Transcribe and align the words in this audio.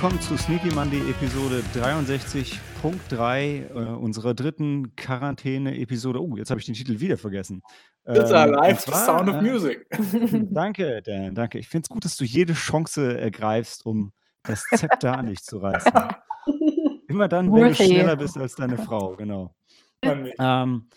Willkommen 0.00 0.22
zu 0.22 0.38
Sneaky 0.38 0.74
Monday 0.74 1.10
Episode 1.10 1.62
63.3 1.74 3.68
äh, 3.68 3.94
unserer 3.98 4.32
dritten 4.32 4.96
Quarantäne-Episode. 4.96 6.22
Oh, 6.22 6.38
jetzt 6.38 6.48
habe 6.48 6.58
ich 6.58 6.64
den 6.64 6.74
Titel 6.74 7.00
wieder 7.00 7.18
vergessen. 7.18 7.60
It's 8.06 8.30
Ähm, 8.30 8.54
the 8.56 8.76
zwar, 8.76 9.04
sound 9.04 9.28
of 9.28 9.34
äh, 9.34 9.42
music. 9.42 9.86
danke, 10.54 11.02
Dan, 11.02 11.34
danke. 11.34 11.58
Ich 11.58 11.68
finde 11.68 11.84
es 11.84 11.90
gut, 11.90 12.06
dass 12.06 12.16
du 12.16 12.24
jede 12.24 12.54
Chance 12.54 13.20
ergreifst, 13.20 13.84
um 13.84 14.14
das 14.42 14.64
Zepter 14.74 15.18
an 15.18 15.26
dich 15.26 15.42
zu 15.42 15.58
reißen. 15.58 15.92
Immer 17.08 17.28
dann, 17.28 17.52
wenn 17.52 17.68
du 17.68 17.74
schneller 17.74 18.16
bist 18.16 18.38
als 18.38 18.54
deine 18.54 18.78
Frau, 18.78 19.16
genau. 19.16 19.54
Ähm, 20.00 20.88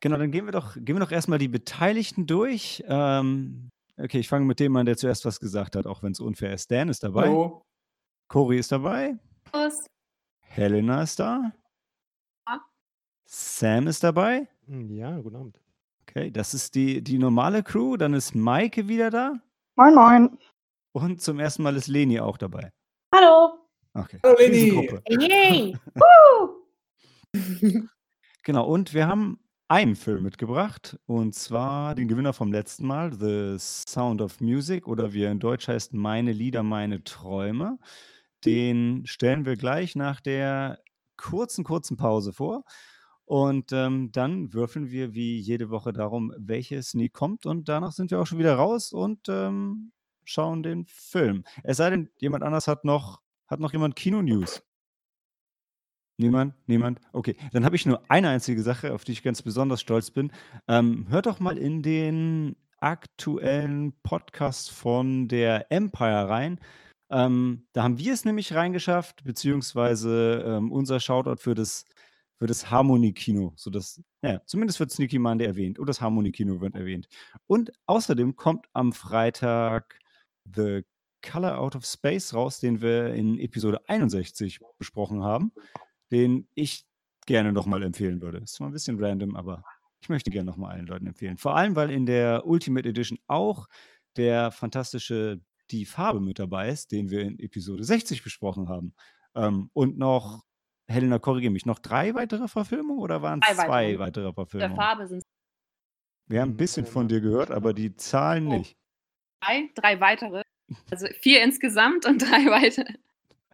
genau, 0.00 0.16
dann 0.16 0.30
gehen 0.30 0.46
wir 0.46 0.52
doch, 0.52 0.72
gehen 0.74 0.96
wir 0.96 1.00
doch 1.00 1.12
erstmal 1.12 1.38
die 1.38 1.48
Beteiligten 1.48 2.26
durch. 2.26 2.82
Ähm, 2.88 3.68
okay, 3.98 4.20
ich 4.20 4.28
fange 4.28 4.46
mit 4.46 4.58
dem 4.58 4.74
an, 4.76 4.86
der 4.86 4.96
zuerst 4.96 5.26
was 5.26 5.38
gesagt 5.38 5.76
hat, 5.76 5.86
auch 5.86 6.02
wenn 6.02 6.12
es 6.12 6.20
unfair 6.20 6.54
ist. 6.54 6.70
Dan 6.70 6.88
ist 6.88 7.02
dabei, 7.02 7.26
Hallo. 7.26 7.66
Cory 8.28 8.58
ist 8.58 8.72
dabei, 8.72 9.16
Servus. 9.52 9.86
Helena 10.40 11.02
ist 11.02 11.18
da, 11.18 11.52
Ja. 12.46 12.60
Sam 13.24 13.86
ist 13.86 14.02
dabei. 14.04 14.48
Hm, 14.66 14.90
Ja, 14.90 15.18
guten 15.18 15.36
Abend. 15.36 15.60
Okay, 16.02 16.30
das 16.30 16.54
ist 16.54 16.74
die, 16.74 17.02
die 17.02 17.18
normale 17.18 17.62
Crew. 17.62 17.96
Dann 17.96 18.14
ist 18.14 18.34
Maike 18.34 18.88
wieder 18.88 19.10
da. 19.10 19.34
Moin, 19.76 19.94
moin. 19.94 20.38
Und 20.92 21.20
zum 21.22 21.38
ersten 21.38 21.62
Mal 21.62 21.76
ist 21.76 21.86
Leni 21.86 22.18
auch 22.20 22.38
dabei. 22.38 22.70
Hallo. 23.14 23.58
Okay. 23.94 24.18
Hallo, 24.24 24.36
Leni. 24.38 24.70
Gruppe. 24.70 25.02
Yay. 25.08 25.76
Woo. 25.94 26.66
Genau, 28.42 28.66
und 28.66 28.94
wir 28.94 29.06
haben 29.06 29.38
einen 29.68 29.96
Film 29.96 30.22
mitgebracht. 30.22 30.98
Und 31.06 31.34
zwar 31.34 31.94
den 31.94 32.08
Gewinner 32.08 32.32
vom 32.32 32.52
letzten 32.52 32.86
Mal, 32.86 33.12
The 33.12 33.56
Sound 33.58 34.22
of 34.22 34.40
Music, 34.40 34.86
oder 34.88 35.12
wie 35.12 35.24
er 35.24 35.32
in 35.32 35.40
Deutsch 35.40 35.68
heißt, 35.68 35.92
Meine 35.92 36.32
Lieder, 36.32 36.62
meine 36.62 37.04
Träume. 37.04 37.78
Den 38.44 39.04
stellen 39.06 39.44
wir 39.44 39.56
gleich 39.56 39.96
nach 39.96 40.20
der 40.20 40.78
kurzen, 41.16 41.64
kurzen 41.64 41.96
Pause 41.96 42.32
vor. 42.32 42.64
Und 43.24 43.72
ähm, 43.72 44.10
dann 44.12 44.54
würfeln 44.54 44.90
wir 44.90 45.12
wie 45.12 45.38
jede 45.38 45.68
Woche 45.68 45.92
darum, 45.92 46.32
welches 46.38 46.90
Sneak 46.90 47.12
kommt. 47.12 47.44
Und 47.44 47.68
danach 47.68 47.92
sind 47.92 48.10
wir 48.10 48.20
auch 48.20 48.26
schon 48.26 48.38
wieder 48.38 48.54
raus 48.54 48.92
und 48.92 49.28
ähm, 49.28 49.92
schauen 50.24 50.62
den 50.62 50.86
Film. 50.86 51.44
Es 51.62 51.76
sei 51.76 51.90
denn, 51.90 52.08
jemand 52.16 52.42
anders 52.42 52.68
hat 52.68 52.84
noch, 52.84 53.20
hat 53.46 53.60
noch 53.60 53.72
jemand 53.72 53.96
Kino-News. 53.96 54.62
Niemand? 56.16 56.54
Niemand? 56.66 57.00
Okay, 57.12 57.36
dann 57.52 57.64
habe 57.64 57.76
ich 57.76 57.86
nur 57.86 58.02
eine 58.10 58.30
einzige 58.30 58.62
Sache, 58.62 58.92
auf 58.92 59.04
die 59.04 59.12
ich 59.12 59.22
ganz 59.22 59.42
besonders 59.42 59.80
stolz 59.80 60.10
bin. 60.10 60.32
Ähm, 60.66 61.06
hört 61.10 61.26
doch 61.26 61.38
mal 61.38 61.56
in 61.58 61.82
den 61.82 62.56
aktuellen 62.80 63.92
Podcast 64.02 64.70
von 64.70 65.28
der 65.28 65.70
Empire 65.70 66.28
rein. 66.28 66.60
Ähm, 67.10 67.66
da 67.72 67.84
haben 67.84 67.98
wir 67.98 68.12
es 68.12 68.24
nämlich 68.24 68.54
reingeschafft, 68.54 69.24
beziehungsweise 69.24 70.44
ähm, 70.46 70.72
unser 70.72 71.00
Shoutout 71.00 71.40
für 71.40 71.54
das, 71.54 71.84
für 72.38 72.46
das 72.46 72.70
Harmonie-Kino. 72.70 73.54
Ja, 74.22 74.44
zumindest 74.44 74.80
wird 74.80 74.90
Sneaky 74.90 75.18
Monday 75.18 75.46
erwähnt 75.46 75.78
und 75.78 75.88
das 75.88 76.00
Harmonie-Kino 76.00 76.60
wird 76.60 76.74
erwähnt. 76.74 77.08
Und 77.46 77.72
außerdem 77.86 78.36
kommt 78.36 78.66
am 78.72 78.92
Freitag 78.92 79.98
The 80.54 80.82
Color 81.22 81.58
Out 81.58 81.76
of 81.76 81.84
Space 81.84 82.32
raus, 82.32 82.60
den 82.60 82.80
wir 82.80 83.14
in 83.14 83.38
Episode 83.38 83.80
61 83.88 84.60
besprochen 84.78 85.22
haben 85.22 85.52
den 86.10 86.48
ich 86.54 86.86
gerne 87.26 87.52
nochmal 87.52 87.82
empfehlen 87.82 88.22
würde. 88.22 88.38
Ist 88.38 88.54
zwar 88.54 88.68
ein 88.68 88.72
bisschen 88.72 89.02
random, 89.02 89.36
aber 89.36 89.62
ich 90.00 90.08
möchte 90.08 90.30
gerne 90.30 90.50
nochmal 90.50 90.72
allen 90.72 90.86
Leuten 90.86 91.06
empfehlen. 91.06 91.36
Vor 91.36 91.56
allem, 91.56 91.76
weil 91.76 91.90
in 91.90 92.06
der 92.06 92.46
Ultimate 92.46 92.88
Edition 92.88 93.18
auch 93.26 93.68
der 94.16 94.50
fantastische 94.50 95.40
Die 95.70 95.84
Farbe 95.84 96.20
mit 96.20 96.38
dabei 96.38 96.68
ist, 96.70 96.92
den 96.92 97.10
wir 97.10 97.20
in 97.20 97.38
Episode 97.38 97.84
60 97.84 98.22
besprochen 98.22 98.68
haben. 98.68 98.94
Ähm, 99.34 99.70
und 99.74 99.98
noch, 99.98 100.44
Helena, 100.86 101.18
korrigiere 101.18 101.52
mich, 101.52 101.66
noch 101.66 101.78
drei 101.78 102.14
weitere 102.14 102.48
Verfilmungen 102.48 103.02
oder 103.02 103.20
waren 103.22 103.40
es 103.46 103.56
zwei 103.56 103.98
weitere. 103.98 103.98
weitere 103.98 104.24
Der 104.24 104.32
Verfilmungen? 104.34 104.76
Farbe 104.76 105.06
sind 105.08 105.22
Wir 106.28 106.40
haben 106.40 106.50
ein 106.52 106.56
bisschen 106.56 106.86
von 106.86 107.08
dir 107.08 107.20
gehört, 107.20 107.50
aber 107.50 107.74
die 107.74 107.94
Zahlen 107.96 108.46
Oh. 108.48 108.58
nicht. 108.58 108.76
drei, 109.42 109.70
drei 109.74 110.00
weitere. 110.00 110.42
Also 110.90 111.06
vier 111.20 111.42
insgesamt 111.42 112.06
und 112.06 112.18
drei 112.22 112.46
weitere. 112.46 112.94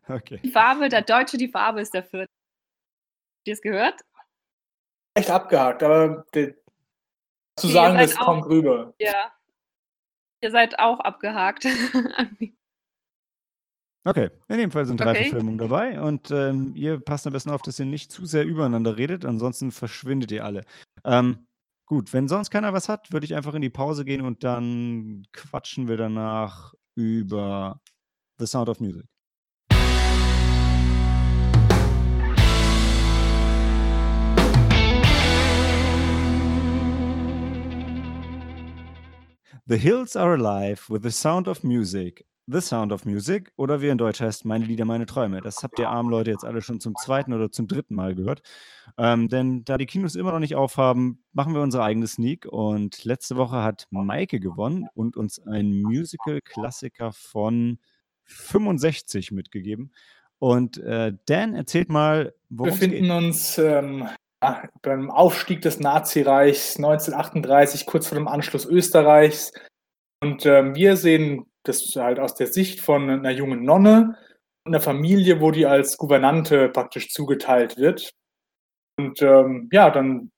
Okay. 0.08 0.40
Die 0.44 0.50
Farbe, 0.50 0.88
der 0.88 1.02
Deutsche, 1.02 1.36
die 1.38 1.48
Farbe 1.48 1.80
ist 1.80 1.94
der 1.94 2.04
vierte. 2.04 2.30
Habt 3.38 3.48
ihr 3.48 3.52
es 3.54 3.62
gehört? 3.62 4.00
Echt 5.14 5.30
abgehakt, 5.30 5.82
aber 5.82 6.24
der, 6.34 6.54
zu 7.56 7.68
sagen, 7.68 7.96
das 7.98 8.16
kommt 8.16 8.46
rüber. 8.46 8.94
Ja. 8.98 9.32
Ihr 10.44 10.50
seid 10.50 10.78
auch 10.78 11.00
abgehakt. 11.00 11.64
Okay, 14.06 14.28
in 14.48 14.58
dem 14.58 14.70
Fall 14.70 14.84
sind 14.84 15.00
drei 15.00 15.12
Okay. 15.12 15.22
Verfilmungen 15.30 15.56
dabei 15.56 15.98
und 15.98 16.30
ähm, 16.30 16.74
ihr 16.76 17.00
passt 17.00 17.26
am 17.26 17.32
besten 17.32 17.48
auf, 17.48 17.62
dass 17.62 17.78
ihr 17.78 17.86
nicht 17.86 18.12
zu 18.12 18.26
sehr 18.26 18.44
übereinander 18.44 18.98
redet, 18.98 19.24
ansonsten 19.24 19.72
verschwindet 19.72 20.30
ihr 20.30 20.44
alle. 20.44 20.66
Ähm, 21.06 21.46
gut, 21.86 22.12
wenn 22.12 22.28
sonst 22.28 22.50
keiner 22.50 22.74
was 22.74 22.90
hat, 22.90 23.14
würde 23.14 23.24
ich 23.24 23.34
einfach 23.34 23.54
in 23.54 23.62
die 23.62 23.70
Pause 23.70 24.04
gehen 24.04 24.20
und 24.20 24.44
dann 24.44 25.22
quatschen 25.32 25.88
wir 25.88 25.96
danach 25.96 26.74
über 26.94 27.80
The 28.38 28.46
Sound 28.46 28.68
of 28.68 28.78
Music. 28.78 29.06
The 39.66 39.78
Hills 39.78 40.14
Are 40.14 40.34
Alive 40.34 40.90
with 40.90 41.00
the 41.04 41.10
Sound 41.10 41.48
of 41.48 41.64
Music. 41.64 42.26
The 42.46 42.60
Sound 42.60 42.92
of 42.92 43.06
Music 43.06 43.50
oder 43.56 43.80
wie 43.80 43.88
in 43.88 43.96
Deutsch 43.96 44.20
heißt, 44.20 44.44
Meine 44.44 44.66
Lieder, 44.66 44.84
meine 44.84 45.06
Träume. 45.06 45.40
Das 45.40 45.62
habt 45.62 45.78
ihr 45.78 45.88
armen 45.88 46.10
Leute 46.10 46.30
jetzt 46.30 46.44
alle 46.44 46.60
schon 46.60 46.80
zum 46.80 46.94
zweiten 46.96 47.32
oder 47.32 47.50
zum 47.50 47.66
dritten 47.66 47.94
Mal 47.94 48.14
gehört. 48.14 48.42
Ähm, 48.98 49.30
denn 49.30 49.64
da 49.64 49.78
die 49.78 49.86
Kinos 49.86 50.16
immer 50.16 50.32
noch 50.32 50.38
nicht 50.38 50.54
aufhaben, 50.54 51.24
machen 51.32 51.54
wir 51.54 51.62
unsere 51.62 51.82
eigene 51.82 52.06
Sneak. 52.06 52.44
Und 52.44 53.04
letzte 53.04 53.36
Woche 53.36 53.62
hat 53.62 53.86
Maike 53.88 54.38
gewonnen 54.38 54.86
und 54.92 55.16
uns 55.16 55.40
ein 55.46 55.80
Musical-Klassiker 55.80 57.14
von 57.14 57.78
65 58.24 59.32
mitgegeben. 59.32 59.94
Und 60.38 60.76
äh, 60.76 61.14
Dan, 61.24 61.54
erzählt 61.54 61.88
mal, 61.88 62.34
Wir 62.50 62.58
worum 62.58 62.68
es 62.68 62.80
befinden 62.80 63.10
uns 63.10 63.56
ähm, 63.56 64.06
beim 64.82 65.10
Aufstieg 65.10 65.62
des 65.62 65.80
Nazireichs 65.80 66.76
1938, 66.76 67.86
kurz 67.86 68.06
vor 68.08 68.18
dem 68.18 68.28
Anschluss 68.28 68.66
Österreichs. 68.66 69.52
Und 70.22 70.46
ähm, 70.46 70.74
wir 70.74 70.96
sehen 70.96 71.46
das 71.64 71.94
halt 71.96 72.18
aus 72.18 72.34
der 72.34 72.46
Sicht 72.46 72.80
von 72.80 73.08
einer 73.08 73.30
jungen 73.30 73.64
Nonne 73.64 74.16
und 74.64 74.74
einer 74.74 74.80
Familie, 74.80 75.40
wo 75.40 75.50
die 75.50 75.66
als 75.66 75.96
Gouvernante 75.96 76.68
praktisch 76.68 77.10
zugeteilt 77.10 77.76
wird. 77.76 78.10
Und 78.98 79.20
ähm, 79.22 79.68
ja, 79.72 79.90
dann 79.90 80.30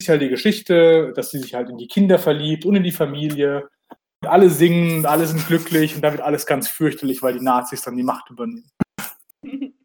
ist 0.00 0.08
halt 0.08 0.22
die 0.22 0.28
Geschichte, 0.28 1.12
dass 1.14 1.30
sie 1.30 1.38
sich 1.38 1.54
halt 1.54 1.68
in 1.68 1.76
die 1.76 1.88
Kinder 1.88 2.18
verliebt 2.18 2.64
und 2.64 2.76
in 2.76 2.82
die 2.82 2.92
Familie. 2.92 3.68
Und 4.22 4.28
alle 4.28 4.50
singen, 4.50 5.06
alle 5.06 5.26
sind 5.26 5.46
glücklich 5.46 5.94
und 5.94 6.02
dann 6.02 6.12
wird 6.12 6.22
alles 6.22 6.46
ganz 6.46 6.68
fürchterlich, 6.68 7.22
weil 7.22 7.34
die 7.34 7.44
Nazis 7.44 7.82
dann 7.82 7.96
die 7.96 8.02
Macht 8.02 8.30
übernehmen. 8.30 8.70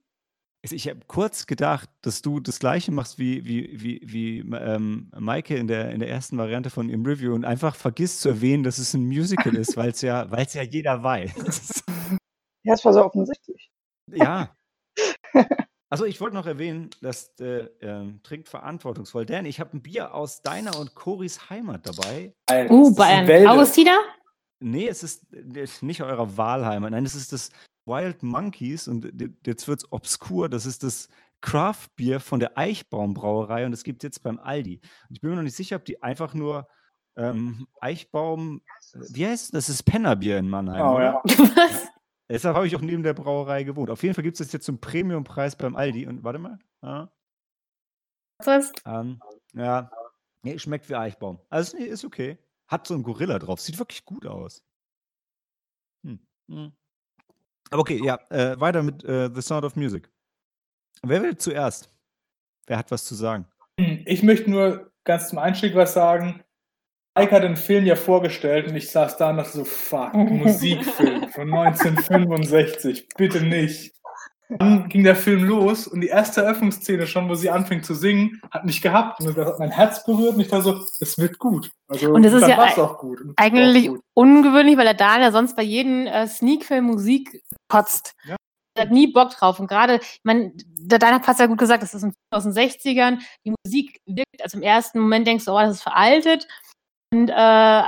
Ich 0.72 0.88
habe 0.88 1.00
kurz 1.08 1.46
gedacht, 1.46 1.90
dass 2.02 2.22
du 2.22 2.40
das 2.40 2.60
gleiche 2.60 2.92
machst 2.92 3.20
wie, 3.20 3.46
wie, 3.46 3.82
wie, 3.82 4.02
wie 4.04 4.40
ähm, 4.40 5.12
Maike 5.18 5.56
in 5.56 5.68
der, 5.68 5.92
in 5.92 6.00
der 6.00 6.10
ersten 6.10 6.38
Variante 6.38 6.70
von 6.70 6.90
ihrem 6.90 7.06
Review 7.06 7.34
und 7.34 7.46
einfach 7.46 7.76
vergisst 7.76 8.22
zu 8.22 8.30
erwähnen, 8.30 8.64
dass 8.64 8.78
es 8.78 8.94
ein 8.94 9.06
Musical 9.06 9.56
ist, 9.56 9.76
weil 9.78 9.90
es 9.90 10.02
ja, 10.02 10.30
weil's 10.32 10.54
ja 10.54 10.64
jeder 10.64 11.04
weiß. 11.04 11.84
Ja, 12.64 12.74
es 12.74 12.84
war 12.84 12.94
so 12.94 13.04
offensichtlich. 13.06 13.70
ja. 14.12 14.56
Also 15.92 16.04
ich 16.06 16.20
wollte 16.20 16.36
noch 16.36 16.48
erwähnen, 16.48 16.90
dass 17.02 17.30
äh, 17.40 17.70
ähm, 17.80 18.20
trinkt 18.24 18.50
verantwortungsvoll. 18.50 19.26
Dan, 19.26 19.46
ich 19.46 19.60
habe 19.60 19.78
ein 19.78 19.84
Bier 19.84 20.16
aus 20.16 20.42
deiner 20.42 20.78
und 20.78 20.96
Coris 20.96 21.50
Heimat 21.50 21.88
dabei. 21.88 22.34
Alter, 22.48 22.74
Uh, 22.74 22.98
Wälder. 22.98 23.52
Augustiner? 23.52 23.98
Nee, 24.60 24.88
es 24.88 25.04
ist 25.04 25.32
äh, 25.32 25.68
nicht 25.82 26.02
eurer 26.02 26.36
Wahlheimat. 26.38 26.92
Nein, 26.92 27.06
es 27.06 27.14
ist 27.14 27.32
das 27.32 27.52
Wild 27.86 28.24
Monkeys 28.24 28.88
und 28.88 29.12
jetzt 29.46 29.68
wird 29.68 29.80
es 29.80 29.92
obskur. 29.92 30.50
Das 30.50 30.66
ist 30.66 30.84
das 30.84 31.10
Craft-Bier 31.42 32.20
von 32.20 32.40
der 32.40 32.58
Eichbaum 32.58 33.14
Brauerei 33.14 33.66
und 33.66 33.72
das 33.72 33.84
gibt 33.84 34.04
es 34.04 34.08
jetzt 34.08 34.24
beim 34.24 34.40
Aldi. 34.40 34.82
Und 35.10 35.16
ich 35.16 35.22
bin 35.22 35.30
mir 35.30 35.36
noch 35.36 35.44
nicht 35.44 35.56
sicher, 35.56 35.76
ob 35.76 35.86
die 35.86 36.02
einfach 36.02 36.34
nur 36.34 36.68
ähm, 37.18 37.68
Eichbaum, 37.80 38.62
äh, 38.94 39.00
wie 39.14 39.28
heißt 39.28 39.54
das? 39.54 39.68
Das 39.68 39.70
ist 39.70 39.84
Pennerbier 39.84 40.38
in 40.38 40.50
Mannheim. 40.50 40.82
Oh, 40.82 41.00
ja. 41.00 41.22
Was? 41.26 41.88
Deshalb 42.28 42.56
habe 42.56 42.68
ich 42.68 42.76
auch 42.76 42.82
neben 42.82 43.04
der 43.04 43.14
Brauerei 43.14 43.64
gewohnt. 43.64 43.90
Auf 43.90 44.02
jeden 44.04 44.16
Fall 44.16 44.24
gibt 44.24 44.40
es 44.40 44.46
das 44.46 44.52
jetzt 44.52 44.66
zum 44.66 44.80
Premiumpreis 44.80 45.56
beim 45.56 45.76
Aldi. 45.76 46.08
Und 46.08 46.24
warte 46.24 46.40
mal. 46.40 46.60
Ja, 46.81 47.12
Was? 48.44 48.72
ähm, 48.86 49.20
ja. 49.54 49.92
Nee, 50.42 50.60
schmeckt 50.60 50.90
wie 50.90 50.96
Eichbaum. 50.96 51.40
Also 51.50 51.78
nee, 51.78 51.86
ist 51.86 52.06
okay. 52.06 52.38
Hat 52.68 52.88
so 52.88 52.96
einen 52.96 53.04
Gorilla 53.04 53.40
drauf. 53.40 53.62
Sieht 53.62 53.80
wirklich 53.80 54.06
gut 54.06 54.26
aus. 54.26 54.64
Hm. 56.04 56.20
Hm. 56.50 56.72
Aber 57.72 57.82
okay, 57.82 58.00
ja. 58.04 58.20
Äh, 58.30 58.60
weiter 58.60 58.84
mit 58.84 59.04
äh, 59.04 59.30
The 59.34 59.42
Sound 59.42 59.66
of 59.66 59.76
Music. 59.76 60.10
Wer 61.04 61.22
will 61.22 61.38
zuerst? 61.38 61.90
Wer 62.68 62.78
hat 62.78 62.92
was 62.92 63.06
zu 63.06 63.16
sagen? 63.16 63.46
Ich 63.78 64.24
möchte 64.24 64.50
nur 64.50 64.92
ganz 65.04 65.30
zum 65.30 65.38
Einstieg 65.38 65.76
was 65.76 65.94
sagen. 65.94 66.44
Ike 67.18 67.32
hat 67.32 67.44
den 67.44 67.56
Film 67.56 67.86
ja 67.86 67.96
vorgestellt 67.96 68.68
und 68.68 68.76
ich 68.76 68.92
saß 68.92 69.18
da 69.18 69.30
und 69.30 69.38
dachte 69.38 69.58
so, 69.58 69.64
fuck, 69.64 70.14
Musikfilm 70.16 71.30
von 71.30 71.54
1965, 71.54 73.08
bitte 73.16 73.42
nicht. 73.42 73.96
Dann 74.50 74.89
ging 74.89 75.03
der 75.03 75.15
Film 75.15 75.44
los 75.44 75.88
und 75.88 76.01
die 76.01 76.07
erste 76.07 76.42
Eröffnungsszene 76.42 77.07
schon, 77.07 77.27
wo 77.30 77.36
sie 77.36 77.50
anfängt 77.50 77.86
zu 77.86 77.95
singen, 77.95 78.42
hat 78.51 78.63
mich 78.63 78.81
gehabt 78.81 79.19
und 79.19 79.36
das 79.36 79.47
hat 79.47 79.59
mein 79.59 79.71
Herz 79.71 80.06
berührt 80.06 80.36
und 80.36 80.42
ich 80.42 80.50
dachte 80.50 80.63
so, 80.63 80.86
das 81.00 81.18
wird 81.18 81.39
gut. 81.39 81.71
Also 81.88 82.12
Und 82.12 82.24
das 82.24 82.33
ist 82.33 82.47
ja 82.47 82.59
Eigentlich 83.38 83.88
gut. 83.88 84.01
ungewöhnlich, 84.13 84.77
weil 84.77 84.86
der 84.86 84.94
Daniel 84.94 85.31
sonst 85.31 85.56
bei 85.56 85.63
jedem 85.63 86.06
äh, 86.06 86.27
Sneak-Film 86.27 86.86
Musik 86.86 87.44
kotzt. 87.69 88.13
Ja. 88.25 88.36
Er 88.77 88.83
hat 88.83 88.92
nie 88.92 89.07
Bock 89.07 89.31
drauf. 89.31 89.59
Und 89.59 89.68
gerade, 89.68 89.95
ich 89.95 90.19
meine, 90.24 90.51
der 90.56 91.00
Daniel 91.00 91.21
hat 91.21 91.30
es 91.30 91.39
ja 91.39 91.45
gut 91.45 91.57
gesagt, 91.57 91.81
das 91.81 91.94
ist 91.94 92.06
aus 92.30 92.44
den 92.44 92.51
60ern. 92.53 93.19
Die 93.45 93.53
Musik 93.63 94.00
wirkt, 94.06 94.44
also 94.44 94.57
im 94.57 94.63
ersten 94.63 95.00
Moment 95.00 95.25
denkst 95.25 95.45
du, 95.45 95.51
oh, 95.51 95.59
das 95.59 95.77
ist 95.77 95.83
veraltet. 95.83 96.45
Und 97.13 97.30
äh, 97.30 97.83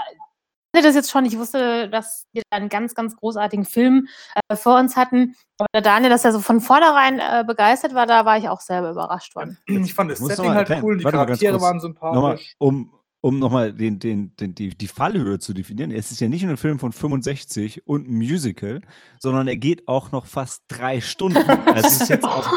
ich 0.78 0.84
hatte 0.84 0.90
das 0.90 0.96
jetzt 0.96 1.12
schon, 1.12 1.26
ich 1.26 1.38
wusste, 1.38 1.90
dass 1.90 2.28
wir 2.34 2.44
da 2.50 2.58
einen 2.58 2.70
ganz, 2.70 2.94
ganz 2.94 3.16
großartigen 3.16 3.66
Film 3.66 4.08
äh, 4.50 4.56
vor 4.56 4.78
uns 4.78 4.96
hatten. 4.96 5.36
Aber 5.58 5.68
der 5.74 5.82
Daniel, 5.82 6.12
dass 6.12 6.24
er 6.24 6.32
so 6.32 6.40
von 6.40 6.62
vornherein 6.62 7.20
äh, 7.20 7.44
begeistert 7.46 7.96
war, 7.96 8.06
da 8.06 8.26
war 8.26 8.38
ich 8.38 8.48
auch 8.48 8.62
selber 8.62 8.92
überrascht 8.92 9.36
worden. 9.36 9.58
Ich 9.66 9.94
fand 9.94 10.12
das 10.12 10.20
Setting 10.20 10.50
halt 10.50 10.70
erklären. 10.70 10.84
cool, 10.84 10.98
die 10.98 11.04
Warte 11.04 11.18
Charaktere 11.18 11.60
waren 11.62 11.78
Nochmal, 11.78 12.38
sympathisch. 12.38 12.56
um, 12.60 12.94
um 13.22 13.40
nochmal 13.40 13.74
den, 13.74 13.98
den, 13.98 14.36
den, 14.36 14.54
die, 14.54 14.70
die 14.70 14.88
Fallhöhe 14.88 15.40
zu 15.40 15.54
definieren. 15.54 15.92
Es 15.92 16.12
ist 16.12 16.22
ja 16.22 16.28
nicht 16.28 16.44
nur 16.44 16.52
ein 16.52 16.58
Film 16.58 16.78
von 16.78 16.92
65 16.92 17.88
und 17.88 18.08
ein 18.08 18.16
Musical, 18.16 18.82
sondern 19.20 19.48
er 19.48 19.58
geht 19.58 19.88
auch 19.88 20.12
noch 20.12 20.28
fast 20.28 20.64
drei 20.68 21.02
Stunden. 21.02 21.38
Also 21.66 21.88
es 21.88 22.02
ist 22.02 22.10
jetzt 22.10 22.24
auch, 22.26 22.48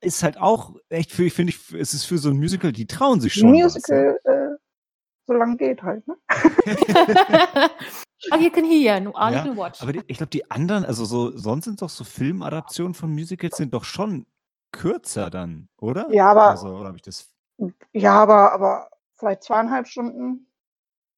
ist 0.00 0.22
halt 0.22 0.38
auch 0.38 0.74
echt 0.88 1.12
für, 1.12 1.24
ich 1.24 1.32
finde, 1.32 1.52
ich, 1.52 1.74
es 1.74 1.94
ist 1.94 2.04
für 2.04 2.18
so 2.18 2.30
ein 2.30 2.36
Musical, 2.36 2.72
die 2.72 2.86
trauen 2.86 3.20
sich 3.20 3.34
schon. 3.34 3.52
was, 3.52 3.74
Musical, 3.74 4.18
äh, 4.24 4.43
lange 5.32 5.56
geht 5.56 5.82
halt, 5.82 6.06
ne? 6.06 6.16
oh, 8.32 8.36
you 8.38 8.50
can 8.50 8.64
hear, 8.64 9.00
no, 9.00 9.12
all 9.12 9.32
Ja, 9.32 9.38
you 9.44 9.50
can 9.50 9.56
watch. 9.56 9.80
Aber 9.82 9.92
die, 9.92 10.02
ich 10.06 10.18
glaube, 10.18 10.30
die 10.30 10.50
anderen, 10.50 10.84
also 10.84 11.04
so, 11.04 11.36
sonst 11.36 11.64
sind 11.64 11.80
doch 11.82 11.88
so 11.90 12.04
Filmadaptionen 12.04 12.94
von 12.94 13.10
Musicals 13.12 13.56
sind 13.56 13.72
doch 13.74 13.84
schon 13.84 14.26
kürzer 14.72 15.30
dann, 15.30 15.68
oder? 15.78 16.10
Ja, 16.12 16.30
aber- 16.30 16.50
Also, 16.50 16.68
oder 16.68 16.86
habe 16.88 16.96
ich 16.96 17.02
das? 17.02 17.30
Ja, 17.92 18.20
aber, 18.22 18.52
aber 18.52 18.90
vielleicht 19.16 19.44
zweieinhalb 19.44 19.86
Stunden. 19.86 20.46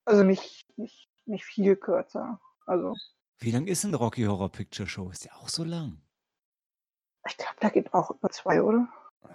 Also 0.05 0.23
nicht, 0.23 0.67
nicht, 0.77 1.09
nicht 1.25 1.45
viel 1.45 1.77
kürzer. 1.77 2.39
Also 2.67 2.95
Wie 3.39 3.51
lang 3.51 3.67
ist 3.67 3.85
denn 3.85 3.95
Rocky 3.95 4.25
Horror 4.25 4.51
Picture 4.51 4.89
Show? 4.89 5.11
Ist 5.11 5.25
ja 5.25 5.33
auch 5.37 5.49
so 5.49 5.65
lang. 5.65 6.01
ich 7.27 7.37
glaube, 7.37 7.57
da 7.61 7.71
geht 7.71 7.93
auch 7.95 8.11
über 8.11 8.29
zwei, 8.31 8.63
oder? 8.63 8.87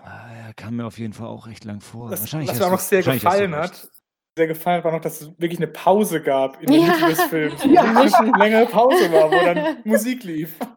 Ah, 0.03 0.33
ja, 0.47 0.53
kam 0.53 0.75
mir 0.77 0.85
auf 0.85 0.97
jeden 1.00 1.13
Fall 1.13 1.27
auch 1.27 1.47
recht 1.47 1.65
lang 1.65 1.81
vor. 1.81 2.12
Was, 2.12 2.21
Wahrscheinlich 2.21 2.50
was 2.51 2.59
mir 2.59 2.68
auch 2.68 2.71
noch 2.71 2.79
sehr 2.79 3.01
gefallen 3.03 3.56
hat, 3.56 3.89
sehr 4.38 4.48
gefallen 4.48 4.78
hat, 4.78 4.86
war 4.86 4.92
noch, 4.94 5.01
dass 5.01 5.22
es 5.22 5.28
wirklich 5.39 5.60
eine 5.60 5.68
Pause 5.68 6.22
gab 6.22 6.62
in 6.62 6.72
der 6.72 6.80
Ja. 6.80 6.88
Mitte 6.94 7.06
des 7.07 7.22
Films. 7.24 7.63
Ja. 7.69 7.81
Eine 7.83 7.95
wirklich 7.95 8.36
längere 8.38 8.66
Pause 8.66 9.12
war, 9.12 9.30
wo 9.31 9.36
dann 9.36 9.78
Musik 9.83 10.24
lief. 10.24 10.57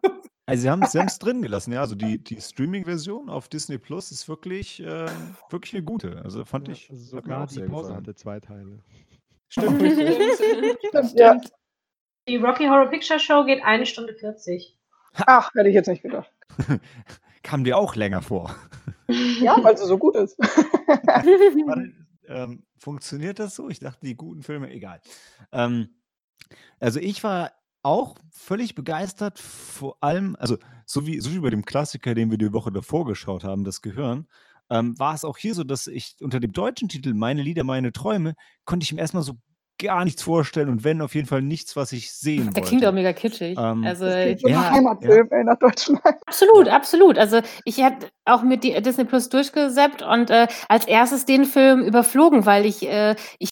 Also 0.47 0.61
sie 0.61 0.69
haben 0.69 0.83
es 0.83 0.91
selbst 0.91 1.17
drin 1.25 1.41
gelassen, 1.41 1.73
ja. 1.73 1.79
Also 1.79 1.95
die, 1.95 2.23
die 2.23 2.39
Streaming-Version 2.39 3.31
auf 3.31 3.47
Disney 3.47 3.79
Plus 3.79 4.11
ist 4.11 4.29
wirklich, 4.29 4.79
ähm, 4.79 5.07
wirklich 5.49 5.73
eine 5.73 5.81
gute. 5.81 6.21
Also 6.23 6.45
fand 6.45 6.67
Ja, 6.67 6.73
ich. 6.75 6.87
also 6.91 7.03
sogar 7.03 7.47
die 7.47 7.61
Pause 7.61 7.63
gefallen. 7.87 7.95
hatte 7.95 8.13
zwei 8.13 8.39
Teile. 8.39 8.77
Stimmt. 9.49 9.81
Stimmt, 10.87 11.13
ja. 11.19 11.41
Die 12.29 12.35
Rocky 12.37 12.65
Horror 12.67 12.85
Picture 12.91 13.19
Show 13.19 13.43
geht 13.45 13.63
eine 13.63 13.87
Stunde 13.87 14.13
40. 14.13 14.77
Ach, 15.25 15.51
hätte 15.55 15.67
ich 15.69 15.73
jetzt 15.73 15.87
nicht 15.87 16.03
gedacht. 16.03 16.31
Kam 17.41 17.63
dir 17.63 17.75
auch 17.79 17.95
länger 17.95 18.21
vor. 18.21 18.55
Ja, 19.07 19.57
weil 19.63 19.75
sie 19.75 19.85
so 19.87 19.97
gut 19.97 20.15
ist. 20.15 20.37
Warte, 20.37 21.91
ähm, 22.27 22.61
funktioniert 22.85 23.39
das 23.39 23.55
so? 23.55 23.67
Ich 23.67 23.79
dachte, 23.79 24.05
die 24.05 24.15
guten 24.15 24.43
Filme, 24.43 24.69
egal. 24.69 25.01
Ähm, 25.51 25.89
also 26.79 26.99
ich 26.99 27.23
war 27.23 27.51
auch 27.81 28.15
völlig 28.31 28.75
begeistert, 28.75 29.39
vor 29.39 29.97
allem, 30.01 30.35
also 30.39 30.57
so 30.85 31.07
wie, 31.07 31.19
so 31.19 31.33
wie 31.33 31.39
bei 31.39 31.49
dem 31.49 31.65
Klassiker, 31.65 32.13
den 32.13 32.29
wir 32.29 32.37
die 32.37 32.53
Woche 32.53 32.71
davor 32.71 33.05
geschaut 33.05 33.43
haben, 33.43 33.63
das 33.63 33.81
Gehirn, 33.81 34.27
ähm, 34.69 34.97
war 34.99 35.15
es 35.15 35.25
auch 35.25 35.37
hier 35.37 35.55
so, 35.55 35.63
dass 35.63 35.87
ich 35.87 36.15
unter 36.21 36.39
dem 36.39 36.51
deutschen 36.51 36.87
Titel 36.87 37.15
Meine 37.15 37.41
Lieder, 37.41 37.63
meine 37.63 37.91
Träume, 37.91 38.35
konnte 38.65 38.83
ich 38.83 38.93
mir 38.93 39.01
erstmal 39.01 39.23
so 39.23 39.33
gar 39.77 40.05
nichts 40.05 40.21
vorstellen 40.23 40.69
und 40.69 40.83
wenn 40.83 41.01
auf 41.01 41.15
jeden 41.15 41.27
Fall 41.27 41.41
nichts, 41.41 41.75
was 41.75 41.91
ich 41.91 42.13
sehen 42.13 42.45
Der 42.45 42.55
wollte. 42.57 42.61
klingt 42.69 42.85
auch 42.85 42.91
mega 42.93 43.13
kitschig. 43.13 43.57
Ähm, 43.57 43.83
also, 43.83 44.05
Das 44.05 44.15
klingt 44.23 44.41
so 44.41 44.47
ja, 44.47 44.61
nach 44.61 44.71
Heimatfilm, 44.71 45.27
ey, 45.31 45.43
nach 45.43 45.59
Deutschland. 45.59 46.01
Absolut, 46.25 46.67
absolut. 46.69 47.17
Also 47.17 47.41
ich 47.65 47.81
habe 47.83 48.07
auch 48.25 48.43
mit 48.43 48.63
die 48.63 48.81
Disney 48.81 49.05
Plus 49.05 49.29
durchgesäppt 49.29 50.01
und 50.01 50.29
äh, 50.29 50.47
als 50.69 50.85
erstes 50.87 51.25
den 51.25 51.45
Film 51.45 51.81
überflogen, 51.81 52.45
weil 52.45 52.65
ich 52.65 52.87
äh, 52.87 53.15
ich 53.39 53.49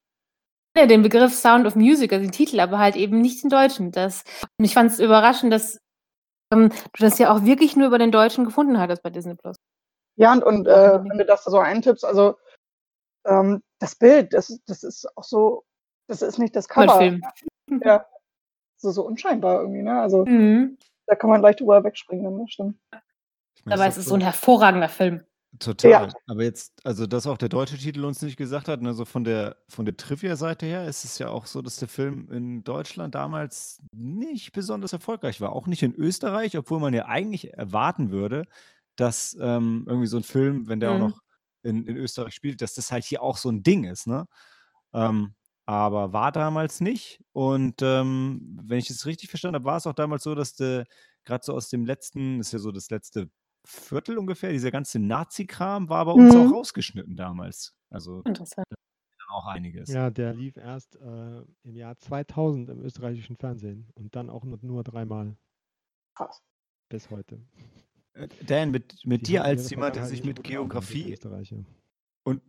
kenne 0.76 0.88
den 0.88 1.02
Begriff 1.04 1.34
Sound 1.34 1.68
of 1.68 1.76
Music, 1.76 2.12
also 2.14 2.24
den 2.24 2.32
Titel, 2.32 2.60
aber 2.60 2.80
halt 2.80 2.96
eben 2.96 3.22
nicht 3.22 3.44
den 3.44 3.50
Deutschen. 3.50 3.92
Das 3.92 4.24
und 4.58 4.66
ich 4.66 4.74
fand 4.74 4.92
es 4.92 5.00
überraschend, 5.00 5.52
dass 5.54 5.78
ähm, 6.54 6.70
du 6.70 7.04
das 7.04 7.20
ja 7.20 7.34
auch 7.34 7.44
wirklich 7.44 7.76
nur 7.76 7.88
über 7.88 7.98
den 8.00 8.12
Deutschen 8.12 8.46
gefunden 8.46 8.80
hattest 8.80 9.04
bei 9.04 9.10
Disney 9.10 9.36
Plus. 9.36 9.58
Ja, 10.16 10.32
und, 10.32 10.44
und 10.44 10.68
äh, 10.68 11.00
wenn 11.04 11.18
du 11.18 11.26
das 11.26 11.44
da 11.44 11.52
so 11.52 11.58
eintippst, 11.60 12.06
also 12.06 12.38
ähm, 13.26 13.62
das 13.80 13.96
Bild, 13.96 14.34
das, 14.34 14.60
das 14.68 14.84
ist 14.84 15.08
auch 15.18 15.24
so, 15.24 15.64
das 16.08 16.22
ist 16.22 16.38
nicht 16.40 16.56
das 16.56 16.68
Cover. 16.68 16.98
Film. 16.98 17.22
Ja. 17.86 18.06
So, 18.78 18.92
so 18.92 19.06
unscheinbar 19.06 19.62
irgendwie, 19.62 19.82
ne? 19.84 20.02
Also 20.02 20.26
Mhm. 20.26 20.78
da 21.08 21.16
kann 21.16 21.30
man 21.30 21.42
leicht 21.42 21.62
drüber 21.62 21.84
wegspringen, 21.84 22.36
ne? 22.38 22.46
Stimmt. 22.50 22.76
ich 23.56 23.64
das 23.66 23.80
es 23.80 23.98
ist 23.98 24.06
doch 24.06 24.10
so 24.10 24.16
ein 24.16 24.22
hervorragender 24.22 24.90
Film. 24.90 25.24
Total. 25.60 25.90
Ja. 25.92 26.10
Aber 26.28 26.44
jetzt, 26.44 26.74
also 26.86 27.06
dass 27.08 27.26
auch 27.28 27.38
der 27.38 27.48
deutsche 27.50 27.78
Titel 27.78 28.04
uns 28.06 28.22
nicht 28.22 28.38
gesagt 28.38 28.68
hat, 28.68 28.82
ne, 28.82 28.94
so 28.94 29.06
von 29.06 29.24
der 29.24 29.56
von 29.70 29.86
der 29.86 29.96
Trivia-Seite 29.96 30.66
her 30.66 30.88
ist 30.88 31.06
es 31.06 31.20
ja 31.20 31.30
auch 31.30 31.46
so, 31.46 31.62
dass 31.62 31.78
der 31.78 31.88
Film 31.88 32.30
in 32.32 32.64
Deutschland 32.64 33.16
damals 33.16 33.82
nicht 33.96 34.52
besonders 34.52 34.92
erfolgreich 34.94 35.40
war. 35.42 35.54
Auch 35.54 35.68
nicht 35.68 35.84
in 35.84 35.94
Österreich, 35.96 36.58
obwohl 36.58 36.80
man 36.80 36.94
ja 36.94 37.06
eigentlich 37.06 37.54
erwarten 37.54 38.10
würde, 38.12 38.46
dass 38.98 39.38
ähm, 39.40 39.86
irgendwie 39.88 40.08
so 40.08 40.18
ein 40.18 40.24
Film, 40.24 40.68
wenn 40.68 40.80
der 40.80 40.92
auch 40.92 40.96
Mhm. 40.96 41.00
noch 41.02 41.22
in, 41.64 41.86
in 41.86 41.96
Österreich 41.98 42.34
spielt, 42.34 42.62
dass 42.62 42.74
das 42.74 42.92
halt 42.92 43.06
hier 43.06 43.22
auch 43.22 43.38
so 43.38 43.50
ein 43.50 43.64
Ding 43.64 43.86
ist, 43.86 44.08
ne? 44.08 44.26
Ähm, 44.94 45.34
aber 45.66 46.14
war 46.14 46.32
damals 46.32 46.82
nicht. 46.82 47.24
Und 47.32 47.82
ähm, 47.82 48.60
wenn 48.64 48.80
ich 48.80 48.90
es 48.90 49.06
richtig 49.06 49.30
verstanden 49.30 49.56
habe, 49.56 49.66
war 49.66 49.78
es 49.78 49.88
auch 49.88 49.94
damals 49.94 50.24
so, 50.24 50.36
dass 50.36 50.56
der 50.56 50.86
gerade 51.26 51.44
so 51.46 51.54
aus 51.54 51.70
dem 51.70 51.86
letzten, 51.86 52.40
ist 52.40 52.52
ja 52.52 52.60
so 52.60 52.72
das 52.72 52.90
letzte 52.90 53.30
Viertel 53.66 54.18
ungefähr, 54.18 54.52
dieser 54.52 54.72
ganze 54.72 55.00
Nazi-Kram 55.00 55.88
war 55.88 56.04
bei 56.06 56.12
uns 56.12 56.36
auch 56.36 56.48
Mhm. 56.48 56.54
rausgeschnitten 56.54 57.16
damals. 57.16 57.74
Also 57.90 58.22
Interessant. 58.26 58.68
auch 59.30 59.46
einiges. 59.48 59.90
Ja, 59.90 60.10
der 60.10 60.34
lief 60.34 60.58
erst 60.58 60.98
äh, 60.98 61.42
im 61.64 61.76
Jahr 61.76 61.98
2000 61.98 62.70
im 62.70 62.82
österreichischen 62.82 63.38
Fernsehen 63.38 63.88
und 63.96 64.16
dann 64.16 64.30
auch 64.30 64.44
nur, 64.44 64.60
nur 64.62 64.84
dreimal 64.84 65.38
Krass. 66.16 66.40
bis 66.90 67.10
heute. 67.10 67.42
Äh, 68.14 68.28
Dan, 68.46 68.70
mit, 68.72 69.00
mit 69.06 69.22
Die 69.22 69.32
dir 69.32 69.44
als 69.46 69.70
jemand, 69.70 69.96
der 69.96 70.04
Vergangenheit 70.04 70.10
sich 70.10 70.24
mit 70.26 70.44
Geografie 70.44 71.18
und, 72.26 72.42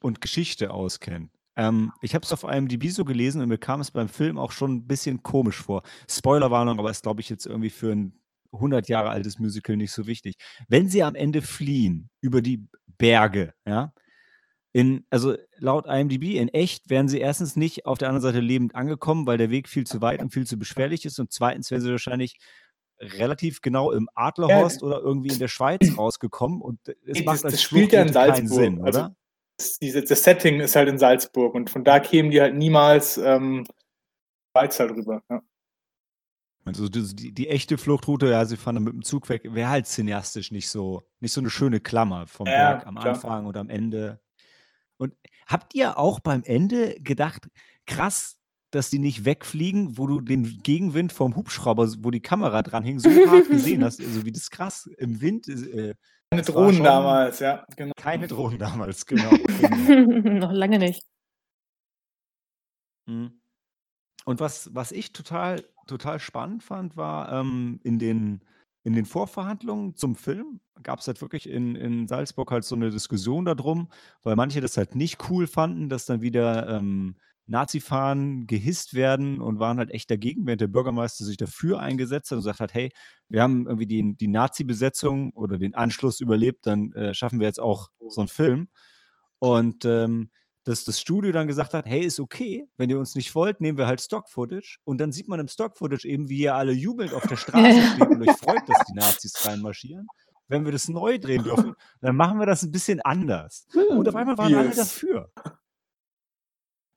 und 0.00 0.20
Geschichte 0.20 0.72
auskennt. 0.72 1.30
Ähm, 1.56 1.92
ich 2.00 2.14
habe 2.14 2.24
es 2.24 2.32
auf 2.32 2.44
einem 2.44 2.68
DB 2.68 2.88
so 2.88 3.04
gelesen 3.04 3.42
und 3.42 3.48
mir 3.48 3.58
kam 3.58 3.80
es 3.80 3.90
beim 3.90 4.08
Film 4.08 4.38
auch 4.38 4.52
schon 4.52 4.72
ein 4.76 4.86
bisschen 4.86 5.22
komisch 5.22 5.60
vor. 5.60 5.82
Spoilerwarnung, 6.10 6.78
aber 6.78 6.90
ist, 6.90 7.02
glaube 7.02 7.20
ich, 7.20 7.28
jetzt 7.28 7.46
irgendwie 7.46 7.70
für 7.70 7.92
ein 7.92 8.18
100 8.52 8.88
Jahre 8.88 9.10
altes 9.10 9.38
Musical 9.38 9.76
nicht 9.76 9.92
so 9.92 10.06
wichtig. 10.06 10.36
Wenn 10.68 10.88
sie 10.88 11.02
am 11.02 11.14
Ende 11.14 11.42
fliehen 11.42 12.10
über 12.20 12.42
die 12.42 12.66
Berge, 12.98 13.54
ja, 13.66 13.92
in, 14.74 15.04
also 15.10 15.36
laut 15.58 15.86
IMDb, 15.86 16.36
in 16.36 16.48
echt 16.48 16.88
wären 16.88 17.06
sie 17.08 17.18
erstens 17.18 17.56
nicht 17.56 17.84
auf 17.84 17.98
der 17.98 18.08
anderen 18.08 18.22
Seite 18.22 18.40
lebend 18.40 18.74
angekommen, 18.74 19.26
weil 19.26 19.36
der 19.36 19.50
Weg 19.50 19.68
viel 19.68 19.84
zu 19.86 20.00
weit 20.00 20.22
und 20.22 20.32
viel 20.32 20.46
zu 20.46 20.58
beschwerlich 20.58 21.04
ist. 21.04 21.18
Und 21.18 21.30
zweitens 21.30 21.70
wären 21.70 21.82
sie 21.82 21.90
wahrscheinlich 21.90 22.38
relativ 22.98 23.60
genau 23.60 23.90
im 23.92 24.08
Adlerhorst 24.14 24.82
oder 24.82 25.00
irgendwie 25.00 25.30
in 25.30 25.38
der 25.38 25.48
Schweiz 25.48 25.80
rausgekommen. 25.98 26.62
Und 26.62 26.78
es 26.88 27.18
Nee, 27.18 27.24
macht 27.24 27.36
das- 27.36 27.44
als 27.44 27.52
das 27.54 27.62
spielt 27.62 27.92
ja 27.92 28.00
in 28.02 28.12
Salzburg, 28.12 28.48
Sinn, 28.48 28.82
also 28.82 28.98
oder? 29.00 29.08
Das, 29.08 29.16
diese, 29.80 30.02
das 30.02 30.22
Setting 30.22 30.60
ist 30.60 30.76
halt 30.76 30.88
in 30.88 30.98
Salzburg 30.98 31.54
und 31.54 31.70
von 31.70 31.84
da 31.84 32.00
kämen 32.00 32.30
die 32.30 32.40
halt 32.40 32.54
niemals 32.54 33.18
ähm, 33.18 33.66
Schweiz 34.52 34.78
halt 34.78 34.92
rüber. 34.92 35.22
Ja. 35.30 35.42
Also 36.64 36.88
die, 36.88 37.32
die, 37.32 37.48
echte 37.48 37.76
Fluchtroute, 37.76 38.30
ja, 38.30 38.44
sie 38.44 38.56
fahren 38.56 38.76
dann 38.76 38.84
mit 38.84 38.92
dem 38.92 39.02
Zug 39.02 39.28
weg, 39.28 39.42
wäre 39.52 39.68
halt 39.68 39.86
cineastisch 39.86 40.52
nicht 40.52 40.68
so, 40.68 41.02
nicht 41.18 41.32
so 41.32 41.40
eine 41.40 41.50
schöne 41.50 41.80
Klammer 41.80 42.28
vom 42.28 42.46
Ja, 42.46 42.74
Berg 42.74 42.86
am 42.86 42.94
klar. 42.94 43.14
Anfang 43.14 43.46
und 43.46 43.56
am 43.56 43.68
Ende. 43.68 44.20
Und 44.96 45.14
habt 45.46 45.74
ihr 45.74 45.98
auch 45.98 46.20
beim 46.20 46.44
Ende 46.44 46.94
gedacht, 47.00 47.48
krass, 47.86 48.38
dass 48.70 48.90
die 48.90 49.00
nicht 49.00 49.24
wegfliegen, 49.24 49.98
wo 49.98 50.06
du 50.06 50.20
den 50.20 50.62
Gegenwind 50.62 51.12
vom 51.12 51.34
Hubschrauber, 51.34 51.92
wo 51.98 52.10
die 52.12 52.22
Kamera 52.22 52.62
dran 52.62 52.84
hing, 52.84 53.00
so 53.00 53.10
hart 53.10 53.48
gesehen 53.48 53.84
hast? 53.84 54.00
Also 54.02 54.24
wie 54.24 54.32
das 54.32 54.50
krass 54.50 54.88
im 54.98 55.20
Wind. 55.20 55.48
Äh, 55.48 55.94
Keine 56.32 56.42
Drohnen 56.44 56.74
schon 56.76 56.84
damals, 56.84 57.40
ja. 57.40 57.66
Genau. 57.76 57.92
Keine 57.94 58.26
Drohnen 58.26 58.58
damals, 58.58 59.04
genau. 59.04 59.28
genau. 59.60 60.46
Noch 60.46 60.52
lange 60.52 60.78
nicht. 60.78 61.02
Mhm. 63.06 63.38
Und 64.24 64.40
was, 64.40 64.74
was 64.74 64.92
ich 64.92 65.12
total, 65.12 65.62
total 65.86 66.20
spannend 66.20 66.62
fand, 66.62 66.96
war 66.96 67.30
ähm, 67.32 67.80
in, 67.84 67.98
den, 67.98 68.40
in 68.82 68.94
den 68.94 69.04
Vorverhandlungen 69.04 69.94
zum 69.94 70.14
Film 70.14 70.60
gab 70.82 71.00
es 71.00 71.06
halt 71.06 71.20
wirklich 71.20 71.50
in, 71.50 71.76
in 71.76 72.08
Salzburg 72.08 72.50
halt 72.50 72.64
so 72.64 72.76
eine 72.76 72.88
Diskussion 72.88 73.44
darum, 73.44 73.88
weil 74.22 74.34
manche 74.34 74.62
das 74.62 74.78
halt 74.78 74.94
nicht 74.94 75.28
cool 75.28 75.46
fanden, 75.46 75.90
dass 75.90 76.06
dann 76.06 76.22
wieder 76.22 76.66
ähm, 76.66 77.16
Nazi-Fahnen 77.46 78.46
gehisst 78.46 78.94
werden 78.94 79.40
und 79.40 79.58
waren 79.58 79.78
halt 79.78 79.90
echt 79.90 80.10
dagegen, 80.10 80.46
während 80.46 80.60
der 80.60 80.68
Bürgermeister 80.68 81.24
sich 81.24 81.36
dafür 81.36 81.80
eingesetzt 81.80 82.30
hat 82.30 82.36
und 82.36 82.42
gesagt 82.42 82.60
hat, 82.60 82.74
hey, 82.74 82.90
wir 83.28 83.42
haben 83.42 83.66
irgendwie 83.66 83.86
die, 83.86 84.14
die 84.16 84.28
Nazi-Besetzung 84.28 85.32
oder 85.32 85.58
den 85.58 85.74
Anschluss 85.74 86.20
überlebt, 86.20 86.66
dann 86.66 86.92
äh, 86.92 87.14
schaffen 87.14 87.40
wir 87.40 87.46
jetzt 87.46 87.60
auch 87.60 87.88
so 88.08 88.20
einen 88.20 88.28
Film. 88.28 88.68
Und 89.38 89.84
ähm, 89.84 90.30
dass 90.64 90.84
das 90.84 91.00
Studio 91.00 91.32
dann 91.32 91.48
gesagt 91.48 91.74
hat, 91.74 91.86
hey, 91.86 92.02
ist 92.04 92.20
okay, 92.20 92.68
wenn 92.76 92.88
ihr 92.88 92.98
uns 92.98 93.16
nicht 93.16 93.34
wollt, 93.34 93.60
nehmen 93.60 93.78
wir 93.78 93.88
halt 93.88 94.00
Stock-Footage. 94.00 94.78
Und 94.84 94.98
dann 95.00 95.10
sieht 95.10 95.26
man 95.26 95.40
im 95.40 95.48
Stock-Footage 95.48 96.06
eben, 96.06 96.28
wie 96.28 96.38
ihr 96.42 96.54
alle 96.54 96.72
jubelnd 96.72 97.12
auf 97.14 97.26
der 97.26 97.36
Straße 97.36 97.82
steht 97.94 98.08
und 98.08 98.22
euch 98.22 98.36
freut, 98.36 98.62
dass 98.68 98.84
die 98.88 98.94
Nazis 98.94 99.44
reinmarschieren. 99.44 100.06
Wenn 100.48 100.64
wir 100.64 100.72
das 100.72 100.88
neu 100.88 101.18
drehen 101.18 101.42
dürfen, 101.44 101.74
dann 102.00 102.14
machen 102.14 102.38
wir 102.38 102.46
das 102.46 102.62
ein 102.62 102.70
bisschen 102.70 103.00
anders. 103.00 103.66
Und 103.90 104.08
auf 104.08 104.14
einmal 104.14 104.38
waren 104.38 104.54
alle 104.54 104.68
Yes. 104.68 104.76
dafür. 104.76 105.30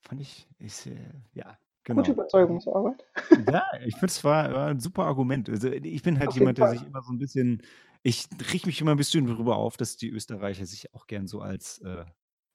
Fand 0.08 0.22
ich, 0.22 0.48
ich 0.60 0.86
äh, 0.86 0.96
ja, 1.34 1.58
genau. 1.84 2.02
Gute 2.02 2.12
Überzeugungsarbeit. 2.12 3.04
Ja, 3.52 3.64
ich 3.84 3.96
finde 3.96 4.08
es 4.08 4.24
war, 4.24 4.54
war 4.54 4.68
ein 4.68 4.80
super 4.80 5.06
Argument. 5.06 5.50
Also 5.50 5.70
ich 5.72 6.04
bin 6.04 6.20
halt 6.20 6.30
Auf 6.30 6.36
jeden 6.36 6.44
jemand, 6.44 6.58
der 6.60 6.68
Fall. 6.68 6.78
sich 6.78 6.88
immer 6.88 7.02
so 7.02 7.12
ein 7.12 7.18
bisschen, 7.18 7.62
ich 8.04 8.28
riech 8.54 8.66
mich 8.66 8.80
immer 8.82 8.92
ein 8.92 8.98
bisschen 8.98 9.26
darüber 9.26 9.58
auf, 9.58 9.78
dass 9.78 9.98
die 9.98 10.10
Österreicher 10.10 10.66
sich 10.66 10.94
auch 10.94 11.08
gern 11.08 11.28
so 11.28 11.42
als, 11.42 11.80
äh, 11.80 12.06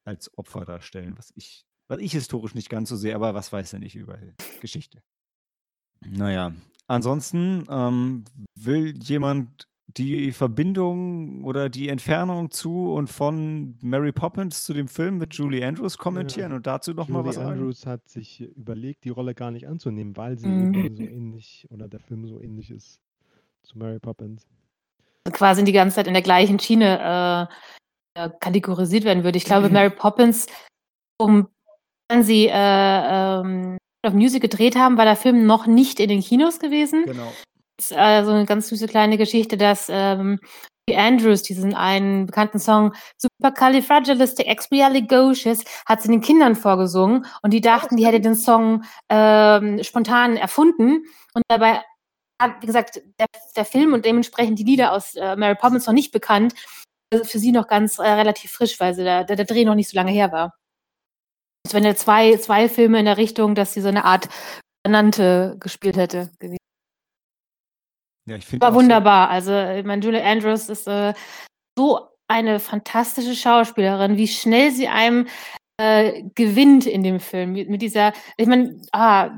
als 0.04 0.36
Opfer 0.38 0.64
darstellen, 0.64 1.14
was 1.18 1.32
ich, 1.34 1.66
was 1.88 1.98
ich 1.98 2.12
historisch 2.12 2.54
nicht 2.54 2.70
ganz 2.70 2.88
so 2.88 2.96
sehe, 2.96 3.14
aber 3.14 3.34
was 3.34 3.52
weiß 3.52 3.72
er 3.72 3.80
nicht 3.80 3.96
über 3.96 4.18
Geschichte. 4.60 5.02
Naja, 6.06 6.52
ansonsten 6.86 7.66
ähm, 7.68 8.24
will 8.54 8.96
jemand 9.02 9.68
die 9.96 10.32
Verbindung 10.32 11.44
oder 11.44 11.68
die 11.68 11.88
Entfernung 11.88 12.50
zu 12.50 12.92
und 12.92 13.08
von 13.08 13.76
Mary 13.82 14.12
Poppins 14.12 14.64
zu 14.64 14.72
dem 14.74 14.88
Film 14.88 15.18
mit 15.18 15.34
Julie 15.34 15.66
Andrews 15.66 15.98
kommentieren 15.98 16.52
und 16.52 16.66
dazu 16.66 16.92
noch 16.94 17.08
mal 17.08 17.18
Julie 17.20 17.28
was 17.28 17.34
sagen? 17.36 17.48
Andrews 17.52 17.86
hat 17.86 18.08
sich 18.08 18.40
überlegt, 18.40 19.04
die 19.04 19.08
Rolle 19.10 19.34
gar 19.34 19.50
nicht 19.50 19.66
anzunehmen, 19.66 20.16
weil 20.16 20.38
sie 20.38 20.48
Mhm. 20.48 20.96
so 20.96 21.02
ähnlich 21.02 21.66
oder 21.70 21.88
der 21.88 22.00
Film 22.00 22.26
so 22.26 22.40
ähnlich 22.40 22.70
ist 22.70 23.00
zu 23.62 23.78
Mary 23.78 23.98
Poppins. 23.98 24.46
quasi 25.32 25.62
die 25.64 25.72
ganze 25.72 25.96
Zeit 25.96 26.06
in 26.06 26.14
der 26.14 26.22
gleichen 26.22 26.58
Schiene 26.58 27.48
äh, 28.16 28.20
äh, 28.24 28.30
kategorisiert 28.40 29.04
werden 29.04 29.22
würde. 29.22 29.38
Ich 29.38 29.44
glaube, 29.44 29.68
Mary 29.68 29.90
Poppins, 29.90 30.46
um 31.20 31.48
wenn 32.08 32.22
sie 32.24 32.46
äh, 32.48 32.52
ähm, 33.40 33.76
of 34.04 34.14
Music 34.14 34.42
gedreht 34.42 34.76
haben, 34.76 34.96
war 34.96 35.04
der 35.04 35.14
Film 35.16 35.46
noch 35.46 35.66
nicht 35.66 36.00
in 36.00 36.08
den 36.08 36.20
Kinos 36.22 36.58
gewesen. 36.58 37.04
Genau. 37.04 37.30
Äh, 37.90 38.24
so 38.24 38.30
eine 38.32 38.46
ganz 38.46 38.68
süße 38.68 38.86
kleine 38.88 39.18
Geschichte, 39.18 39.56
dass 39.56 39.88
ähm, 39.90 40.40
die 40.88 40.96
Andrews 40.96 41.42
diesen 41.42 41.74
einen 41.74 42.26
bekannten 42.26 42.58
Song 42.58 42.94
Supercalifragilisticexpialidocious 43.16 45.64
hat 45.86 46.02
sie 46.02 46.08
den 46.08 46.20
Kindern 46.20 46.56
vorgesungen 46.56 47.26
und 47.42 47.52
die 47.52 47.60
dachten, 47.60 47.96
die 47.96 48.06
hätte 48.06 48.20
den 48.20 48.34
Song 48.34 48.82
ähm, 49.08 49.82
spontan 49.84 50.36
erfunden 50.36 51.04
und 51.34 51.44
dabei 51.48 51.82
hat, 52.40 52.62
wie 52.62 52.66
gesagt, 52.66 53.00
der, 53.18 53.26
der 53.54 53.64
Film 53.64 53.92
und 53.92 54.04
dementsprechend 54.04 54.58
die 54.58 54.64
Lieder 54.64 54.92
aus 54.92 55.14
äh, 55.14 55.36
Mary 55.36 55.54
Poppins 55.54 55.86
noch 55.86 55.94
nicht 55.94 56.12
bekannt. 56.12 56.54
Also 57.12 57.24
für 57.24 57.38
sie 57.38 57.52
noch 57.52 57.68
ganz 57.68 57.98
äh, 57.98 58.08
relativ 58.08 58.50
frisch, 58.50 58.80
weil 58.80 58.94
sie 58.94 59.04
da, 59.04 59.24
der, 59.24 59.36
der 59.36 59.44
Dreh 59.44 59.64
noch 59.64 59.74
nicht 59.74 59.90
so 59.90 59.96
lange 59.96 60.12
her 60.12 60.32
war. 60.32 60.54
Es 61.66 61.74
wären 61.74 61.84
ja 61.84 61.94
zwei, 61.94 62.36
zwei 62.38 62.68
Filme 62.68 62.98
in 62.98 63.04
der 63.04 63.18
Richtung, 63.18 63.54
dass 63.54 63.74
sie 63.74 63.82
so 63.82 63.88
eine 63.88 64.04
Art 64.04 64.28
Nannte 64.88 65.56
gespielt 65.60 65.96
hätte. 65.96 66.30
gewesen. 66.38 66.59
Ja, 68.26 68.36
ich 68.36 68.46
finde 68.46 68.62
War 68.64 68.70
auch 68.70 68.74
so- 68.74 68.80
wunderbar. 68.80 69.30
Also, 69.30 69.52
ich 69.52 69.84
meine, 69.84 70.02
Julie 70.02 70.22
Andrews 70.24 70.68
ist 70.68 70.86
äh, 70.86 71.14
so 71.78 72.08
eine 72.28 72.60
fantastische 72.60 73.34
Schauspielerin, 73.34 74.16
wie 74.16 74.28
schnell 74.28 74.70
sie 74.70 74.88
einem 74.88 75.26
äh, 75.80 76.22
gewinnt 76.34 76.86
in 76.86 77.02
dem 77.02 77.20
Film. 77.20 77.52
Mit, 77.52 77.68
mit 77.68 77.82
dieser, 77.82 78.12
ich 78.36 78.46
meine, 78.46 78.80
ah, 78.92 79.30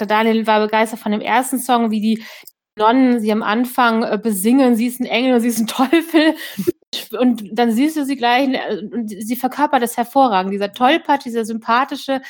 der 0.00 0.06
Daniel 0.06 0.46
war 0.46 0.60
begeistert 0.60 1.00
von 1.00 1.12
dem 1.12 1.20
ersten 1.20 1.58
Song, 1.58 1.90
wie 1.90 2.00
die 2.00 2.24
Nonnen 2.78 3.20
sie 3.20 3.32
am 3.32 3.42
Anfang 3.42 4.02
äh, 4.04 4.18
besingen, 4.22 4.76
sie 4.76 4.86
ist 4.86 5.00
ein 5.00 5.06
Engel 5.06 5.34
und 5.34 5.40
sie 5.40 5.48
ist 5.48 5.58
ein 5.60 5.66
Teufel. 5.66 6.34
Und 7.18 7.42
dann 7.52 7.72
siehst 7.72 7.96
du 7.96 8.04
sie 8.04 8.16
gleich 8.16 8.48
äh, 8.48 8.78
und 8.92 9.08
sie 9.08 9.36
verkörpert 9.36 9.82
das 9.82 9.96
hervorragend. 9.96 10.52
Dieser 10.52 10.72
Tollpatsch, 10.72 11.24
dieser 11.24 11.44
sympathische 11.44 12.20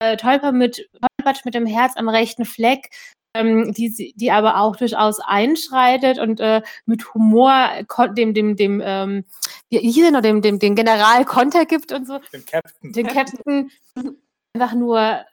äh, 0.00 0.16
Tollpatsch 0.16 0.52
mit, 0.54 0.88
Tollpatsch 1.16 1.44
mit 1.44 1.54
dem 1.54 1.66
Herz 1.66 1.94
am 1.96 2.08
rechten 2.08 2.44
Fleck, 2.44 2.90
ähm, 3.34 3.72
die, 3.72 4.14
die 4.16 4.30
aber 4.30 4.60
auch 4.60 4.76
durchaus 4.76 5.20
einschreitet 5.20 6.18
und 6.18 6.40
äh, 6.40 6.62
mit 6.86 7.14
Humor 7.14 7.70
kon- 7.86 8.14
dem, 8.14 8.34
dem, 8.34 8.56
dem, 8.56 8.82
ähm, 8.84 9.24
wie 9.70 9.78
hieß 9.78 10.06
er 10.06 10.10
noch, 10.12 10.22
dem, 10.22 10.42
dem, 10.42 10.58
dem 10.58 10.74
General 10.74 11.24
Konter 11.24 11.66
gibt 11.66 11.92
und 11.92 12.06
so, 12.06 12.18
Den 12.32 12.44
Captain. 12.46 12.92
den 12.92 13.06
Captain 13.06 13.70
einfach 14.54 14.74
nur 14.74 15.24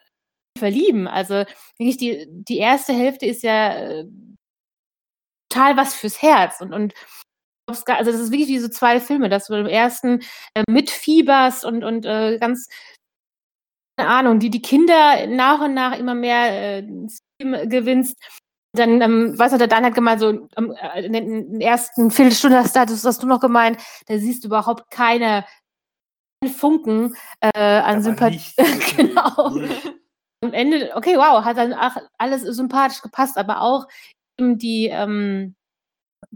verlieben. 0.57 1.07
Also 1.07 1.45
wirklich 1.77 1.97
die, 1.97 2.27
die 2.29 2.57
erste 2.57 2.93
Hälfte 2.93 3.25
ist 3.25 3.43
ja 3.43 3.73
äh, 3.75 4.05
total 5.49 5.77
was 5.77 5.95
fürs 5.95 6.21
Herz 6.21 6.61
und, 6.61 6.73
und 6.73 6.93
also 7.67 8.11
das 8.11 8.21
ist 8.21 8.31
wirklich 8.31 8.49
wie 8.49 8.59
so 8.59 8.67
zwei 8.67 8.99
Filme, 8.99 9.27
dass 9.27 9.47
du 9.47 9.55
im 9.55 9.65
ersten 9.65 10.21
äh, 10.53 10.63
mitfieberst 10.69 11.65
und, 11.65 11.83
und 11.83 12.05
äh, 12.05 12.37
ganz 12.37 12.67
Ahnung, 13.97 14.39
die 14.39 14.49
die 14.49 14.61
Kinder 14.61 15.25
nach 15.27 15.61
und 15.61 15.73
nach 15.73 15.97
immer 15.97 16.15
mehr 16.15 16.79
äh, 16.79 16.83
gewinnst. 17.39 18.17
Dann, 18.73 19.01
ähm, 19.01 19.39
weißt 19.39 19.53
du, 19.53 19.57
der 19.57 19.67
Dan 19.67 19.85
hat 19.85 19.95
gemeint, 19.95 20.19
so 20.19 20.29
ähm, 20.57 20.75
äh, 20.81 21.05
in 21.05 21.13
den 21.13 21.61
ersten 21.61 22.11
Viertelstunde 22.11 22.57
hast, 22.57 22.75
du- 22.75 22.79
hast, 22.81 23.05
hast 23.05 23.23
du 23.23 23.27
noch 23.27 23.39
gemeint, 23.39 23.81
da 24.07 24.17
siehst 24.17 24.43
du 24.43 24.47
überhaupt 24.49 24.91
keine 24.91 25.45
Funken 26.57 27.15
äh, 27.39 27.57
an 27.57 28.03
Sympathie. 28.03 28.41
genau. 28.97 29.53
Am 30.41 30.53
Ende, 30.53 30.91
okay, 30.95 31.15
wow, 31.17 31.43
hat 31.43 31.57
dann 31.57 31.73
alles 32.17 32.41
sympathisch 32.41 33.01
gepasst, 33.01 33.37
aber 33.37 33.61
auch 33.61 33.87
eben 34.37 34.57
die, 34.57 34.87
ähm, 34.91 35.55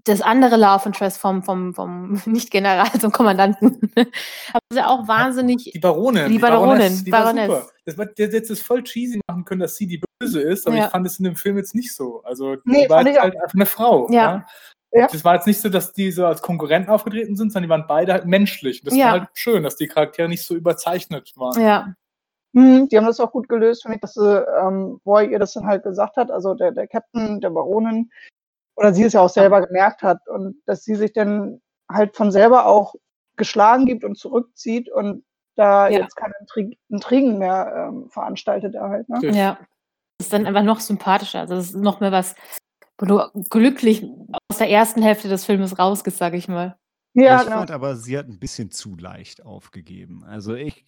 das 0.03 0.21
andere 0.21 0.55
Love 0.57 0.83
Interest 0.87 1.17
vom, 1.17 1.43
vom, 1.43 1.73
vom 1.73 2.13
Nicht-General 2.25 2.91
zum 2.99 3.11
Kommandanten. 3.13 3.79
Aber 3.95 4.61
sie 4.71 4.81
auch 4.85 5.07
wahnsinnig. 5.07 5.71
Die 5.73 5.79
Baronin. 5.79 6.29
Die 6.29 6.39
Baronin, 6.39 7.03
die 7.05 7.11
war 7.11 7.23
Baroness. 7.23 7.47
super. 7.47 7.67
Das 7.85 7.97
war, 7.97 8.05
der 8.05 8.27
hätte 8.27 8.53
es 8.53 8.61
voll 8.61 8.83
cheesy 8.83 9.19
machen 9.27 9.45
können, 9.45 9.61
dass 9.61 9.75
sie 9.75 9.87
die 9.87 10.01
Böse 10.19 10.41
ist, 10.41 10.67
aber 10.67 10.75
Ja. 10.77 10.85
ich 10.85 10.91
fand 10.91 11.07
es 11.07 11.17
in 11.19 11.25
dem 11.25 11.35
Film 11.35 11.57
jetzt 11.57 11.73
nicht 11.75 11.93
so. 11.93 12.21
Also, 12.23 12.57
Nee, 12.65 12.83
die 12.83 12.89
war 12.89 13.05
ich 13.05 13.17
auch. 13.17 13.23
halt 13.23 13.35
einfach 13.35 13.53
eine 13.53 13.65
Frau. 13.65 14.09
Ja. 14.11 14.45
Ja. 14.91 15.07
Das 15.11 15.23
war 15.23 15.35
jetzt 15.35 15.45
nicht 15.45 15.61
so, 15.61 15.69
dass 15.69 15.93
die 15.93 16.11
so 16.11 16.25
als 16.25 16.41
Konkurrenten 16.41 16.89
aufgetreten 16.89 17.35
sind, 17.35 17.51
sondern 17.51 17.67
die 17.67 17.69
waren 17.69 17.85
beide 17.87 18.11
halt 18.13 18.25
menschlich. 18.25 18.81
Und 18.81 18.87
das 18.87 18.97
Ja. 18.97 19.05
war 19.05 19.11
halt 19.19 19.27
schön, 19.35 19.61
dass 19.63 19.75
die 19.75 19.87
Charaktere 19.87 20.27
nicht 20.27 20.43
so 20.43 20.55
überzeichnet 20.55 21.31
waren. 21.35 21.61
Ja, 21.61 21.93
Hm, 22.55 22.89
die 22.89 22.97
haben 22.97 23.05
das 23.05 23.19
auch 23.19 23.31
gut 23.31 23.47
gelöst, 23.47 23.83
finde 23.83 23.97
ich, 23.97 24.01
dass 24.01 24.15
sie, 24.15 24.43
ähm, 24.59 24.99
Roy 25.05 25.27
ihr 25.31 25.37
das 25.37 25.53
dann 25.53 25.67
halt 25.67 25.83
gesagt 25.83 26.17
hat, 26.17 26.31
also 26.31 26.55
der, 26.55 26.71
der 26.71 26.87
Captain 26.87 27.39
der 27.39 27.51
Baronin, 27.51 28.09
oder 28.79 28.93
sie 28.93 29.03
es 29.03 29.13
ja 29.13 29.19
auch 29.19 29.29
selber 29.29 29.65
gemerkt 29.65 30.03
hat 30.03 30.25
und 30.29 30.55
dass 30.65 30.85
sie 30.85 30.95
sich 30.95 31.11
dann 31.11 31.61
halt 31.91 32.15
von 32.15 32.31
selber 32.31 32.65
auch 32.65 32.95
geschlagen 33.35 33.85
gibt 33.85 34.05
und 34.05 34.17
zurückzieht 34.17 34.89
und 34.89 35.23
da 35.55 35.89
Ja. 35.89 35.99
jetzt 35.99 36.15
keine 36.15 36.33
Intrig 36.39 36.79
Intrigen 36.87 37.37
mehr 37.37 37.89
ähm, 37.89 38.09
veranstaltet 38.09 38.75
er 38.75 38.89
halt. 38.89 39.09
Ne? 39.09 39.19
Ja. 39.31 39.57
Das 40.17 40.27
ist 40.27 40.33
dann 40.33 40.45
einfach 40.45 40.63
noch 40.63 40.79
sympathischer. 40.79 41.41
Also, 41.41 41.55
das 41.55 41.65
ist 41.71 41.75
noch 41.75 41.99
mehr 41.99 42.13
was, 42.13 42.35
wo 42.97 43.05
du 43.05 43.21
glücklich 43.49 44.05
aus 44.49 44.59
der 44.59 44.69
ersten 44.69 45.01
Hälfte 45.01 45.27
des 45.27 45.43
Filmes 45.43 45.77
rausgehst, 45.77 46.17
sag 46.17 46.33
ich 46.33 46.47
mal. 46.47 46.77
Ja, 47.13 47.37
ich 47.37 47.45
genau. 47.45 47.57
fand 47.57 47.71
aber, 47.71 47.95
sie 47.95 48.17
hat 48.17 48.27
ein 48.27 48.39
bisschen 48.39 48.71
zu 48.71 48.95
leicht 48.95 49.43
aufgegeben. 49.45 50.23
Also 50.25 50.53
ich, 50.53 50.85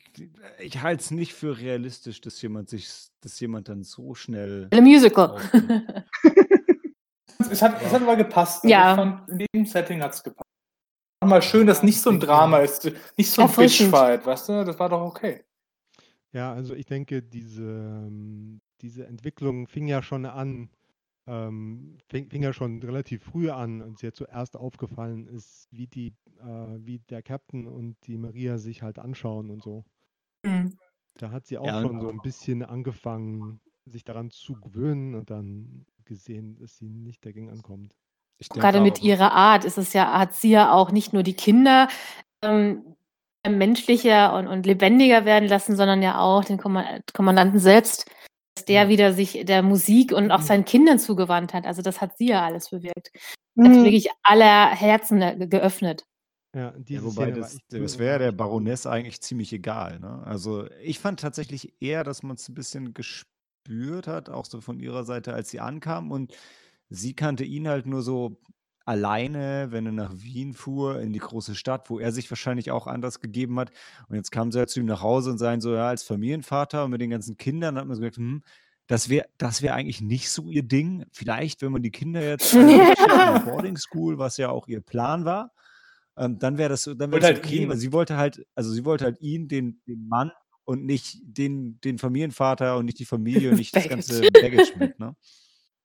ich 0.59 0.81
halte 0.81 1.01
es 1.01 1.11
nicht 1.11 1.33
für 1.33 1.57
realistisch, 1.57 2.21
dass 2.21 2.41
jemand 2.41 2.69
sich, 2.69 2.89
dass 3.21 3.39
jemand 3.39 3.67
dann 3.69 3.83
so 3.83 4.13
schnell. 4.13 4.67
Ein 4.71 4.83
Musical. 4.83 5.37
Es 7.51 7.61
hat, 7.61 7.81
es 7.81 7.91
hat 7.91 8.01
aber 8.01 8.15
gepasst. 8.15 8.63
Also 8.63 8.69
Ja. 8.69 8.95
Fand, 8.95 9.29
in 9.29 9.45
dem 9.53 9.65
Setting 9.65 10.01
hat 10.01 10.13
es 10.13 10.23
gepasst. 10.23 10.47
War 11.21 11.29
mal 11.29 11.41
schön, 11.41 11.67
dass 11.67 11.83
nicht 11.83 12.01
so 12.01 12.09
ein 12.09 12.19
Drama 12.19 12.59
ist, 12.59 12.91
nicht 13.17 13.29
so 13.29 13.43
ein. 13.43 13.51
Bitchfight, 13.51 14.25
weißt 14.25 14.49
du? 14.49 14.65
Das 14.65 14.79
war 14.79 14.89
doch 14.89 15.01
okay. 15.01 15.43
Ja, 16.33 16.53
also 16.53 16.73
ich 16.73 16.85
denke, 16.85 17.21
diese, 17.21 17.63
ähm, 17.63 18.61
diese 18.81 19.05
Entwicklung 19.05 19.67
fing 19.67 19.87
ja 19.87 20.01
schon 20.01 20.25
an, 20.25 20.69
ähm, 21.27 21.97
fing, 22.07 22.29
fing 22.29 22.41
ja 22.41 22.53
schon 22.53 22.81
relativ 22.81 23.23
früh 23.23 23.51
an, 23.51 23.81
als 23.81 24.01
ihr 24.01 24.13
zuerst 24.13 24.55
aufgefallen 24.55 25.27
ist, 25.27 25.67
wie 25.71 25.87
die, 25.87 26.15
äh, 26.39 26.77
wie 26.79 26.99
der 26.99 27.21
Captain 27.21 27.67
und 27.67 27.97
die 28.07 28.17
Maria 28.17 28.57
sich 28.57 28.81
halt 28.81 28.97
anschauen 28.97 29.51
und 29.51 29.61
so. 29.61 29.83
Hm. 30.45 30.75
Da 31.17 31.31
hat 31.31 31.45
sie 31.45 31.57
auch 31.57 31.67
Ja, 31.67 31.81
schon 31.81 31.99
so 31.99 32.09
ein 32.09 32.21
bisschen 32.21 32.63
angefangen, 32.63 33.59
sich 33.85 34.03
daran 34.03 34.31
zu 34.31 34.53
gewöhnen 34.53 35.13
und 35.15 35.29
dann 35.29 35.85
gesehen, 36.05 36.57
dass 36.59 36.77
sie 36.77 36.89
nicht 36.89 37.25
dagegen 37.25 37.49
ankommt. 37.49 37.93
Gerade 38.53 38.81
mit 38.81 38.99
auch- 38.99 39.03
ihrer 39.03 39.31
Art 39.33 39.65
ist 39.65 39.77
es 39.77 39.93
ja, 39.93 40.17
hat 40.17 40.33
sie 40.33 40.49
ja 40.49 40.71
auch 40.73 40.91
nicht 40.91 41.13
nur 41.13 41.23
die 41.23 41.35
Kinder 41.35 41.87
ähm, 42.43 42.95
menschlicher 43.47 44.33
und, 44.35 44.47
und 44.47 44.65
lebendiger 44.65 45.25
werden 45.25 45.47
lassen, 45.49 45.75
sondern 45.75 46.01
ja 46.01 46.19
auch 46.19 46.43
den 46.45 46.57
Komma- 46.57 46.99
Kommandanten 47.13 47.59
selbst, 47.59 48.05
dass 48.55 48.65
der 48.65 48.83
Ja. 48.83 48.89
wieder 48.89 49.13
sich 49.13 49.43
der 49.45 49.63
Musik 49.63 50.11
und 50.11 50.31
auch 50.31 50.39
Mhm. 50.39 50.43
seinen 50.45 50.65
Kindern 50.65 50.99
zugewandt 50.99 51.53
hat. 51.53 51.65
Also 51.65 51.81
das 51.81 52.01
hat 52.01 52.17
sie 52.17 52.27
ja 52.29 52.45
alles 52.45 52.69
bewirkt. 52.69 53.11
Hat 53.59 53.67
Hm, 53.67 53.83
wirklich 53.83 54.09
aller 54.23 54.69
Herzen 54.69 55.19
ge- 55.19 55.47
geöffnet. 55.47 56.03
Ja, 56.55 56.73
Ja, 56.87 57.03
wobei 57.03 57.31
das, 57.31 57.57
das 57.69 57.97
wäre 57.97 58.19
der. 58.19 58.31
Baroness 58.33 58.85
eigentlich 58.85 59.21
ziemlich 59.21 59.53
egal. 59.53 59.99
Ne? 59.99 60.21
Also 60.25 60.67
ich 60.83 60.99
fand 60.99 61.19
tatsächlich 61.21 61.73
eher, 61.79 62.03
dass 62.03 62.23
man 62.23 62.35
es 62.35 62.49
ein 62.49 62.55
bisschen 62.55 62.93
gespürt 63.65 64.07
hat, 64.07 64.29
auch 64.29 64.45
so 64.45 64.61
von 64.61 64.79
ihrer 64.79 65.03
Seite, 65.03 65.33
als 65.33 65.49
sie 65.49 65.59
ankam. 65.59 66.11
Und 66.11 66.33
sie 66.89 67.13
kannte 67.13 67.43
ihn 67.43 67.67
halt 67.67 67.85
nur 67.85 68.01
so 68.01 68.39
alleine, 68.85 69.67
wenn 69.71 69.85
er 69.85 69.91
nach 69.91 70.13
Wien 70.15 70.53
fuhr, 70.53 70.99
in 70.99 71.13
die 71.13 71.19
große 71.19 71.55
Stadt, 71.55 71.89
wo 71.89 71.99
er 71.99 72.11
sich 72.11 72.29
wahrscheinlich 72.31 72.71
auch 72.71 72.87
anders 72.87 73.19
gegeben 73.19 73.59
hat. 73.59 73.71
Und 74.07 74.15
jetzt 74.15 74.31
kam 74.31 74.51
sie 74.51 74.59
halt 74.59 74.69
zu 74.69 74.79
ihm 74.79 74.87
nach 74.87 75.01
Hause 75.01 75.31
und 75.31 75.37
sagen 75.37 75.61
so, 75.61 75.73
ja, 75.73 75.87
als 75.87 76.03
Familienvater 76.03 76.85
und 76.85 76.91
mit 76.91 77.01
den 77.01 77.11
ganzen 77.11 77.37
Kindern 77.37 77.77
hat 77.77 77.85
man 77.85 77.95
so 77.95 78.01
gesagt, 78.01 78.17
hm, 78.17 78.43
das 78.87 79.07
wäre 79.07 79.27
das 79.37 79.61
wär 79.61 79.75
eigentlich 79.75 80.01
nicht 80.01 80.29
so 80.31 80.49
ihr 80.49 80.63
Ding. 80.63 81.05
Vielleicht, 81.13 81.61
wenn 81.61 81.71
man 81.71 81.83
die 81.83 81.91
Kinder 81.91 82.21
jetzt 82.21 82.53
in 82.55 82.67
eine 82.67 83.39
Boarding 83.45 83.77
School, 83.77 84.17
was 84.17 84.37
ja 84.37 84.49
auch 84.49 84.67
ihr 84.67 84.81
Plan 84.81 85.23
war, 85.23 85.53
ähm, 86.17 86.39
dann 86.39 86.57
wäre 86.57 86.69
das, 86.69 86.83
so- 86.83 86.93
dann 86.95 87.11
wär 87.11 87.21
Wollte 87.21 87.27
das 87.27 87.35
halt 87.37 87.45
okay, 87.45 87.63
ihn. 87.63 87.69
weil 87.69 87.77
sie 87.77 87.93
wollte 87.93 88.17
halt, 88.17 88.45
also 88.55 88.71
sie 88.71 88.83
wollte 88.83 89.05
halt 89.05 89.21
ihn, 89.21 89.47
den, 89.47 89.79
den 89.87 90.07
Mann 90.09 90.31
und 90.65 90.85
nicht 90.85 91.19
den, 91.23 91.79
den 91.81 91.97
Familienvater 91.97 92.77
und 92.77 92.85
nicht 92.85 92.99
die 92.99 93.05
Familie 93.05 93.51
und 93.51 93.57
nicht 93.57 93.75
das 93.75 93.89
ganze 93.89 94.21
Baggage 94.31 94.73
mit, 94.77 94.99
ne? 94.99 95.15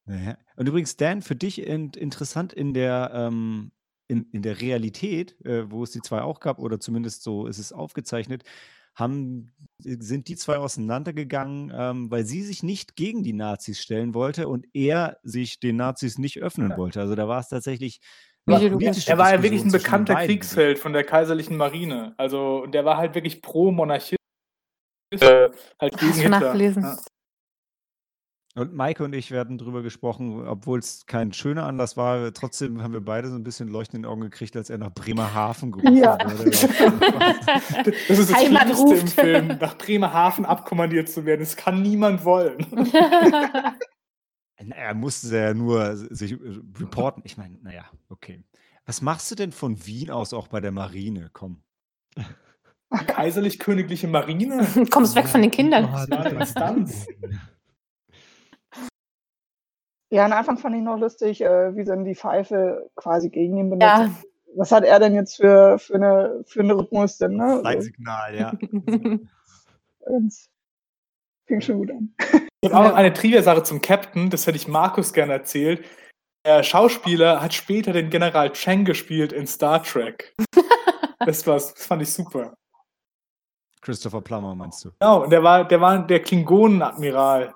Ja. 0.08 0.38
Und 0.56 0.68
übrigens, 0.68 0.96
Dan, 0.96 1.20
für 1.20 1.34
dich 1.34 1.60
in, 1.60 1.90
interessant 1.90 2.52
in 2.52 2.74
der, 2.74 3.10
ähm, 3.12 3.72
in, 4.08 4.26
in 4.30 4.42
der 4.42 4.60
Realität, 4.60 5.36
äh, 5.44 5.70
wo 5.70 5.82
es 5.82 5.90
die 5.90 6.00
zwei 6.00 6.22
auch 6.22 6.38
gab, 6.38 6.60
oder 6.60 6.78
zumindest 6.78 7.24
so 7.24 7.46
ist 7.46 7.58
es 7.58 7.72
aufgezeichnet, 7.72 8.44
haben, 8.94 9.52
sind 9.78 10.28
die 10.28 10.36
zwei 10.36 10.56
auseinandergegangen, 10.56 11.72
ähm, 11.74 12.10
weil 12.10 12.24
sie 12.24 12.42
sich 12.42 12.62
nicht 12.62 12.96
gegen 12.96 13.22
die 13.22 13.34
Nazis 13.34 13.80
stellen 13.80 14.14
wollte 14.14 14.48
und 14.48 14.66
er 14.72 15.18
sich 15.22 15.60
den 15.60 15.76
Nazis 15.76 16.18
nicht 16.18 16.40
öffnen 16.40 16.76
wollte. 16.76 17.00
Also 17.00 17.14
da 17.14 17.28
war 17.28 17.40
es 17.40 17.48
tatsächlich 17.48 18.00
politische 18.46 19.10
Er 19.10 19.18
war 19.18 19.34
ja 19.34 19.42
wirklich 19.42 19.64
ein 19.64 19.72
bekannter 19.72 20.14
beiden. 20.14 20.38
Kriegsheld 20.38 20.78
von 20.78 20.92
der 20.92 21.04
kaiserlichen 21.04 21.56
Marine. 21.56 22.14
Also, 22.16 22.62
und 22.62 22.72
der 22.72 22.84
war 22.84 22.96
halt 22.96 23.14
wirklich 23.14 23.42
pro 23.42 23.70
Monarchist. 23.70 24.15
Äh, 25.10 25.50
halt 25.80 25.98
gegen 25.98 26.12
Hitler. 26.12 26.28
nachgelesen? 26.40 26.82
Ja. 26.82 26.96
Und 28.56 28.72
Maike 28.74 29.04
und 29.04 29.12
ich 29.14 29.30
werden 29.30 29.58
drüber 29.58 29.82
gesprochen, 29.82 30.48
obwohl 30.48 30.78
es 30.78 31.04
kein 31.04 31.34
schöner 31.34 31.64
Anlass 31.66 31.98
war. 31.98 32.32
Trotzdem 32.32 32.82
haben 32.82 32.94
wir 32.94 33.02
beide 33.04 33.28
so 33.28 33.34
ein 33.36 33.44
bisschen 33.44 33.68
Leuchten 33.68 33.96
in 33.96 34.02
den 34.04 34.10
Augen 34.10 34.22
gekriegt, 34.22 34.56
als 34.56 34.70
er 34.70 34.78
nach 34.78 34.94
Bremerhaven 34.94 35.72
gerufen 35.72 35.96
Ja. 35.98 36.16
wurde. 36.24 36.50
Das 38.08 38.18
ist 38.18 38.30
das 38.30 38.42
Schlimmste 38.42 38.94
im. 38.94 39.06
Film, 39.08 39.58
nach 39.60 39.76
Bremerhaven 39.76 40.46
abkommandiert 40.46 41.10
zu 41.10 41.26
werden. 41.26 41.40
Das 41.40 41.56
kann 41.56 41.82
niemand 41.82 42.24
wollen. 42.24 42.56
Er 44.56 44.94
musste 44.94 45.36
ja 45.36 45.52
nur 45.52 45.94
sich 45.96 46.34
reporten. 46.80 47.22
Ich 47.26 47.36
meine, 47.36 47.58
naja, 47.62 47.84
okay. 48.08 48.42
Was 48.86 49.02
machst 49.02 49.30
du 49.30 49.34
denn 49.34 49.52
von 49.52 49.84
Wien 49.86 50.10
aus 50.10 50.32
auch 50.32 50.48
bei 50.48 50.60
der 50.60 50.72
Marine? 50.72 51.28
Komm. 51.34 51.62
Kaiserlich-königliche 52.90 54.08
Marine? 54.08 54.66
Kommst 54.90 55.16
weg 55.16 55.26
von 55.26 55.42
den 55.42 55.50
Kindern. 55.50 55.88
Instanz. 56.38 57.06
Ja, 60.10 60.24
am 60.24 60.32
Anfang 60.32 60.56
fand 60.56 60.76
ich 60.76 60.82
noch 60.82 60.98
lustig, 60.98 61.42
äh, 61.42 61.74
wie 61.74 61.82
sie 61.82 61.90
dann 61.90 62.04
die 62.04 62.14
Pfeife 62.14 62.90
quasi 62.94 63.28
gegen 63.28 63.56
ihn 63.56 63.70
benutzt. 63.70 63.86
Ja. 63.86 64.10
Was 64.54 64.72
hat 64.72 64.84
er 64.84 64.98
denn 65.00 65.14
jetzt 65.14 65.36
für, 65.36 65.78
für, 65.78 65.96
eine, 65.96 66.42
für 66.46 66.60
einen 66.60 66.70
Rhythmus 66.70 67.18
denn? 67.18 67.36
Ne? 67.36 67.56
So, 67.56 67.62
Zeitsignal, 67.62 68.34
ja. 68.36 68.52
ganz, 70.06 70.48
fing 71.46 71.60
schon 71.60 71.78
gut 71.78 71.90
an. 71.90 72.14
Ich 72.60 72.72
habe 72.72 72.78
auch 72.78 72.90
noch 72.90 72.96
eine 72.96 73.12
Trivia-Sache 73.12 73.64
zum 73.64 73.82
Captain, 73.82 74.30
das 74.30 74.46
hätte 74.46 74.56
ich 74.56 74.68
Markus 74.68 75.12
gerne 75.12 75.32
erzählt. 75.32 75.84
Der 76.46 76.62
Schauspieler 76.62 77.42
hat 77.42 77.52
später 77.52 77.92
den 77.92 78.08
General 78.08 78.52
Chang 78.52 78.84
gespielt 78.84 79.32
in 79.32 79.46
Star 79.46 79.82
Trek. 79.82 80.34
Das, 81.18 81.46
war's, 81.46 81.72
das 81.72 81.86
fand 81.86 82.02
ich 82.02 82.12
super. 82.12 82.54
Christopher 83.86 84.20
Plummer 84.20 84.56
meinst 84.56 84.84
du? 84.84 84.90
Genau, 84.98 85.26
der 85.26 85.44
war, 85.44 85.64
der 85.64 85.80
war 85.80 86.04
der 86.04 86.20
Klingonenadmiral. 86.20 87.54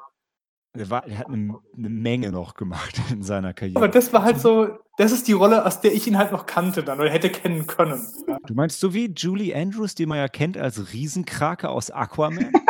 Der, 0.77 0.88
war, 0.88 1.03
der 1.03 1.19
hat 1.19 1.27
eine, 1.27 1.59
eine 1.77 1.88
Menge 1.88 2.31
noch 2.31 2.55
gemacht 2.55 3.01
in 3.11 3.25
seiner 3.25 3.53
Karriere. 3.53 3.79
Aber 3.79 3.88
das 3.88 4.12
war 4.12 4.23
halt 4.23 4.38
so, 4.38 4.79
das 4.97 5.11
ist 5.11 5.27
die 5.27 5.33
Rolle, 5.33 5.66
aus 5.66 5.81
der 5.81 5.93
ich 5.93 6.07
ihn 6.07 6.16
halt 6.16 6.31
noch 6.31 6.47
kannte 6.47 6.85
dann 6.85 7.01
oder 7.01 7.11
hätte 7.11 7.31
kennen 7.31 7.66
können. 7.66 8.07
Ja. 8.29 8.38
Du 8.47 8.55
meinst 8.55 8.79
so 8.79 8.95
wie 8.95 9.12
Julie 9.12 9.57
Andrews, 9.57 9.97
die 9.97 10.07
man 10.07 10.19
ja 10.19 10.29
kennt 10.29 10.57
als 10.57 10.93
Riesenkrake 10.93 11.69
aus 11.69 11.90
Aquaman? 11.90 12.53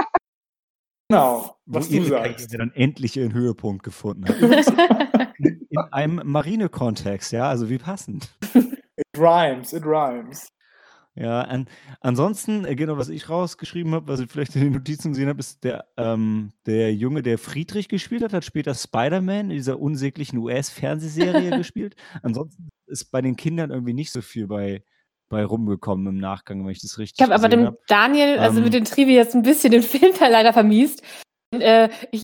Genau, 1.10 1.56
wo 1.66 1.80
was 1.80 1.88
du 1.88 1.96
ihre 1.96 2.06
sagst. 2.06 2.38
Karriere 2.52 2.58
dann 2.58 2.72
endlich 2.72 3.16
ihren 3.16 3.32
Höhepunkt 3.32 3.82
gefunden 3.82 4.28
hat. 4.28 4.36
In 5.38 5.76
einem 5.90 6.20
Marine-Kontext, 6.22 7.32
ja, 7.32 7.48
also 7.48 7.68
wie 7.68 7.78
passend. 7.78 8.28
It 8.54 9.18
rhymes, 9.18 9.72
it 9.72 9.84
rhymes. 9.84 10.52
Ja, 11.16 11.42
an, 11.42 11.68
ansonsten, 12.00 12.64
äh, 12.64 12.76
genau, 12.76 12.96
was 12.96 13.08
ich 13.08 13.28
rausgeschrieben 13.28 13.94
habe, 13.94 14.08
was 14.08 14.20
ich 14.20 14.30
vielleicht 14.30 14.54
in 14.54 14.62
den 14.62 14.72
Notizen 14.72 15.10
gesehen 15.10 15.28
habe, 15.28 15.40
ist 15.40 15.64
der, 15.64 15.86
ähm, 15.96 16.52
der 16.66 16.94
Junge, 16.94 17.22
der 17.22 17.36
Friedrich 17.36 17.88
gespielt 17.88 18.22
hat, 18.22 18.32
hat 18.32 18.44
später 18.44 18.74
Spider-Man 18.74 19.50
in 19.50 19.56
dieser 19.56 19.80
unsäglichen 19.80 20.38
US-Fernsehserie 20.38 21.50
gespielt. 21.58 21.96
Ansonsten 22.22 22.68
ist 22.86 23.10
bei 23.10 23.22
den 23.22 23.36
Kindern 23.36 23.70
irgendwie 23.70 23.92
nicht 23.92 24.12
so 24.12 24.22
viel 24.22 24.46
bei, 24.46 24.84
bei 25.28 25.44
rumgekommen 25.44 26.06
im 26.06 26.18
Nachgang, 26.18 26.64
wenn 26.64 26.72
ich 26.72 26.80
das 26.80 26.98
richtig 26.98 27.18
Ich 27.18 27.24
habe 27.24 27.34
aber 27.34 27.48
dem 27.48 27.66
habe. 27.66 27.78
Daniel, 27.88 28.38
also 28.38 28.58
Ähm, 28.58 28.64
mit 28.64 28.74
den 28.74 28.84
Trivia 28.84 29.16
jetzt 29.16 29.34
ein 29.34 29.42
bisschen 29.42 29.72
den 29.72 29.82
Film 29.82 30.12
leider 30.20 30.52
vermiest. 30.52 31.02
Und, 31.52 31.60
äh, 31.60 31.88
ich 32.12 32.22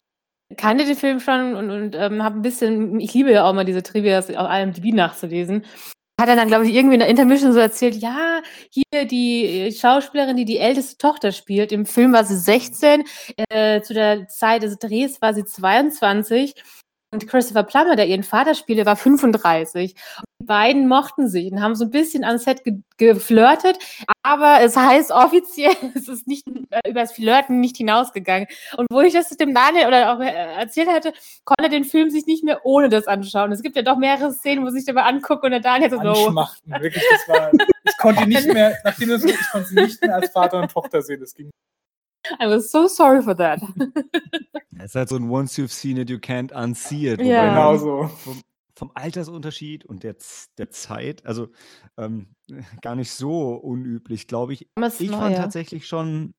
kannte 0.57 0.85
den 0.85 0.97
Film 0.97 1.19
schon 1.19 1.57
und, 1.57 1.71
und 1.71 1.97
ähm, 1.97 2.23
habe 2.23 2.39
ein 2.39 2.43
bisschen, 2.43 3.01
ich 3.01 3.13
liebe 3.15 3.33
ja 3.33 3.45
auch 3.45 3.53
mal 3.53 3.65
diese 3.65 3.83
Trivias 3.83 4.31
auf 4.31 4.49
IMDb 4.49 4.95
nachzulesen. 4.95 5.65
Hat 6.19 6.31
er 6.31 6.37
dann, 6.37 6.49
glaube 6.49 6.67
ich, 6.67 6.75
irgendwie 6.75 6.95
in 6.95 7.01
der 7.01 7.09
Intermission 7.11 7.53
so 7.53 7.59
erzählt, 7.59 7.95
ja, 7.97 8.41
hier 8.71 9.05
die 9.05 9.71
Schauspielerin, 9.79 10.37
die 10.37 10.47
die 10.47 10.57
älteste 10.57 10.97
Tochter 10.97 11.31
spielt, 11.31 11.73
im 11.73 11.85
Film 11.85 12.15
war 12.15 12.25
sie 12.25 12.39
16, 12.39 13.05
äh, 13.51 13.83
zu 13.83 13.93
der 13.93 14.27
Zeit 14.29 14.63
des 14.63 14.79
Drehs 14.79 15.21
war 15.21 15.35
sie 15.35 15.45
22 15.45 16.55
und 17.17 17.27
Christopher 17.27 17.63
Plummer, 17.63 17.97
der 17.97 18.07
ihren 18.07 18.23
Vater 18.23 18.55
spielte, 18.55 18.85
war 18.85 18.97
35. 18.97 19.95
Und 20.19 20.25
die 20.41 20.45
beiden 20.45 20.87
mochten 20.87 21.29
sich 21.29 21.51
und 21.51 21.63
haben 21.63 21.75
so 21.75 21.85
ein 21.85 21.91
bisschen 21.91 22.25
ans 22.25 22.45
Set 22.45 22.63
ge 22.65 22.81
geflirtet, 22.99 23.79
aber 24.23 24.61
es 24.63 24.75
heißt 24.75 25.11
offiziell, 25.11 25.77
es 25.95 26.09
ist 26.09 26.27
nicht 26.27 26.47
äh, 26.71 26.89
über 26.89 27.01
das 27.01 27.13
Flirten 27.13 27.61
nicht 27.61 27.77
hinausgegangen. 27.77 28.49
Und 28.77 28.87
wo 28.91 29.01
ich 29.01 29.13
das 29.13 29.29
dem 29.31 29.55
Daniel 29.55 29.87
oder 29.87 30.15
auch 30.15 30.21
äh, 30.21 30.33
erzählt 30.33 30.89
hatte, 30.89 31.13
konnte 31.45 31.65
er 31.65 31.69
den 31.69 31.85
Film 31.85 32.09
sich 32.09 32.27
nicht 32.27 32.43
mehr 32.43 32.65
ohne 32.65 32.89
das 32.89 33.07
anschauen. 33.07 33.53
Es 33.53 33.63
gibt 33.63 33.77
ja 33.77 33.83
doch 33.83 33.99
mehrere 33.99 34.33
Szenen, 34.33 34.65
wo 34.65 34.75
ich 34.75 34.85
dabei 34.87 35.03
angucke 35.03 35.45
und 35.45 35.53
der 35.53 35.61
Daniel 35.61 35.91
so, 35.91 35.97
oh. 35.97 36.01
Anschmachten, 36.01 36.73
wirklich, 36.81 37.05
das 37.11 37.29
war, 37.29 37.51
ich 37.53 37.97
konnte 37.99 38.27
nicht 38.27 38.53
mehr, 38.53 38.79
nachdem 38.85 39.11
das, 39.11 39.25
ich 39.25 39.51
konnte 39.51 39.69
sie 39.69 39.75
nicht 39.75 40.03
mehr 40.03 40.15
als 40.15 40.31
Vater 40.31 40.61
und 40.61 40.71
Tochter 40.71 41.03
sehen, 41.03 41.21
das 41.21 41.35
ging. 41.35 41.51
I 42.41 42.47
was 42.47 42.71
so 42.71 42.89
sorry 42.89 43.23
for 43.23 43.37
that. 43.37 43.61
Es 44.79 44.91
ist 44.91 44.95
halt 44.95 45.09
so 45.09 45.17
ein 45.17 45.31
Once 45.31 45.57
you've 45.57 45.73
seen 45.73 45.97
it, 45.97 46.11
you 46.11 46.19
can't 46.19 46.53
unsee 46.53 47.13
it. 47.13 47.21
Ja. 47.23 47.49
Genau 47.49 47.77
so. 47.79 48.09
Vom, 48.09 48.43
vom 48.75 48.91
Altersunterschied 48.95 49.87
und 49.87 50.03
der, 50.03 50.17
der 50.59 50.71
Zeit, 50.71 51.25
also 51.25 51.49
ähm, 51.97 52.35
gar 52.83 52.95
nicht 52.95 53.11
so 53.11 53.55
unüblich, 53.55 54.27
glaube 54.27 54.53
ich. 54.53 54.69
Damals 54.75 55.01
Ich 55.01 55.11
fand 55.11 55.35
ja. 55.35 55.43
tatsächlich 55.43 55.87
schon, 55.87 56.35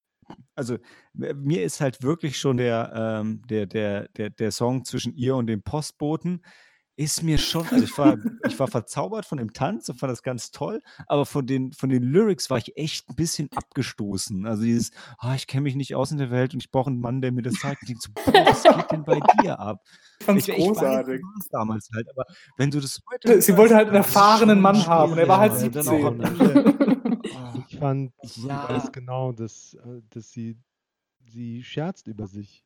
also 0.56 0.78
mir 1.14 1.64
ist 1.64 1.82
halt 1.82 2.04
wirklich 2.04 2.38
schon 2.38 2.58
der, 2.58 2.94
ähm, 2.96 3.42
der, 3.50 3.66
der, 3.66 4.08
der, 4.10 4.30
der 4.30 4.52
Song 4.52 4.86
zwischen 4.86 5.16
ihr 5.16 5.36
und 5.36 5.48
dem 5.48 5.64
Postboten, 5.64 6.44
ist 6.98 7.22
mir 7.24 7.38
schon, 7.38 7.66
also 7.70 7.84
ich 7.84 7.98
war, 7.98 8.18
ich 8.48 8.60
war 8.60 8.68
verzaubert 8.68 9.26
von 9.26 9.38
dem 9.38 9.54
Tanz 9.54 9.88
und 9.88 10.00
fand 10.00 10.12
das 10.12 10.24
ganz 10.24 10.50
toll, 10.52 10.82
aber 11.06 11.26
von 11.28 11.46
den, 11.46 11.72
von 11.72 11.90
den 11.90 12.02
Lyrics 12.04 12.50
war 12.50 12.58
ich 12.58 12.76
echt 12.76 13.08
ein 13.10 13.16
bisschen 13.16 13.50
abgestoßen. 13.56 14.46
Also 14.48 14.64
dieses, 14.64 14.90
ah, 15.20 15.36
ich 15.36 15.46
kenne 15.48 15.62
mich 15.62 15.76
nicht 15.76 15.96
aus 15.96 16.12
in 16.12 16.18
der 16.18 16.32
Welt 16.32 16.54
und 16.56 16.64
ich 16.64 16.72
brauche 16.72 16.90
einen 16.90 17.00
Mann, 17.00 17.22
der 17.22 17.32
mir 17.32 17.44
das 17.44 17.54
zeigt. 17.56 17.84
Und 17.84 17.90
ich 17.92 17.98
so, 18.02 18.10
boah, 18.14 18.46
was 18.48 18.64
geht 18.64 18.92
denn 18.92 19.06
bei 19.06 19.20
dir 19.42 19.60
ab? 19.60 19.84
Weiß, 20.26 20.48
großartig. 20.48 21.22
es 21.40 21.48
damals 21.50 21.88
halt, 21.94 22.10
aber 22.10 22.26
wenn 22.58 22.72
du 22.72 22.80
das 22.80 23.00
heute 23.12 23.40
Sie 23.42 23.56
wollte 23.56 23.76
halt 23.76 23.88
einen 23.88 23.98
erfahrenen 23.98 24.60
Mann 24.60 24.88
haben 24.88 25.12
und 25.12 25.20
er 25.20 25.28
war 25.28 25.38
halt 25.40 25.54
schwierig, 25.54 25.76
ja, 25.76 25.84
dann 25.84 25.88
auch 25.90 26.06
am 26.08 26.20
17. 26.26 26.50
Ende. 26.50 27.22
Oh, 27.36 27.60
Ich 27.70 27.78
fand 27.78 28.12
Ja. 28.38 28.66
ganz 28.68 28.92
genau, 28.92 29.32
dass, 29.34 29.76
äh, 29.76 30.02
dass 30.10 30.32
sie, 30.32 30.58
sie 31.28 31.64
scherzt 31.64 32.08
über 32.08 32.26
sich. 32.26 32.64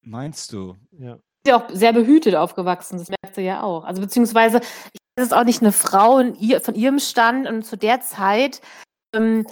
meinst 0.00 0.52
du? 0.54 0.76
Ja. 0.92 1.18
Ist 1.44 1.50
ja 1.50 1.56
auch 1.56 1.70
sehr 1.70 1.92
behütet 1.92 2.34
aufgewachsen, 2.34 2.98
das 2.98 3.08
merkt 3.08 3.34
sie 3.34 3.42
ja 3.42 3.62
auch. 3.62 3.84
Also 3.84 4.00
beziehungsweise, 4.00 4.58
ich 4.58 5.00
weiß 5.18 5.26
es 5.26 5.32
auch 5.32 5.44
nicht 5.44 5.60
eine 5.60 5.72
Frau 5.72 6.18
in 6.18 6.34
ihr, 6.36 6.60
von 6.60 6.74
ihrem 6.74 6.98
Stand 6.98 7.48
und 7.48 7.64
zu 7.64 7.76
der 7.76 8.00
Zeit, 8.00 8.60
ähm, 9.14 9.46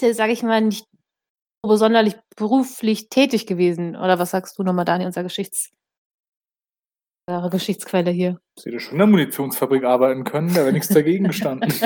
sage 0.00 0.32
ich 0.32 0.42
mal, 0.42 0.60
nicht 0.60 0.84
so 1.64 1.76
sonderlich 1.76 2.16
beruflich 2.36 3.08
tätig 3.08 3.46
gewesen. 3.46 3.96
Oder 3.96 4.18
was 4.18 4.30
sagst 4.30 4.58
du 4.58 4.62
nochmal, 4.62 4.84
Dani, 4.84 5.06
unser 5.06 5.22
Geschichts 5.22 5.70
unsere 7.28 7.50
Geschichtsquelle 7.50 8.10
hier? 8.10 8.40
Sie 8.58 8.70
hätte 8.70 8.80
schon 8.80 8.92
in 8.92 8.98
der 8.98 9.06
Munitionsfabrik 9.06 9.84
arbeiten 9.84 10.24
können, 10.24 10.48
da 10.48 10.62
wäre 10.62 10.72
nichts 10.72 10.88
dagegen 10.88 11.24
gestanden. 11.24 11.72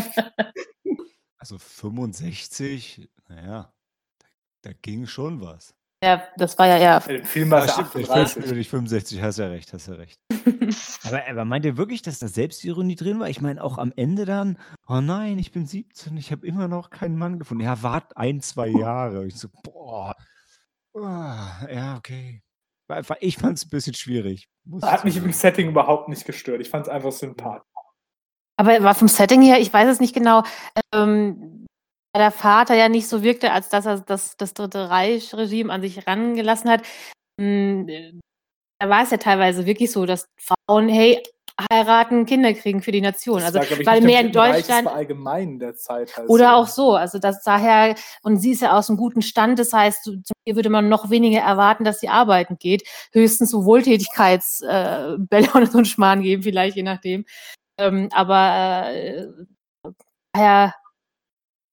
Also 1.39 1.59
65, 1.59 3.11
naja, 3.29 3.75
da, 4.21 4.27
da 4.63 4.73
ging 4.81 5.07
schon 5.07 5.41
was. 5.41 5.75
Ja, 6.03 6.25
das 6.37 6.59
war 6.59 6.67
ja 6.67 6.79
eher. 6.79 7.01
Der 7.01 7.25
Film 7.25 7.51
war 7.51 7.61
Ja, 7.61 7.67
ja 7.67 7.73
stimmt, 7.73 7.95
der 7.95 8.01
Film 8.01 8.11
38. 8.11 8.43
spielt 8.43 8.57
nicht 8.57 8.71
65, 8.71 9.23
hast 9.23 9.39
ja 9.39 9.47
recht, 9.47 9.73
hast 9.73 9.87
ja 9.87 9.95
recht. 9.95 10.21
aber, 11.05 11.23
aber 11.29 11.45
meint 11.45 11.65
ihr 11.65 11.77
wirklich, 11.77 12.03
dass 12.03 12.19
da 12.19 12.27
Selbstironie 12.27 12.97
drin 12.97 13.21
war? 13.21 13.29
Ich 13.29 13.41
meine, 13.41 13.63
auch 13.63 13.79
am 13.79 13.93
Ende 13.95 14.25
dann, 14.25 14.59
oh 14.89 15.01
nein, 15.01 15.39
ich 15.39 15.53
bin 15.53 15.65
17, 15.65 16.17
ich 16.17 16.33
habe 16.33 16.45
immer 16.45 16.67
noch 16.67 16.91
keinen 16.91 17.17
Mann 17.17 17.39
gefunden. 17.39 17.63
Ja, 17.63 17.83
wart 17.83 18.17
ein, 18.17 18.41
zwei 18.41 18.67
Jahre. 18.67 19.27
Ich 19.27 19.37
so, 19.37 19.49
boah. 19.63 20.17
Ah, 20.95 21.67
ja, 21.73 21.97
okay. 21.97 22.43
Ich 23.21 23.39
fand 23.39 23.57
es 23.57 23.65
ein 23.65 23.71
bisschen 23.71 23.95
schwierig. 23.95 24.49
muss 24.65 24.83
Hat 24.83 25.05
mich 25.05 25.17
im. 25.17 25.33
Setting 25.33 25.69
überhaupt 25.69 26.09
nicht 26.09 26.27
gestört. 26.27 26.61
Ich 26.61 26.69
fand 26.69 26.87
es 26.87 26.93
einfach 26.93 27.13
sympathisch. 27.13 27.67
Aber 28.57 28.83
war 28.83 28.95
vom 28.95 29.09
Setting 29.09 29.41
her, 29.41 29.61
ich 29.61 29.73
weiß 29.73 29.89
es 29.89 30.01
nicht 30.01 30.15
genau, 30.15 30.43
ähm, 30.93 31.62
der 32.21 32.31
Vater 32.31 32.75
ja 32.75 32.89
nicht 32.89 33.09
so 33.09 33.23
wirkte, 33.23 33.53
als 33.53 33.69
dass 33.69 33.87
er 33.87 34.01
das, 34.01 34.37
das 34.37 34.55
Dritte 34.55 34.91
Reich-Regime 34.91 35.73
an 35.73 35.81
sich 35.83 36.07
rangelassen 36.07 36.71
hat. 36.71 36.83
Hm, 37.41 37.87
Da 38.79 38.89
war 38.89 39.03
es 39.03 39.11
ja 39.11 39.17
teilweise 39.17 39.65
wirklich 39.67 39.93
so, 39.93 40.07
dass 40.07 40.27
Frauen, 40.39 40.89
hey, 40.89 41.23
heiraten, 41.71 42.27
Kinder 42.27 42.53
kriegen 42.55 42.83
für 42.83 42.93
die 42.93 43.01
Nation. 43.01 43.41
Das 43.41 43.55
Also, 43.55 43.59
war, 43.71 43.81
ich, 43.81 43.87
weil 43.87 44.01
mehr 44.01 44.21
in 44.21 44.37
Reich, 44.37 44.57
Deutschland. 44.67 44.87
war 44.87 44.95
allgemein 44.95 45.49
in 45.51 45.59
der 45.59 45.75
Zeit. 45.77 46.17
Halt 46.17 46.29
Oder 46.29 46.57
auch 46.57 46.67
so, 46.67 46.95
also 46.95 47.19
das 47.19 47.43
daher, 47.45 47.95
und 48.23 48.39
sie 48.39 48.53
ist 48.53 48.63
ja 48.63 48.77
aus 48.77 48.89
einem 48.89 48.99
guten 48.99 49.23
Stand, 49.23 49.59
das 49.59 49.73
heißt, 49.73 50.05
zu 50.05 50.21
ihr 50.45 50.57
würde 50.57 50.71
man 50.71 50.89
noch 50.89 51.11
weniger 51.11 51.41
erwarten, 51.41 51.85
dass 51.85 52.01
sie 52.01 52.09
arbeiten 52.09 52.57
geht. 52.59 52.83
Höchstens 53.13 53.51
so 53.51 53.65
Wohltätigkeitsbälle 53.65 55.47
äh, 55.47 55.51
und 55.55 55.71
so 55.71 55.79
einen 55.79 55.85
Schmarrn 55.85 56.23
geben, 56.23 56.43
vielleicht, 56.43 56.77
je 56.77 56.83
nachdem. 56.83 57.25
Ähm, 57.79 58.09
aber 58.13 58.91
äh, 58.93 59.29
daher 60.33 60.75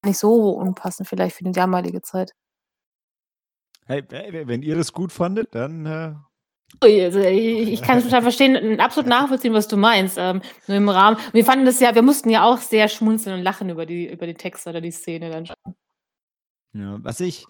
nicht 0.03 0.17
so 0.17 0.51
unpassend 0.51 1.07
vielleicht 1.07 1.35
für 1.35 1.43
die 1.43 1.51
damalige 1.51 2.01
Zeit. 2.01 2.33
Hey, 3.85 4.03
wenn 4.09 4.61
ihr 4.61 4.75
das 4.75 4.93
gut 4.93 5.11
fandet, 5.11 5.55
dann 5.55 5.85
äh, 5.85 6.13
Also 6.79 7.19
ich, 7.19 7.73
ich 7.73 7.81
kann 7.81 7.97
es 7.97 8.03
total 8.03 8.21
verstehen, 8.21 8.79
absolut 8.79 9.09
nachvollziehen, 9.09 9.53
was 9.53 9.67
du 9.67 9.77
meinst. 9.77 10.17
Ähm, 10.19 10.41
nur 10.67 10.77
im 10.77 10.89
Rahmen. 10.89 11.17
Wir 11.33 11.43
fanden 11.43 11.65
das 11.65 11.79
ja, 11.79 11.95
wir 11.95 12.03
mussten 12.03 12.29
ja 12.29 12.43
auch 12.43 12.59
sehr 12.59 12.87
schmunzeln 12.87 13.37
und 13.39 13.43
lachen 13.43 13.69
über 13.69 13.85
die, 13.85 14.11
über 14.11 14.27
die 14.27 14.35
Texte 14.35 14.69
oder 14.69 14.79
die 14.79 14.91
Szene 14.91 15.31
dann 15.31 15.47
schon. 15.47 15.55
Ja, 16.73 16.99
was 17.01 17.19
ich 17.19 17.45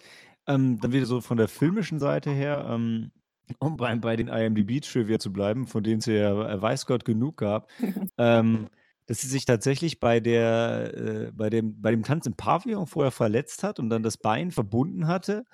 ähm, 0.46 0.80
dann 0.80 0.92
wieder 0.92 1.06
so 1.06 1.20
von 1.20 1.36
der 1.36 1.48
filmischen 1.48 1.98
Seite 1.98 2.30
her, 2.30 2.66
ähm, 2.68 3.12
um 3.58 3.76
bei, 3.76 3.94
bei 3.96 4.16
den 4.16 4.28
IMDb-Trivia 4.28 5.18
zu 5.18 5.32
bleiben, 5.32 5.66
von 5.66 5.82
denen 5.82 5.98
es 5.98 6.06
ja 6.06 6.48
äh, 6.48 6.60
weiß 6.60 6.86
Gott 6.86 7.04
genug 7.04 7.36
gab, 7.36 7.68
ähm, 8.18 8.68
dass 9.10 9.22
sie 9.22 9.26
sich 9.26 9.44
tatsächlich 9.44 9.98
bei 9.98 10.20
der, 10.20 10.94
äh, 10.94 11.32
bei 11.32 11.50
dem, 11.50 11.82
bei 11.82 11.90
dem 11.90 12.04
Tanz 12.04 12.26
im 12.26 12.36
Pavillon 12.36 12.86
vorher 12.86 13.10
verletzt 13.10 13.64
hat 13.64 13.80
und 13.80 13.90
dann 13.90 14.04
das 14.04 14.16
Bein 14.16 14.52
verbunden 14.52 15.08
hatte. 15.08 15.46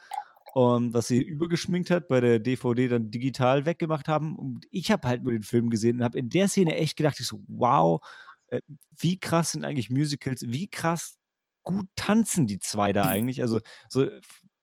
Und 0.52 0.92
was 0.92 1.08
sie 1.08 1.22
übergeschminkt 1.22 1.88
hat, 1.88 2.06
bei 2.06 2.20
der 2.20 2.38
DVD 2.38 2.88
dann 2.88 3.10
digital 3.10 3.64
weggemacht 3.64 4.08
haben. 4.08 4.36
Und 4.36 4.66
ich 4.70 4.90
habe 4.90 5.08
halt 5.08 5.22
nur 5.22 5.32
den 5.32 5.42
Film 5.42 5.70
gesehen 5.70 5.96
und 5.96 6.04
habe 6.04 6.18
in 6.18 6.28
der 6.28 6.48
Szene 6.48 6.74
echt 6.74 6.98
gedacht, 6.98 7.18
ich 7.18 7.26
so, 7.26 7.42
wow, 7.48 8.06
äh, 8.48 8.60
wie 8.98 9.18
krass 9.18 9.52
sind 9.52 9.64
eigentlich 9.64 9.88
Musicals, 9.88 10.42
wie 10.46 10.68
krass 10.68 11.16
gut 11.62 11.88
tanzen 11.96 12.46
die 12.46 12.58
zwei 12.58 12.92
da 12.92 13.06
eigentlich. 13.06 13.40
Also 13.40 13.60
so 13.88 14.06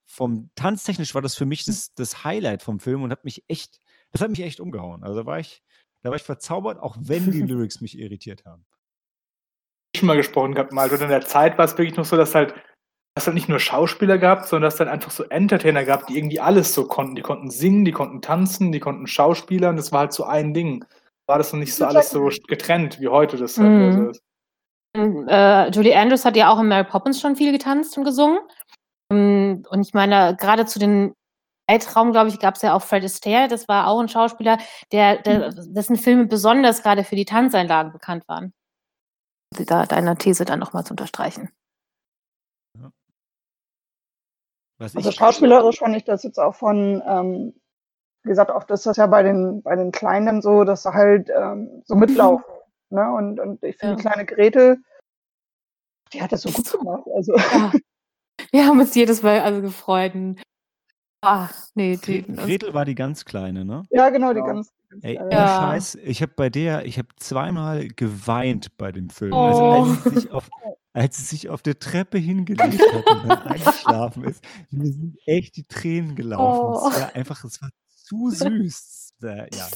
vom 0.06 0.52
Tanztechnisch 0.54 1.16
war 1.16 1.24
das 1.24 1.34
für 1.34 1.48
mich 1.48 1.66
das, 1.66 1.96
das 1.96 2.24
Highlight 2.24 2.62
vom 2.62 2.80
Film 2.80 3.02
und 3.02 3.10
hat 3.10 3.26
mich 3.26 3.44
echt, 3.48 3.80
das 4.12 4.22
hat 4.22 4.30
mich 4.30 4.42
echt 4.42 4.60
umgehauen. 4.60 5.04
Also 5.04 5.22
da 5.22 5.26
war 5.26 5.40
ich, 5.40 5.64
da 6.04 6.12
war 6.12 6.16
ich 6.16 6.22
verzaubert, 6.22 6.78
auch 6.78 6.96
wenn 7.00 7.32
die 7.32 7.42
Lyrics 7.42 7.82
mich 7.82 7.98
irritiert 7.98 8.46
haben. 8.46 8.64
Schon 10.04 10.08
mal 10.08 10.18
gesprochen 10.18 10.54
gehabt, 10.54 10.74
mal. 10.74 10.90
Und 10.92 11.02
in 11.02 11.10
der 11.10 11.26
Zeit 11.26 11.58
war 11.58 11.66
es 11.66 11.78
wirklich 11.78 11.96
noch 11.96 12.06
so, 12.06 12.18
dass 12.18 12.36
halt, 12.36 12.54
dass 13.16 13.26
halt 13.26 13.36
nicht 13.36 13.48
nur 13.48 13.60
Schauspieler 13.60 14.18
gab, 14.18 14.46
sondern 14.46 14.68
dass 14.68 14.76
dann 14.76 14.90
einfach 14.90 15.12
so 15.12 15.24
Entertainer 15.24 15.86
gab, 15.86 16.08
die 16.08 16.18
irgendwie 16.18 16.40
alles 16.40 16.74
so 16.74 16.86
konnten. 16.86 17.16
Die 17.16 17.22
konnten 17.22 17.50
singen, 17.50 17.86
die 17.86 17.92
konnten 17.92 18.22
tanzen, 18.22 18.72
die 18.72 18.80
konnten 18.80 19.08
Schauspieler 19.08 19.70
und 19.70 19.78
das 19.78 19.92
war 19.92 20.02
halt 20.02 20.14
so 20.14 20.26
ein 20.26 20.54
Ding. 20.54 20.84
War 21.28 21.38
das 21.38 21.54
noch 21.54 21.60
nicht 21.60 21.74
so 21.74 21.86
alles 21.86 22.10
so 22.10 22.30
getrennt, 22.48 23.00
wie 23.00 23.08
heute 23.08 23.38
das 23.38 23.58
halt 23.58 23.70
Mhm. 23.70 23.92
so 23.94 24.10
ist. 24.10 24.22
Ähm, 24.96 25.28
Äh, 25.28 25.70
Julie 25.70 25.98
Andrews 25.98 26.26
hat 26.26 26.36
ja 26.36 26.52
auch 26.52 26.60
in 26.60 26.68
Mary 26.68 26.84
Poppins 26.84 27.22
schon 27.22 27.36
viel 27.36 27.52
getanzt 27.52 27.98
und 27.98 28.04
gesungen. 28.04 28.40
Ähm, 29.12 29.64
Und 29.70 29.82
ich 29.82 29.94
meine, 29.94 30.36
gerade 30.36 30.66
zu 30.66 30.80
den 30.80 31.14
Zeitraum, 31.70 32.12
glaube 32.12 32.30
ich, 32.30 32.40
gab 32.40 32.56
es 32.56 32.62
ja 32.62 32.74
auch 32.74 32.82
Fred 32.82 33.06
Astaire, 33.06 33.48
das 33.48 33.70
war 33.70 33.88
auch 33.88 34.00
ein 34.02 34.10
Schauspieler, 34.10 34.58
der, 34.92 35.22
der 35.22 35.50
dessen 35.52 35.96
Filme 35.96 36.26
besonders 36.26 36.84
gerade 36.84 37.06
für 37.06 37.16
die 37.16 37.26
Tanzeinlagen 37.26 37.94
bekannt 37.94 38.28
waren. 38.28 38.54
Da 39.54 39.86
deine 39.86 40.18
These 40.18 40.46
dann 40.46 40.60
nochmal 40.60 40.86
zu 40.86 40.94
unterstreichen. 40.94 41.50
Was 44.80 44.96
Also 44.96 45.10
ich, 45.10 45.16
schauspielerisch 45.16 45.80
fand 45.80 45.96
ich 45.96 46.04
das 46.04 46.24
jetzt 46.24 46.40
auch 46.40 46.56
von, 46.56 47.02
ähm, 47.06 47.54
wie 48.24 48.30
gesagt, 48.30 48.52
oft 48.52 48.70
ist 48.72 48.86
das 48.86 48.98
ja 48.98 49.08
bei 49.08 49.24
den, 49.24 49.62
bei 49.62 49.76
den 49.76 49.92
Kleinen 49.92 50.42
so, 50.42 50.64
dass 50.64 50.84
sie 50.84 50.94
halt 50.94 51.30
ähm, 51.30 51.84
so 51.86 51.96
mitlaufen. 51.96 52.52
Ne? 52.90 53.12
Und, 53.14 53.40
und 53.40 53.64
ich 53.64 53.78
finde, 53.78 53.92
Ja. 53.92 53.96
die 53.98 54.02
kleine 54.02 54.26
Gretel, 54.26 54.84
die 56.12 56.22
hat 56.22 56.32
das 56.32 56.42
so 56.42 56.52
gut 56.52 56.72
gemacht. 56.72 57.04
Also, 57.16 57.34
Ja. 57.38 57.72
Wir 58.52 58.66
haben 58.66 58.80
uns 58.80 58.96
jedes 58.96 59.22
Mal 59.22 59.40
also 59.42 59.62
gefreut. 59.62 60.14
Ah, 61.24 61.50
nee, 61.76 61.98
die, 61.98 62.24
Gretel, 62.24 62.36
Gretel 62.36 62.74
war 62.74 62.84
die 62.86 62.96
ganz 62.96 63.26
kleine, 63.26 63.64
ne? 63.64 63.86
ja, 63.92 64.10
genau, 64.10 64.34
die 64.34 64.40
Ja. 64.40 64.46
ganz. 64.46 64.74
Ey, 65.02 65.16
Ja. 65.16 65.48
Scheiß, 65.60 65.96
ich 66.04 66.22
habe 66.22 66.34
bei 66.36 66.50
der, 66.50 66.86
ich 66.86 66.98
habe 66.98 67.08
zweimal 67.18 67.88
geweint 67.88 68.78
bei 68.78 68.92
dem 68.92 69.10
Film. 69.10 69.34
Oh. 69.34 69.38
Also 69.38 69.64
als 69.74 70.04
sie, 70.04 70.10
sich 70.20 70.32
auf, 70.32 70.50
als 70.94 71.18
sie 71.18 71.24
sich 71.24 71.50
auf 71.50 71.62
der 71.62 71.80
Treppe 71.80 72.18
hingelegt 72.18 72.82
hat 72.94 73.08
und 73.08 73.30
dann 73.30 73.38
eingeschlafen 73.44 74.24
ist, 74.26 74.44
mir 74.72 74.92
sind 74.92 75.18
echt 75.26 75.56
die 75.58 75.64
Tränen 75.64 76.16
gelaufen. 76.16 76.84
Oh. 76.86 76.90
Es 76.90 77.02
war 77.02 77.16
einfach, 77.16 77.44
es 77.44 77.62
war 77.62 77.70
zu 77.88 78.30
süß. 78.30 79.00
Äh, 79.24 79.48
ja. 79.56 79.68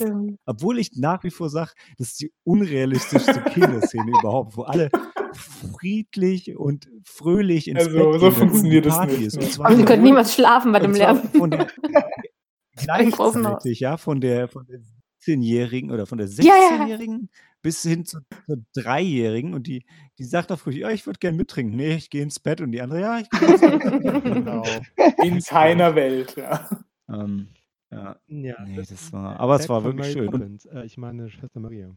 Obwohl 0.45 0.77
ich 0.77 0.91
nach 0.97 1.23
wie 1.23 1.29
vor 1.31 1.49
sage, 1.49 1.71
das 1.97 2.09
ist 2.09 2.19
die 2.21 2.33
unrealistischste 2.43 3.39
Kinderszene 3.53 4.11
überhaupt, 4.19 4.57
wo 4.57 4.63
alle 4.63 4.89
friedlich 5.33 6.57
und 6.57 6.89
fröhlich 7.05 7.69
ins 7.69 7.85
Also, 7.85 8.11
Bett 8.11 8.19
so 8.19 8.31
funktioniert 8.31 8.85
das 8.87 8.95
Party 8.95 9.13
nicht, 9.13 9.27
ist. 9.27 9.37
Und 9.37 9.51
zwar 9.53 9.65
Aber 9.67 9.75
sie 9.75 9.81
nur- 9.83 9.87
können 9.87 10.03
niemals 10.03 10.33
schlafen 10.33 10.71
bei 10.73 10.79
dem 10.79 10.93
Lärm. 10.93 11.21
Von 11.29 11.51
der, 11.51 11.67
gleichzeitig, 12.75 13.79
ja, 13.79 13.97
von 13.97 14.19
der, 14.21 14.47
von 14.47 14.65
der 14.67 14.79
17-Jährigen 15.27 15.91
oder 15.91 16.05
von 16.05 16.17
der 16.17 16.27
Ja, 16.27 16.53
ja. 16.55 16.83
16-Jährigen 16.85 17.29
bis 17.61 17.81
hin 17.83 18.05
zur, 18.05 18.21
zur 18.45 18.57
Dreijährigen 18.73 19.53
und 19.53 19.67
die, 19.67 19.85
die 20.19 20.23
sagt 20.23 20.51
auch 20.51 20.59
früh, 20.59 20.71
ja, 20.73 20.89
ich 20.91 21.05
würde 21.05 21.19
gerne 21.19 21.37
mittrinken. 21.37 21.75
Nee, 21.75 21.95
ich 21.95 22.09
gehe 22.09 22.23
ins 22.23 22.39
Bett 22.39 22.61
und 22.61 22.71
die 22.71 22.81
andere, 22.81 23.01
ja, 23.01 23.19
ich 23.19 23.29
gehe 23.29 23.47
ins 23.49 23.61
Bett. 23.61 23.81
genau. 24.23 24.63
In 25.23 25.39
keiner 25.41 25.95
Welt, 25.95 26.35
ja. 26.37 26.69
Ähm, 27.09 27.47
ja, 27.91 28.17
Ja, 28.27 28.55
Nee, 28.65 28.75
das 28.75 28.89
das 28.89 29.13
war- 29.13 29.39
aber 29.39 29.55
es 29.55 29.67
war 29.69 29.83
wirklich 29.83 30.07
Mary 30.07 30.13
schön. 30.13 30.27
Und- 30.33 30.39
Poppins. 30.41 30.65
Äh, 30.65 30.85
ich 30.85 30.97
meine 30.97 31.29
Schwester 31.29 31.59
Maria. 31.59 31.95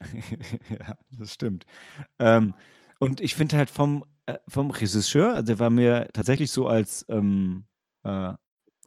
ja, 0.70 0.96
das 1.10 1.32
stimmt. 1.34 1.64
Ähm, 2.18 2.54
und 2.98 3.20
ich 3.20 3.34
finde 3.34 3.56
halt 3.56 3.70
vom, 3.70 4.04
äh, 4.26 4.38
vom 4.48 4.70
Regisseur, 4.70 5.34
also 5.34 5.46
der 5.46 5.58
war 5.58 5.70
mir 5.70 6.08
tatsächlich 6.12 6.50
so 6.50 6.66
als 6.66 7.04
ähm, 7.08 7.64
äh, 8.04 8.32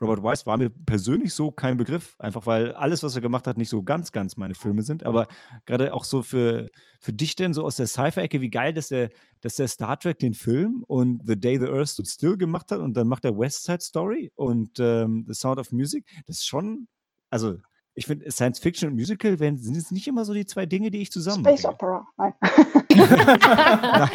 Robert 0.02 0.24
Wise 0.24 0.46
war 0.46 0.58
mir 0.58 0.70
persönlich 0.70 1.34
so 1.34 1.52
kein 1.52 1.78
Begriff, 1.78 2.16
einfach 2.20 2.46
weil 2.46 2.74
alles, 2.74 3.04
was 3.04 3.16
er 3.16 3.22
gemacht 3.22 3.48
hat, 3.48 3.58
nicht 3.58 3.70
so 3.70 3.84
ganz, 3.84 4.12
ganz 4.12 4.38
meine 4.38 4.56
Filme 4.56 4.84
sind. 4.84 5.06
Aber 5.06 5.28
gerade 5.66 5.94
auch 5.94 6.04
so 6.04 6.22
für, 6.22 6.70
für 7.00 7.14
dich 7.14 7.36
denn 7.36 7.54
so 7.54 7.66
aus 7.66 7.76
der 7.76 7.88
Sci-Fi-Ecke, 7.88 8.42
wie 8.42 8.50
geil, 8.50 8.74
dass 8.74 8.90
der, 8.90 9.10
dass 9.42 9.56
der 9.56 9.68
Star 9.68 10.00
Trek 10.00 10.20
den 10.20 10.34
Film 10.34 10.84
und 10.88 11.22
The 11.26 11.40
Day 11.40 11.60
the 11.60 11.68
Earth 11.68 11.90
Stood 11.90 12.08
Still 12.08 12.38
gemacht 12.38 12.72
hat 12.72 12.80
und 12.80 12.96
dann 12.96 13.08
macht 13.08 13.26
er 13.26 13.38
West 13.38 13.64
Side 13.64 13.82
Story 13.82 14.32
und 14.36 14.80
ähm, 14.80 15.26
The 15.28 15.34
Sound 15.34 15.60
of 15.60 15.72
Music. 15.72 16.06
Das 16.28 16.38
ist 16.38 16.48
schon, 16.48 16.88
also 17.30 17.58
ich 17.96 18.06
finde, 18.06 18.32
Science 18.32 18.60
Fiction 18.60 18.90
und 18.90 18.96
Musical 18.96 19.40
werden, 19.40 19.58
sind 19.58 19.76
jetzt 19.76 19.92
nicht 19.92 20.08
immer 20.08 20.24
so 20.24 20.34
die 20.34 20.46
zwei 20.46 20.66
Dinge, 20.66 20.90
die 20.90 21.00
ich 21.02 21.12
zusammen. 21.12 21.44
Space 21.44 21.66
Opera. 21.66 22.08
Nein. 22.18 22.34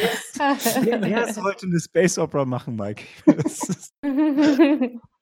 Wer, 0.82 1.00
wer 1.00 1.32
sollte 1.32 1.66
eine 1.66 1.80
Space 1.80 2.18
Opera 2.18 2.44
machen, 2.44 2.76
Mike? 2.76 3.04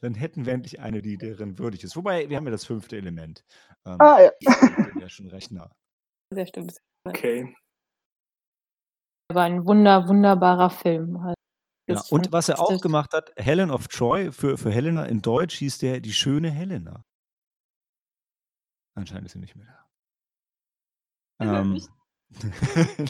Dann 0.00 0.14
hätten 0.14 0.46
wir 0.46 0.52
endlich 0.52 0.80
eine, 0.80 1.02
die 1.02 1.16
deren 1.16 1.58
würdig 1.58 1.84
ist. 1.84 1.96
Wobei, 1.96 2.28
wir 2.28 2.36
haben 2.36 2.44
ja 2.44 2.50
das 2.50 2.64
fünfte 2.64 2.96
Element. 2.96 3.44
Ähm, 3.86 3.96
Ah, 4.00 4.20
ja. 4.20 4.30
ich 4.38 4.48
bin 4.92 5.00
ja 5.00 5.08
schon 5.08 5.28
recht 5.28 5.50
nah. 5.50 5.70
Sehr 6.34 6.46
stimmt. 6.46 6.78
Okay. 7.04 7.54
Aber 9.30 9.42
ein 9.42 9.66
wunder, 9.66 10.08
wunderbarer 10.08 10.70
Film. 10.70 11.22
Halt. 11.22 11.36
Ja, 11.88 12.00
und 12.10 12.30
was 12.32 12.48
er 12.48 12.60
auch 12.60 12.80
gemacht 12.80 13.12
hat, 13.12 13.32
Helen 13.36 13.70
of 13.70 13.88
Troy, 13.88 14.30
für, 14.30 14.56
für 14.56 14.70
Helena 14.70 15.04
in 15.06 15.20
Deutsch 15.20 15.56
hieß 15.56 15.78
der 15.78 16.00
die 16.00 16.12
schöne 16.12 16.50
Helena. 16.50 17.02
Anscheinend 18.94 19.26
ist 19.26 19.32
sie 19.32 19.38
nicht 19.38 19.56
mehr 19.56 19.66
da. 21.40 21.52
Ähm, 21.60 21.80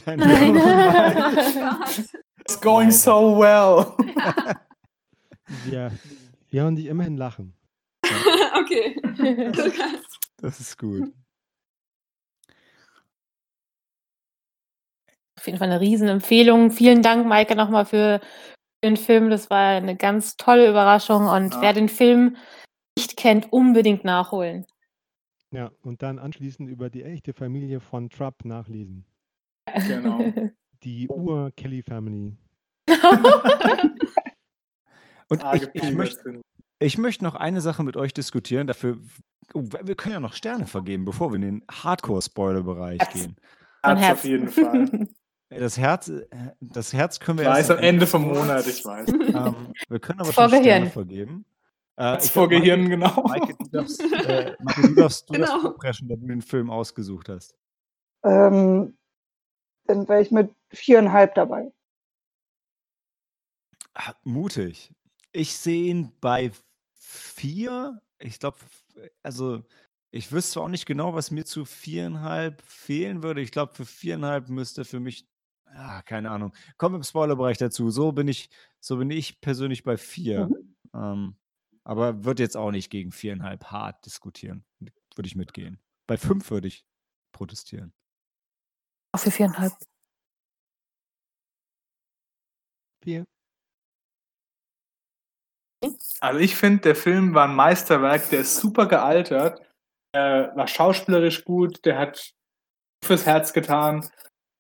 Nein, 0.07 0.19
Nein. 0.19 0.55
Gott. 1.55 2.21
It's 2.41 2.61
going 2.61 2.91
so 2.91 3.39
well. 3.39 3.95
Wir, 5.65 5.93
wir 6.53 6.63
hören 6.63 6.77
dich 6.77 6.87
immerhin 6.87 7.17
lachen. 7.17 7.55
okay. 8.61 9.01
das 10.37 10.61
ist 10.61 10.79
gut. 10.79 11.13
Auf 15.39 15.47
jeden 15.47 15.59
Fall 15.59 15.71
eine 15.71 15.81
Riesenempfehlung. 15.81 16.71
Vielen 16.71 17.03
Dank, 17.03 17.27
Maike, 17.27 17.57
nochmal 17.57 17.87
für 17.87 18.21
den 18.85 18.97
Film. 18.97 19.31
Das 19.31 19.49
war 19.51 19.71
eine 19.77 19.97
ganz 19.97 20.37
tolle 20.37 20.69
Überraschung 20.69 21.27
und 21.27 21.55
Ja. 21.55 21.61
wer 21.63 21.73
den 21.73 21.89
Film 21.89 22.37
nicht 22.99 23.17
kennt, 23.17 23.51
unbedingt 23.53 24.05
nachholen. 24.05 24.67
Ja, 25.53 25.71
und 25.83 26.03
dann 26.03 26.19
anschließend 26.19 26.69
über 26.69 26.91
die 26.91 27.03
echte 27.03 27.33
Familie 27.33 27.81
von 27.81 28.11
Trapp 28.11 28.45
nachlesen. 28.45 29.07
Genau. 29.87 30.19
Die 30.83 31.09
Ur-Kelly 31.09 31.83
Family. 31.83 32.37
Und 35.33 35.45
Arge 35.45 35.71
ich, 35.75 35.83
ich, 35.83 35.93
möchte, 35.95 36.41
ich 36.79 36.99
möchte 36.99 37.25
noch 37.25 37.35
eine 37.35 37.61
Sache 37.61 37.83
mit 37.83 37.97
euch 37.97 38.13
diskutieren. 38.15 38.67
Dafür, 38.67 38.99
oh, 39.55 39.63
wir 39.83 39.95
können 39.95 40.13
ja 40.15 40.21
noch 40.21 40.35
Sterne 40.35 40.67
vergeben, 40.67 41.05
bevor 41.05 41.31
wir 41.31 41.37
in 41.37 41.43
den 41.43 41.65
Hardcore-Spoiler-Bereich 41.71 43.01
Herz. 43.01 43.13
gehen. 43.15 43.37
Mein 43.83 43.97
Herz 43.97 44.19
auf 44.19 44.25
jeden 44.25 44.49
Fall. 44.49 45.09
Das 45.55 45.77
Herz, 45.77 46.09
äh, 46.09 46.27
das 46.61 46.95
Herz 46.95 47.21
können 47.21 47.37
wir 47.37 47.45
Ich 47.45 47.51
weiß, 47.51 47.59
erst 47.69 47.71
am 47.73 47.79
Ende 47.81 48.07
vom 48.07 48.23
Monat, 48.23 48.67
ich 48.67 48.83
weiß. 48.87 49.07
Ähm, 49.13 49.75
wir 49.91 50.01
können 50.01 50.21
aber 50.21 50.33
schon 50.33 50.49
Sterne 50.49 50.65
Gehirn. 50.65 50.91
vergeben. 50.91 51.45
Äh, 51.97 52.05
Herz 52.05 52.25
ich 52.25 52.33
vor 52.33 52.49
glaub, 52.49 52.63
Gehirn, 52.63 52.89
genau. 52.89 53.23
Maike, 53.29 53.55
du 53.59 53.69
darfst, 53.69 54.01
äh, 54.27 54.57
Maike, 54.61 54.81
du 54.81 54.95
darfst, 54.95 55.29
du 55.29 55.35
Genau. 55.35 55.61
vorpreschen, 55.61 56.09
da 56.09 56.17
du 56.17 56.27
den 56.27 56.41
Film 56.41 56.71
ausgesucht 56.71 57.29
hast. 57.29 57.55
Ähm, 58.25 58.97
dann 59.85 60.09
wäre 60.09 60.23
ich 60.23 60.31
mit 60.31 60.51
viereinhalb 60.71 61.35
dabei. 61.35 61.71
Ah, 63.93 64.15
mutig. 64.25 64.91
Ich 65.33 65.57
sehe 65.57 65.91
ihn 65.91 66.13
bei 66.21 66.53
vier. 66.95 68.01
Ich 68.19 68.39
glaube, 68.39 68.59
also 69.23 69.65
ich 70.11 70.31
wüsste 70.31 70.61
auch 70.61 70.69
nicht 70.69 70.87
genau, 70.87 71.15
was 71.15 71.31
mir 71.31 71.45
zu 71.45 71.65
viereinhalb 71.65 72.63
fehlen 72.63 73.23
würde. 73.23 73.41
Ich 73.41 73.51
glaube, 73.51 73.75
für 73.75 73.87
viereinhalb 73.87 74.49
müsste 74.51 74.85
für 74.85 75.01
mich, 75.01 75.27
ah, 75.65 76.03
keine 76.03 76.31
Ahnung. 76.31 76.55
Kommen 76.77 76.95
wir 76.95 76.99
im 76.99 77.03
Spoilerbereich 77.03 77.57
dazu. 77.59 77.91
So 77.91 78.13
bin 78.13 78.29
ich, 78.29 78.51
so 78.79 78.99
bin 78.99 79.11
ich 79.11 79.41
persönlich 79.41 79.83
bei 79.83 79.97
vier. 79.97 80.49
Mhm. 80.49 80.77
Ähm, 80.95 81.37
aber 81.85 82.25
wird 82.25 82.39
jetzt 82.39 82.57
auch 82.57 82.71
nicht 82.71 82.91
gegen 82.91 83.11
viereinhalb 83.11 83.65
hart 83.65 84.05
diskutieren. 84.05 84.65
Würde 85.17 85.27
ich 85.27 85.35
mitgehen. 85.35 85.81
Bei 86.07 86.17
fünf 86.17 86.51
würde 86.51 86.69
ich 86.69 86.87
protestieren. 87.33 87.93
Auch 89.13 89.21
für 89.21 89.31
viereinhalb. 89.31 89.73
Vier. 93.03 93.25
Also 96.21 96.39
ich 96.39 96.55
finde, 96.57 96.83
der 96.83 96.97
Film 96.97 97.35
war 97.35 97.49
ein 97.49 97.57
Meisterwerk, 97.57 98.31
der 98.31 98.41
ist 98.41 98.57
super 98.57 98.87
gealtert, 98.87 99.61
äh, 100.13 100.55
war 100.55 100.69
schauspielerisch 100.69 101.45
gut, 101.45 101.85
der 101.85 101.99
hat 101.99 102.33
fürs 103.05 103.27
Herz 103.27 103.53
getan 103.53 104.09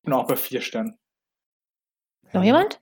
und 0.05 0.13
auch 0.13 0.27
bei 0.27 0.37
vier 0.37 0.61
Sternen. 0.61 0.99
Noch 2.33 2.43
jemand? 2.43 2.81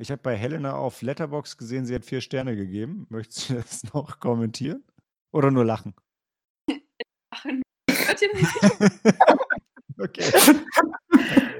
Ich 0.00 0.10
habe 0.10 0.20
bei 0.20 0.36
Helena 0.36 0.74
auf 0.74 1.02
Letterbox 1.02 1.56
gesehen, 1.56 1.86
sie 1.86 1.94
hat 1.94 2.04
vier 2.04 2.20
Sterne 2.20 2.56
gegeben. 2.56 3.06
Möchtest 3.10 3.48
du 3.48 3.54
das 3.54 3.84
noch 3.94 4.18
kommentieren? 4.18 4.84
Oder 5.32 5.50
nur 5.50 5.64
lachen? 5.64 5.94
Mich? 8.34 8.48
okay. 9.98 10.32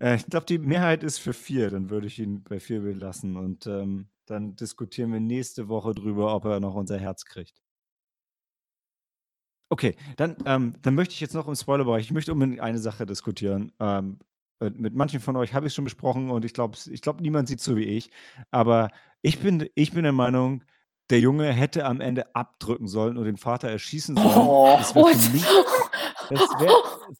äh, 0.00 0.16
ich 0.16 0.26
glaube, 0.26 0.46
die 0.46 0.58
Mehrheit 0.58 1.02
ist 1.04 1.18
für 1.18 1.32
vier. 1.32 1.70
Dann 1.70 1.90
würde 1.90 2.06
ich 2.06 2.18
ihn 2.18 2.42
bei 2.42 2.60
vier 2.60 2.80
belassen. 2.80 3.36
Und 3.36 3.66
ähm, 3.66 4.08
dann 4.26 4.56
diskutieren 4.56 5.12
wir 5.12 5.20
nächste 5.20 5.68
Woche 5.68 5.94
drüber, 5.94 6.34
ob 6.34 6.44
er 6.44 6.60
noch 6.60 6.74
unser 6.74 6.98
Herz 6.98 7.24
kriegt. 7.24 7.60
Okay, 9.72 9.94
dann, 10.16 10.36
ähm, 10.46 10.74
dann 10.82 10.96
möchte 10.96 11.14
ich 11.14 11.20
jetzt 11.20 11.34
noch 11.34 11.46
im 11.46 11.54
Spoilerbereich, 11.54 12.06
ich 12.06 12.12
möchte 12.12 12.32
unbedingt 12.32 12.60
eine 12.60 12.78
Sache 12.78 13.06
diskutieren. 13.06 13.72
Ähm, 13.78 14.18
äh, 14.60 14.70
mit 14.70 14.94
manchen 14.94 15.20
von 15.20 15.36
euch 15.36 15.54
habe 15.54 15.68
ich 15.68 15.74
schon 15.74 15.84
besprochen 15.84 16.30
und 16.30 16.44
ich 16.44 16.54
glaube, 16.54 16.76
ich 16.90 17.02
glaub, 17.02 17.20
niemand 17.20 17.46
sieht 17.46 17.60
so 17.60 17.76
wie 17.76 17.84
ich. 17.84 18.10
Aber 18.50 18.90
ich 19.22 19.38
bin, 19.38 19.68
ich 19.76 19.92
bin 19.92 20.02
der 20.02 20.12
Meinung, 20.12 20.64
der 21.10 21.20
Junge 21.20 21.52
hätte 21.52 21.84
am 21.86 22.00
Ende 22.00 22.34
abdrücken 22.34 22.88
sollen 22.88 23.16
und 23.16 23.24
den 23.24 23.36
Vater 23.36 23.68
erschießen 23.68 24.16
sollen. 24.16 24.36
Oh, 24.36 24.74
Das 24.76 24.94
wäre 24.94 25.14
für 25.14 25.32
mich 25.32 25.44
das 26.30 26.60
wäre 26.60 26.74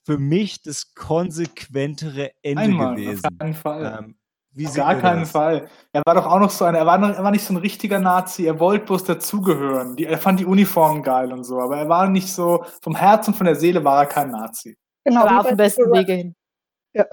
für 0.05 0.19
mich 0.19 0.63
das 0.63 0.95
konsequentere 0.95 2.33
Ende 2.43 2.63
einmal, 2.63 2.93
auf 2.93 2.97
gewesen. 2.97 3.39
keinen 3.39 3.55
Fall. 3.55 3.99
Ähm, 3.99 4.17
wie 4.53 4.67
Auf 4.67 4.75
gar 4.75 4.97
keinen 4.97 5.21
das? 5.21 5.31
Fall. 5.31 5.69
Er 5.93 6.03
war 6.05 6.15
doch 6.17 6.27
auch 6.27 6.41
noch 6.41 6.51
so 6.51 6.65
ein, 6.65 6.75
er 6.75 6.85
war, 6.85 6.99
noch, 6.99 7.11
er 7.11 7.23
war 7.23 7.31
nicht 7.31 7.45
so 7.45 7.55
ein 7.55 7.59
richtiger 7.59 8.01
Nazi, 8.01 8.47
er 8.47 8.59
wollte 8.59 8.87
bloß 8.87 9.05
dazugehören. 9.05 9.95
Die, 9.95 10.07
er 10.07 10.19
fand 10.19 10.41
die 10.41 10.45
Uniformen 10.45 11.03
geil 11.03 11.33
und 11.33 11.45
so, 11.45 11.61
aber 11.61 11.77
er 11.77 11.89
war 11.89 12.09
nicht 12.09 12.33
so, 12.33 12.65
vom 12.83 12.97
Herz 12.97 13.29
und 13.29 13.35
von 13.35 13.47
der 13.47 13.55
Seele 13.55 13.85
war 13.85 14.01
er 14.03 14.07
kein 14.07 14.31
Nazi. 14.31 14.77
Genau, 15.05 15.25
wie 15.25 15.39
auf 15.39 15.47
dem 15.47 15.57
besten 15.57 15.93
Wege 15.93 16.13
hin. 16.15 16.35
Ja. 16.93 17.07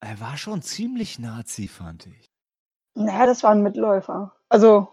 Er 0.00 0.20
war 0.20 0.36
schon 0.36 0.62
ziemlich 0.62 1.18
Nazi, 1.18 1.66
fand 1.66 2.06
ich. 2.06 2.26
Naja, 2.94 3.26
das 3.26 3.42
war 3.42 3.50
ein 3.50 3.62
Mitläufer. 3.62 4.36
Also, 4.48 4.88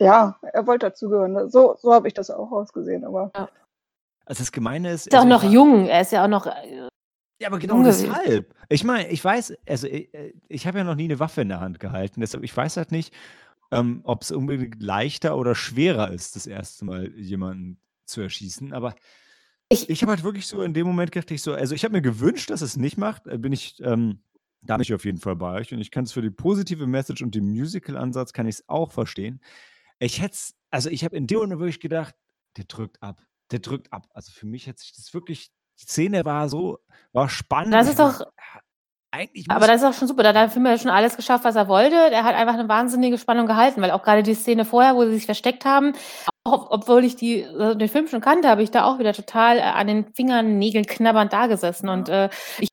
ja, 0.00 0.38
er 0.42 0.66
wollte 0.66 0.86
dazugehören. 0.86 1.48
So, 1.48 1.76
so 1.78 1.94
habe 1.94 2.08
ich 2.08 2.14
das 2.14 2.30
auch 2.30 2.50
ausgesehen, 2.50 3.04
aber 3.04 3.30
Also 4.28 4.42
das 4.42 4.52
Gemeine 4.52 4.90
ist. 4.92 5.06
Ist 5.06 5.14
auch 5.14 5.24
noch 5.24 5.42
jung. 5.42 5.86
Er 5.86 6.02
ist 6.02 6.12
ja 6.12 6.24
auch 6.24 6.28
noch. 6.28 6.46
äh, 6.46 6.88
Ja, 7.40 7.48
aber 7.48 7.58
genau 7.58 7.82
deshalb. 7.82 8.54
Ich 8.68 8.84
meine, 8.84 9.08
ich 9.08 9.24
weiß, 9.24 9.54
also 9.66 9.86
ich, 9.86 10.10
ich 10.48 10.66
habe 10.66 10.78
ja 10.78 10.84
noch 10.84 10.94
nie 10.96 11.04
eine 11.04 11.18
Waffe 11.18 11.40
in 11.40 11.48
der 11.48 11.60
Hand 11.60 11.80
gehalten, 11.80 12.20
deshalb 12.20 12.44
ich 12.44 12.54
weiß 12.54 12.76
halt 12.76 12.92
nicht, 12.92 13.14
ähm, 13.70 14.00
ob 14.04 14.22
es 14.22 14.30
unbedingt 14.30 14.82
leichter 14.82 15.36
oder 15.36 15.54
schwerer 15.54 16.10
ist, 16.10 16.36
das 16.36 16.46
erste 16.46 16.84
Mal 16.84 17.10
jemanden 17.16 17.78
zu 18.04 18.20
erschießen. 18.20 18.72
Aber 18.72 18.94
Ich- 19.70 19.88
ich 19.90 20.00
habe 20.02 20.12
halt 20.12 20.24
wirklich 20.24 20.46
so 20.46 20.62
in 20.62 20.72
dem 20.72 20.86
Moment 20.86 21.12
gedacht, 21.12 21.30
ich 21.30 21.42
so, 21.42 21.52
also 21.52 21.74
ich 21.74 21.84
habe 21.84 21.92
mir 21.92 22.00
gewünscht, 22.02 22.48
dass 22.50 22.62
es 22.62 22.76
nicht 22.78 22.96
macht. 22.96 23.26
äh, 23.26 23.36
Bin 23.38 23.52
ich, 23.52 23.76
ähm, 23.82 24.20
da 24.62 24.76
bin 24.76 24.82
ich 24.82 24.94
auf 24.94 25.04
jeden 25.04 25.18
Fall 25.18 25.36
bei 25.36 25.52
euch. 25.60 25.72
Und 25.74 25.80
ich 25.80 25.90
kann 25.90 26.04
es 26.04 26.12
für 26.12 26.22
die 26.22 26.30
positive 26.30 26.86
Message 26.86 27.20
und 27.22 27.34
den 27.34 27.46
Musical-Ansatz 27.50 28.32
kann 28.32 28.46
ich 28.46 28.56
es 28.56 28.68
auch 28.68 28.90
verstehen. 28.92 29.40
Ich 29.98 30.20
hätte 30.22 30.32
es, 30.34 30.54
also 30.70 30.88
ich 30.90 31.04
habe 31.04 31.16
in 31.16 31.26
dem 31.26 31.38
Moment 31.40 31.60
wirklich 31.60 31.80
gedacht, 31.80 32.14
der 32.56 32.64
drückt 32.64 33.02
ab. 33.02 33.20
Der 33.50 33.60
drückt 33.60 33.92
ab. 33.92 34.06
Also 34.12 34.32
für 34.32 34.46
mich 34.46 34.68
hat 34.68 34.78
sich 34.78 34.92
das 34.94 35.12
wirklich, 35.14 35.50
die 35.80 35.86
Szene 35.86 36.24
war 36.24 36.48
so, 36.48 36.78
war 37.12 37.28
spannend. 37.28 37.72
Das 37.72 37.88
ist 37.88 37.98
doch- 37.98 38.26
eigentlich 39.10 39.50
Aber 39.50 39.66
das 39.66 39.76
ist 39.80 39.88
auch 39.88 39.94
schon 39.94 40.06
super. 40.08 40.22
Da 40.22 40.28
hat 40.30 40.36
der 40.36 40.50
Film 40.50 40.66
ja 40.66 40.76
schon 40.76 40.90
alles 40.90 41.16
geschafft, 41.16 41.44
was 41.44 41.56
er 41.56 41.66
wollte. 41.68 41.96
Er 41.96 42.24
hat 42.24 42.34
einfach 42.34 42.54
eine 42.54 42.68
wahnsinnige 42.68 43.16
Spannung 43.16 43.46
gehalten, 43.46 43.80
weil 43.80 43.90
auch 43.90 44.02
gerade 44.02 44.22
die 44.22 44.34
Szene 44.34 44.66
vorher, 44.66 44.96
wo 44.96 45.04
sie 45.06 45.14
sich 45.14 45.24
versteckt 45.24 45.64
haben, 45.64 45.94
auch, 46.44 46.70
obwohl 46.70 47.04
ich 47.04 47.16
die, 47.16 47.40
äh, 47.40 47.74
den 47.76 47.88
Film 47.88 48.06
schon 48.08 48.20
kannte, 48.20 48.48
habe 48.48 48.62
ich 48.62 48.70
da 48.70 48.84
auch 48.84 48.98
wieder 48.98 49.12
total 49.14 49.58
äh, 49.58 49.62
an 49.62 49.86
den 49.86 50.12
Fingern, 50.14 50.58
Nägeln 50.58 50.84
knabbernd 50.86 51.32
da 51.32 51.46
gesessen. 51.46 51.88
Und 51.88 52.08
äh, 52.10 52.28
ich 52.58 52.68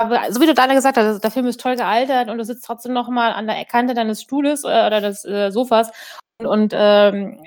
habe, 0.00 0.32
so 0.32 0.40
wie 0.40 0.46
du 0.46 0.54
Dana 0.54 0.74
gesagt 0.74 0.96
hast, 0.96 1.20
der 1.22 1.30
Film 1.30 1.46
ist 1.46 1.60
toll 1.60 1.76
gealtert 1.76 2.28
und 2.30 2.38
du 2.38 2.44
sitzt 2.44 2.64
trotzdem 2.64 2.92
noch 2.92 3.08
mal 3.08 3.32
an 3.32 3.46
der 3.46 3.64
Kante 3.64 3.94
deines 3.94 4.22
Stuhles 4.22 4.64
äh, 4.64 4.66
oder 4.66 5.00
des 5.00 5.24
äh, 5.24 5.50
Sofas 5.50 5.90
und, 6.40 6.46
und 6.46 6.72
ähm, 6.74 7.40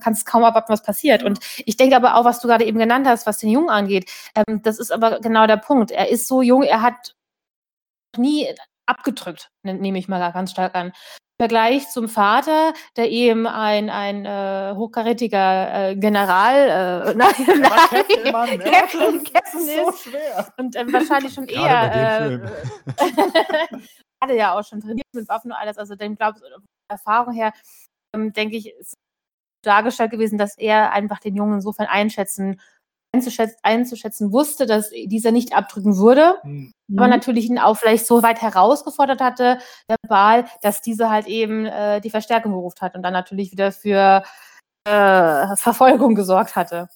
kannst 0.00 0.26
kaum 0.26 0.44
abwarten, 0.44 0.72
was 0.72 0.82
passiert. 0.82 1.22
Und 1.22 1.38
ich 1.64 1.76
denke 1.76 1.96
aber 1.96 2.16
auch, 2.16 2.24
was 2.24 2.40
du 2.40 2.48
gerade 2.48 2.64
eben 2.64 2.78
genannt 2.78 3.06
hast, 3.06 3.26
was 3.26 3.38
den 3.38 3.50
Jungen 3.50 3.70
angeht, 3.70 4.10
ähm, 4.34 4.62
das 4.62 4.78
ist 4.78 4.90
aber 4.92 5.20
genau 5.20 5.46
der 5.46 5.56
Punkt. 5.58 5.90
Er 5.90 6.08
ist 6.10 6.28
so 6.28 6.42
jung, 6.42 6.62
er 6.62 6.82
hat 6.82 7.14
nie 8.16 8.48
abgedrückt, 8.86 9.50
ne- 9.62 9.74
nehme 9.74 9.98
ich 9.98 10.08
mal 10.08 10.30
ganz 10.32 10.50
stark 10.52 10.74
an. 10.74 10.86
Im 11.38 11.42
Vergleich 11.44 11.90
zum 11.90 12.08
Vater, 12.08 12.72
der 12.96 13.10
eben 13.10 13.46
ein, 13.46 13.90
ein 13.90 14.24
äh, 14.24 14.74
hochkarätiger 14.74 15.90
äh, 15.90 15.96
General, 15.96 17.10
äh, 17.10 17.14
nein, 17.14 17.28
nein, 17.46 17.62
Captain, 17.90 18.32
Mann, 18.32 18.58
Captain, 18.58 18.88
schon- 19.00 19.24
Captain 19.24 19.32
das 19.34 19.54
ist 19.54 19.74
so 19.76 19.88
ist 19.90 20.02
schwer. 20.04 20.48
und 20.56 20.76
ähm, 20.76 20.92
wahrscheinlich 20.94 21.34
schon 21.34 21.46
eher 21.48 22.40
äh, 22.40 22.40
hatte 24.22 24.34
ja 24.34 24.58
auch 24.58 24.64
schon 24.64 24.80
trainiert 24.80 25.06
mit 25.12 25.28
Waffen 25.28 25.50
und 25.50 25.58
alles, 25.58 25.76
also 25.76 25.94
dem 25.94 26.16
glaube 26.16 26.38
ich, 26.38 26.42
von 26.42 26.50
der 26.52 26.60
Erfahrung 26.88 27.34
her, 27.34 27.52
ähm, 28.14 28.32
denke 28.32 28.56
ich, 28.56 28.70
ist 28.70 28.94
dargestellt 29.66 30.10
gewesen, 30.10 30.38
dass 30.38 30.56
er 30.56 30.92
einfach 30.92 31.20
den 31.20 31.36
Jungen 31.36 31.54
insofern 31.54 31.86
einschätzen, 31.86 32.60
einzuschätzen, 33.12 33.56
einzuschätzen 33.62 34.32
wusste, 34.32 34.66
dass 34.66 34.90
dieser 34.90 35.32
nicht 35.32 35.54
abdrücken 35.56 35.96
würde, 35.96 36.36
Hm. 36.42 36.72
aber 36.96 37.08
natürlich 37.08 37.46
ihn 37.46 37.58
auch 37.58 37.76
vielleicht 37.76 38.06
so 38.06 38.22
weit 38.22 38.42
herausgefordert 38.42 39.20
hatte, 39.20 39.58
verbal, 39.88 40.46
dass 40.62 40.82
diese 40.82 41.10
halt 41.10 41.26
eben 41.26 41.66
äh, 41.66 42.00
die 42.00 42.10
Verstärkung 42.10 42.52
gerufen 42.52 42.80
hat 42.80 42.94
und 42.94 43.02
dann 43.02 43.12
natürlich 43.12 43.52
wieder 43.52 43.72
für 43.72 44.22
äh, 44.84 45.56
Verfolgung 45.56 46.14
gesorgt 46.14 46.56
hatte. 46.56 46.88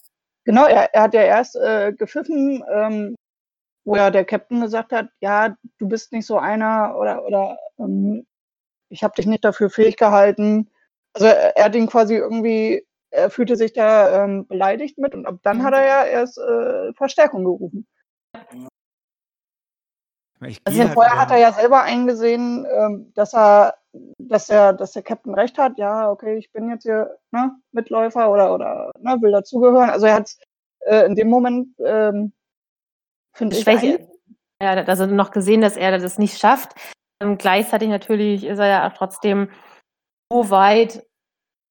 Genau, 0.45 0.67
er, 0.67 0.95
er 0.95 1.03
hat 1.03 1.15
ja 1.15 1.23
erst 1.23 1.57
äh, 1.57 1.93
gepfiffen, 1.93 2.63
ähm, 2.73 3.17
wo 3.85 3.97
ja 3.97 4.11
der 4.11 4.25
Captain 4.25 4.61
gesagt 4.61 4.93
hat, 4.93 5.09
ja, 5.21 5.57
du 5.79 5.89
bist 5.89 6.13
nicht 6.13 6.27
so 6.27 6.39
einer 6.39 6.97
oder 6.99 7.25
oder 7.25 7.59
ähm, 7.79 8.27
ich 8.91 9.03
habe 9.05 9.15
dich 9.17 9.27
nicht 9.27 9.45
dafür 9.45 9.71
fähig 9.71 9.97
gehalten. 9.97 10.71
Also 11.13 11.27
er, 11.27 11.57
er 11.57 11.65
hat 11.65 11.75
ihn 11.75 11.87
quasi 11.87 12.15
irgendwie, 12.15 12.87
er 13.11 13.31
fühlte 13.31 13.57
sich 13.57 13.73
da 13.73 14.25
ähm, 14.25 14.47
beleidigt 14.47 14.99
mit 14.99 15.15
und 15.15 15.27
ab 15.27 15.39
dann 15.43 15.63
hat 15.63 15.75
er 15.75 15.87
ja 15.87 16.05
erst 16.05 16.39
äh, 16.39 16.93
Verstärkung 16.95 17.45
gerufen. 17.45 17.87
ich 20.47 20.61
Also 20.65 20.79
ja, 20.79 20.89
Vorher 20.89 21.13
halt, 21.13 21.23
hat 21.23 21.31
er 21.33 21.39
ja 21.39 21.53
selber 21.53 21.83
eingesehen, 21.83 22.67
ähm, 22.71 23.13
dass 23.15 23.35
er, 23.35 23.75
dass 24.19 24.49
er, 24.49 24.73
dass 24.73 24.93
der 24.93 25.03
Captain 25.03 25.35
recht 25.35 25.59
hat. 25.59 25.77
Ja, 25.79 26.11
okay, 26.11 26.37
ich 26.37 26.53
bin 26.53 26.71
jetzt 26.71 26.85
hier 26.85 27.19
ne, 27.33 27.53
Mitläufer 27.73 28.31
oder 28.31 28.55
oder 28.55 28.91
ne, 29.01 29.17
will 29.21 29.33
dazugehören. 29.33 29.91
Also 29.91 30.07
er 30.07 30.15
hat 30.15 30.31
äh, 30.81 31.07
in 31.07 31.17
dem 31.17 31.29
Moment, 31.29 31.69
ähm, 31.85 32.33
finde 33.33 33.57
ich, 33.57 33.63
Schwäche. 33.63 33.99
ein, 34.61 34.77
ja, 34.77 34.85
also 34.85 35.07
noch 35.07 35.31
gesehen, 35.31 35.61
dass 35.61 35.77
er 35.77 35.99
das 35.99 36.19
nicht 36.19 36.39
schafft. 36.39 36.75
Ähm, 37.21 37.37
gleichzeitig 37.39 37.89
natürlich 37.89 38.45
ist 38.45 38.59
er 38.59 38.67
ja 38.67 38.89
auch 38.89 38.95
trotzdem 38.95 39.51
so 40.33 40.51
weit 40.51 41.05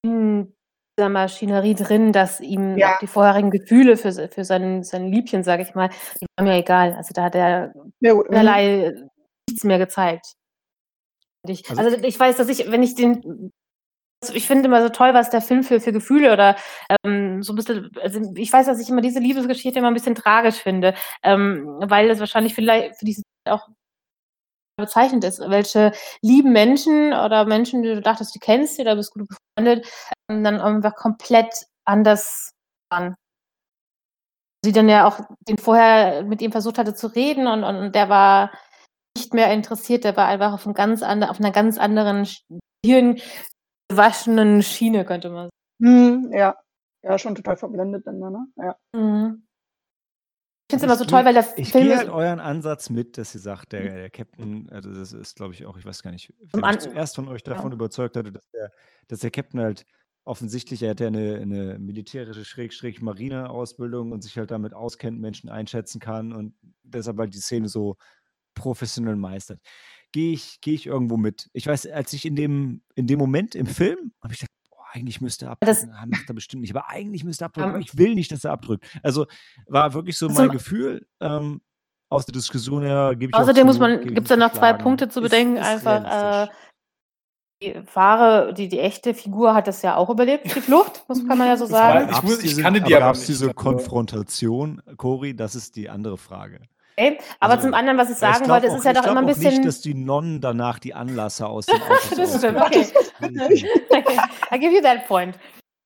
in 0.04 0.54
dieser 0.98 1.10
Maschinerie 1.10 1.76
drin, 1.76 2.12
dass 2.12 2.40
ihm 2.42 2.78
Ja. 2.78 2.96
auch 2.96 3.00
die 3.00 3.08
vorherigen 3.08 3.52
Gefühle 3.52 3.98
für, 3.98 4.12
für 4.30 4.44
sein, 4.46 4.84
sein 4.84 5.08
Liebchen, 5.08 5.44
sage 5.44 5.64
ich 5.64 5.74
mal, 5.76 5.90
die 6.22 6.26
waren 6.38 6.48
mir 6.48 6.58
egal. 6.58 6.94
Also 6.96 7.14
da 7.14 7.24
hat 7.24 7.36
er 7.36 7.74
Ja, 8.02 8.14
gut. 8.14 8.30
mhm. 8.30 9.10
nichts 9.50 9.64
mehr 9.64 9.78
gezeigt. 9.80 10.34
Und 11.46 11.52
Ich, 11.52 11.70
Also- 11.70 11.82
also, 11.84 11.98
ich 12.04 12.20
weiß, 12.20 12.38
dass 12.38 12.50
ich, 12.50 12.70
wenn 12.70 12.84
ich 12.84 12.96
den, 12.96 13.52
also 14.22 14.34
ich 14.36 14.46
finde 14.48 14.66
immer 14.66 14.82
so 14.84 14.90
toll, 14.90 15.14
was 15.14 15.30
der 15.30 15.42
Film 15.42 15.64
für, 15.64 15.80
für 15.80 15.94
Gefühle 15.94 16.34
oder 16.34 16.58
ähm, 17.06 17.42
so 17.44 17.54
ein 17.54 17.56
bisschen, 17.56 17.90
also 18.02 18.20
ich 18.36 18.52
weiß, 18.52 18.66
dass 18.66 18.82
ich 18.82 18.90
immer 18.90 19.02
diese 19.02 19.20
Liebesgeschichte 19.20 19.80
immer 19.80 19.88
ein 19.88 19.94
bisschen 19.94 20.16
tragisch 20.16 20.58
finde, 20.58 20.94
ähm, 21.24 21.66
weil 21.86 22.10
es 22.10 22.20
wahrscheinlich 22.20 22.54
vielleicht 22.56 22.98
für 23.00 23.06
diese 23.06 23.22
Zeit 23.46 23.54
auch 23.54 23.68
bezeichnend 24.80 25.24
ist, 25.24 25.40
welche 25.40 25.92
lieben 26.22 26.52
Menschen 26.52 27.14
oder 27.14 27.46
Menschen, 27.46 27.84
die 27.84 27.90
du 27.96 28.02
dachtest, 28.02 28.36
du 28.36 28.40
kennst 28.40 28.78
die 28.78 28.82
oder 28.84 28.96
bist 28.96 29.14
gut 29.14 29.28
befreundet, 29.28 29.88
ähm, 30.30 30.44
dann 30.44 30.60
einfach 30.62 30.96
komplett 30.96 31.54
anders 31.86 32.52
waren. 32.92 33.16
Sie 34.64 34.72
dann 34.74 34.90
ja 34.90 35.08
auch 35.08 35.20
den 35.48 35.58
vorher 35.58 36.24
mit 36.24 36.42
ihm 36.42 36.52
versucht 36.52 36.78
hatte 36.78 36.94
zu 36.94 37.08
reden 37.08 37.48
und, 37.48 37.64
und, 37.64 37.76
und 37.78 37.96
der 37.96 38.10
war 38.10 38.52
nicht 39.18 39.34
mehr 39.34 39.54
interessiert, 39.54 40.04
der 40.04 40.18
war 40.18 40.28
einfach 40.28 40.54
auf, 40.54 40.66
einem 40.66 40.76
ganz 40.76 41.02
andre, 41.04 41.30
auf 41.30 41.40
einer 41.40 41.52
ganz 41.52 41.78
anderen 41.78 42.28
hirngewaschenen 42.86 44.64
Schiene, 44.64 45.06
könnte 45.06 45.30
man 45.30 45.50
sagen. 45.50 45.52
Hm, 45.82 46.34
ja. 46.34 46.56
Ja, 47.02 47.18
schon 47.18 47.36
total 47.36 47.56
verblendet 47.56 48.06
dann, 48.06 48.20
ne? 48.20 48.46
Ja. 48.58 48.76
Mhm. 48.94 49.44
Ich 50.72 50.74
finde 50.74 50.86
es 50.86 50.90
immer 50.92 50.98
so 50.98 51.04
Ich 51.04 51.10
toll, 51.10 51.22
geh- 51.22 51.26
weil 51.26 51.34
der 51.34 51.58
Ich 51.58 51.72
Film 51.72 51.84
gehe 51.86 51.94
ist, 51.94 52.00
halt 52.02 52.10
euren 52.10 52.40
Ansatz 52.40 52.92
mit, 52.92 53.18
dass 53.18 53.34
ihr 53.34 53.42
sagt, 53.42 53.72
der, 53.72 53.82
der 53.96 54.10
Captain, 54.12 54.70
also 54.70 54.94
das 54.94 55.14
ist, 55.14 55.36
glaube 55.36 55.56
ich, 55.56 55.66
auch, 55.66 55.76
ich 55.78 55.86
weiß 55.86 56.04
gar 56.04 56.12
nicht, 56.12 56.32
wer 56.54 56.64
mich 56.64 56.80
zuerst 56.80 57.16
von 57.16 57.28
euch 57.28 57.42
davon 57.42 57.72
ja. 57.72 57.74
überzeugt 57.76 58.16
hatte, 58.16 58.32
dass 58.32 58.48
der, 58.52 58.72
dass 59.08 59.20
der 59.22 59.32
Captain 59.32 59.62
halt 59.62 59.88
offensichtlich, 60.26 60.84
er 60.84 60.92
hat 60.92 61.00
ja 61.00 61.08
eine, 61.08 61.40
eine 61.40 61.80
militärische 61.80 62.46
Schräg, 62.46 63.02
Marine-Ausbildung 63.02 64.12
und 64.12 64.22
sich 64.22 64.38
halt 64.38 64.52
damit 64.52 64.76
auskennt, 64.76 65.20
Menschen 65.20 65.50
einschätzen 65.50 66.00
kann 66.00 66.34
und 66.34 66.54
deshalb 66.84 67.18
halt 67.18 67.34
die 67.34 67.40
Szene 67.40 67.68
so 67.68 67.98
professionell 68.54 69.16
meistert. 69.16 69.60
Gehe 70.12 70.34
ich, 70.34 70.62
gehe 70.62 70.76
ich 70.76 70.86
irgendwo 70.86 71.18
mit. 71.18 71.50
Ich 71.54 71.66
weiß, 71.66 71.88
als 71.88 72.14
ich 72.14 72.26
in 72.26 72.36
dem, 72.36 72.84
in 72.94 73.08
dem 73.08 73.18
Moment 73.18 73.56
im 73.56 73.66
Film, 73.66 74.12
habe 74.22 74.36
ich 74.36 74.42
boah, 74.42 74.49
eigentlich 74.92 75.22
müsste 75.22 75.46
er 75.46 75.58
Das- 75.60 75.84
abdrücken. 75.84 75.96
Ah, 76.02 76.06
macht 76.08 76.30
er 76.30 76.34
bestimmt 76.34 76.62
nicht, 76.62 76.76
aber 76.76 76.90
eigentlich 76.90 77.24
müsste 77.24 77.44
er 77.44 77.48
abdrücken. 77.48 77.70
Aber 77.70 77.80
ich 77.80 77.98
will 77.98 78.16
nicht, 78.16 78.32
dass 78.32 78.44
er 78.44 78.52
abdrückt. 78.52 78.86
Also 79.04 79.26
war 79.68 79.94
wirklich 79.94 80.18
so 80.18 80.28
Also- 80.28 80.42
mein 80.42 80.50
Gefühl. 80.52 81.06
Ähm, 81.20 81.62
aus 82.12 82.26
der 82.26 82.34
Diskussion 82.34 82.82
her 82.82 83.12
gebe 83.16 83.30
ich 83.32 83.36
Außerdem 83.36 83.68
muss 83.68 83.78
man, 83.78 84.02
gibt 84.02 84.22
es 84.22 84.28
da 84.30 84.36
nicht 84.36 84.48
noch 84.48 84.54
zwei. 84.54 84.74
Punkte 84.74 85.10
zu 85.10 85.20
Ist- 85.20 85.24
bedenken. 85.30 85.58
ist 85.58 85.66
Einfach, 85.68 86.46
äh, 86.46 86.48
die 87.62 87.76
wahre, 87.94 88.54
die, 88.54 88.68
die 88.70 88.80
echte 88.80 89.14
Figur 89.14 89.54
hat 89.54 89.68
das 89.68 89.82
ja 89.82 89.96
auch 89.98 90.10
überlebt, 90.10 90.46
die 90.56 90.62
Flucht, 90.62 91.04
das 91.08 91.20
kann 91.28 91.38
man 91.38 91.48
ja 91.48 91.58
so 91.58 91.66
Das 91.66 91.72
sagen. 91.72 92.10
Ich 92.12 92.24
muss- 92.24 92.38
ich 92.38 92.50
diese, 92.52 92.62
kannte 92.64 92.80
die 92.82 92.86
aber 92.96 93.04
aber 93.04 93.06
gab's 93.14 93.20
nicht, 93.20 93.30
diese 93.30 93.46
also- 93.46 93.54
Konfrontation, 93.54 94.82
Cory? 94.98 95.36
Das 95.36 95.56
ist 95.56 95.76
die 95.76 95.90
andere 95.90 96.18
Frage. 96.18 96.62
Okay. 97.00 97.18
Aber 97.40 97.54
Also, 97.54 97.68
zum 97.68 97.74
anderen, 97.74 97.98
was 97.98 98.10
ich 98.10 98.18
sagen 98.18 98.44
glaub 98.44 98.50
wollte, 98.62 98.68
es 98.68 98.76
ist 98.76 98.84
ja 98.84 98.92
ich 98.92 98.98
doch 98.98 99.08
immer 99.08 99.22
ein 99.22 99.26
bisschen. 99.26 99.54
nicht, 99.54 99.66
dass 99.66 99.82
die 99.82 99.94
Nonnen 99.94 100.42
danach 100.42 100.80
die 100.80 100.94
Anlasser 100.94 101.50
aus 101.50 101.66
dem 101.66 101.76
Auto 101.82 102.16
das 102.16 102.38
stimmt, 102.38 102.58
okay. 102.60 102.88
okay. 103.22 104.20
I 104.52 104.60
give 104.60 104.74
you 104.76 104.82
that 104.82 105.08
point. 105.08 105.38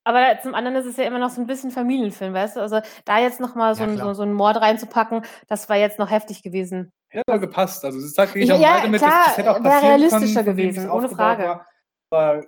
Aber 0.06 0.38
zum 0.42 0.54
anderen 0.54 0.76
ist 0.76 0.86
es 0.86 0.98
ja 0.98 1.06
immer 1.06 1.20
noch 1.20 1.30
so 1.30 1.40
ein 1.40 1.48
bisschen 1.48 1.72
Familienfilm, 1.72 2.34
weißt 2.34 2.58
du? 2.58 2.60
Also 2.62 2.82
da 3.06 3.20
jetzt 3.20 3.40
nochmal 3.40 3.74
so, 3.76 3.84
Ja, 3.84 3.90
ein- 3.90 3.98
so, 3.98 4.14
so 4.14 4.24
einen 4.24 4.34
Mord 4.34 4.58
reinzupacken, 4.58 5.22
das 5.48 5.70
war 5.70 5.78
jetzt 5.78 5.98
noch 6.00 6.10
heftig 6.10 6.44
gewesen. 6.44 6.92
Hätte 7.10 7.24
aber 7.28 7.40
gepasst. 7.40 7.86
Also, 7.86 8.00
es 8.00 8.14
sagt 8.14 8.36
Ich- 8.36 8.44
ich 8.44 8.52
auch 8.52 8.60
ja, 8.60 8.78
beide 8.80 8.90
mit, 8.90 9.00
klar, 9.00 9.12
das, 9.12 9.26
das 9.28 9.38
hätte 9.38 9.52
auch 9.52 9.56
wäre 9.64 9.70
passieren 9.70 9.86
realistischer 10.02 10.44
können, 10.44 10.60
es 10.60 10.66
gewesen, 10.76 10.90
ohne 10.92 11.10
Frage. 11.10 11.44
War. 11.44 11.68
Aber 12.12 12.44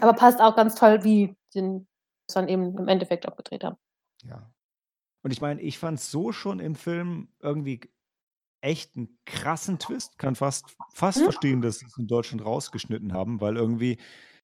Aber 0.00 0.12
passt 0.12 0.40
auch 0.40 0.54
ganz 0.56 0.74
toll, 0.74 1.02
wie 1.04 1.34
sie 1.50 1.86
das 2.26 2.34
dann 2.34 2.48
eben 2.48 2.76
im 2.76 2.88
Endeffekt 2.88 3.26
auch 3.26 3.36
gedreht 3.36 3.64
haben. 3.64 3.76
Ja. 4.24 4.42
Und 5.22 5.32
ich 5.32 5.40
meine, 5.40 5.60
ich 5.60 5.78
fand 5.78 5.98
es 5.98 6.10
so 6.10 6.32
schon 6.32 6.60
im 6.60 6.74
Film 6.74 7.28
irgendwie 7.40 7.80
echt 8.60 8.96
einen 8.96 9.18
krassen 9.24 9.78
Twist. 9.78 10.18
Kann 10.18 10.34
fast, 10.34 10.66
fast 10.92 11.22
verstehen, 11.22 11.60
dass 11.60 11.78
sie 11.78 11.86
es 11.86 11.96
in 11.96 12.06
Deutschland 12.06 12.44
rausgeschnitten 12.44 13.12
haben, 13.12 13.40
weil 13.40 13.56
irgendwie, 13.56 13.98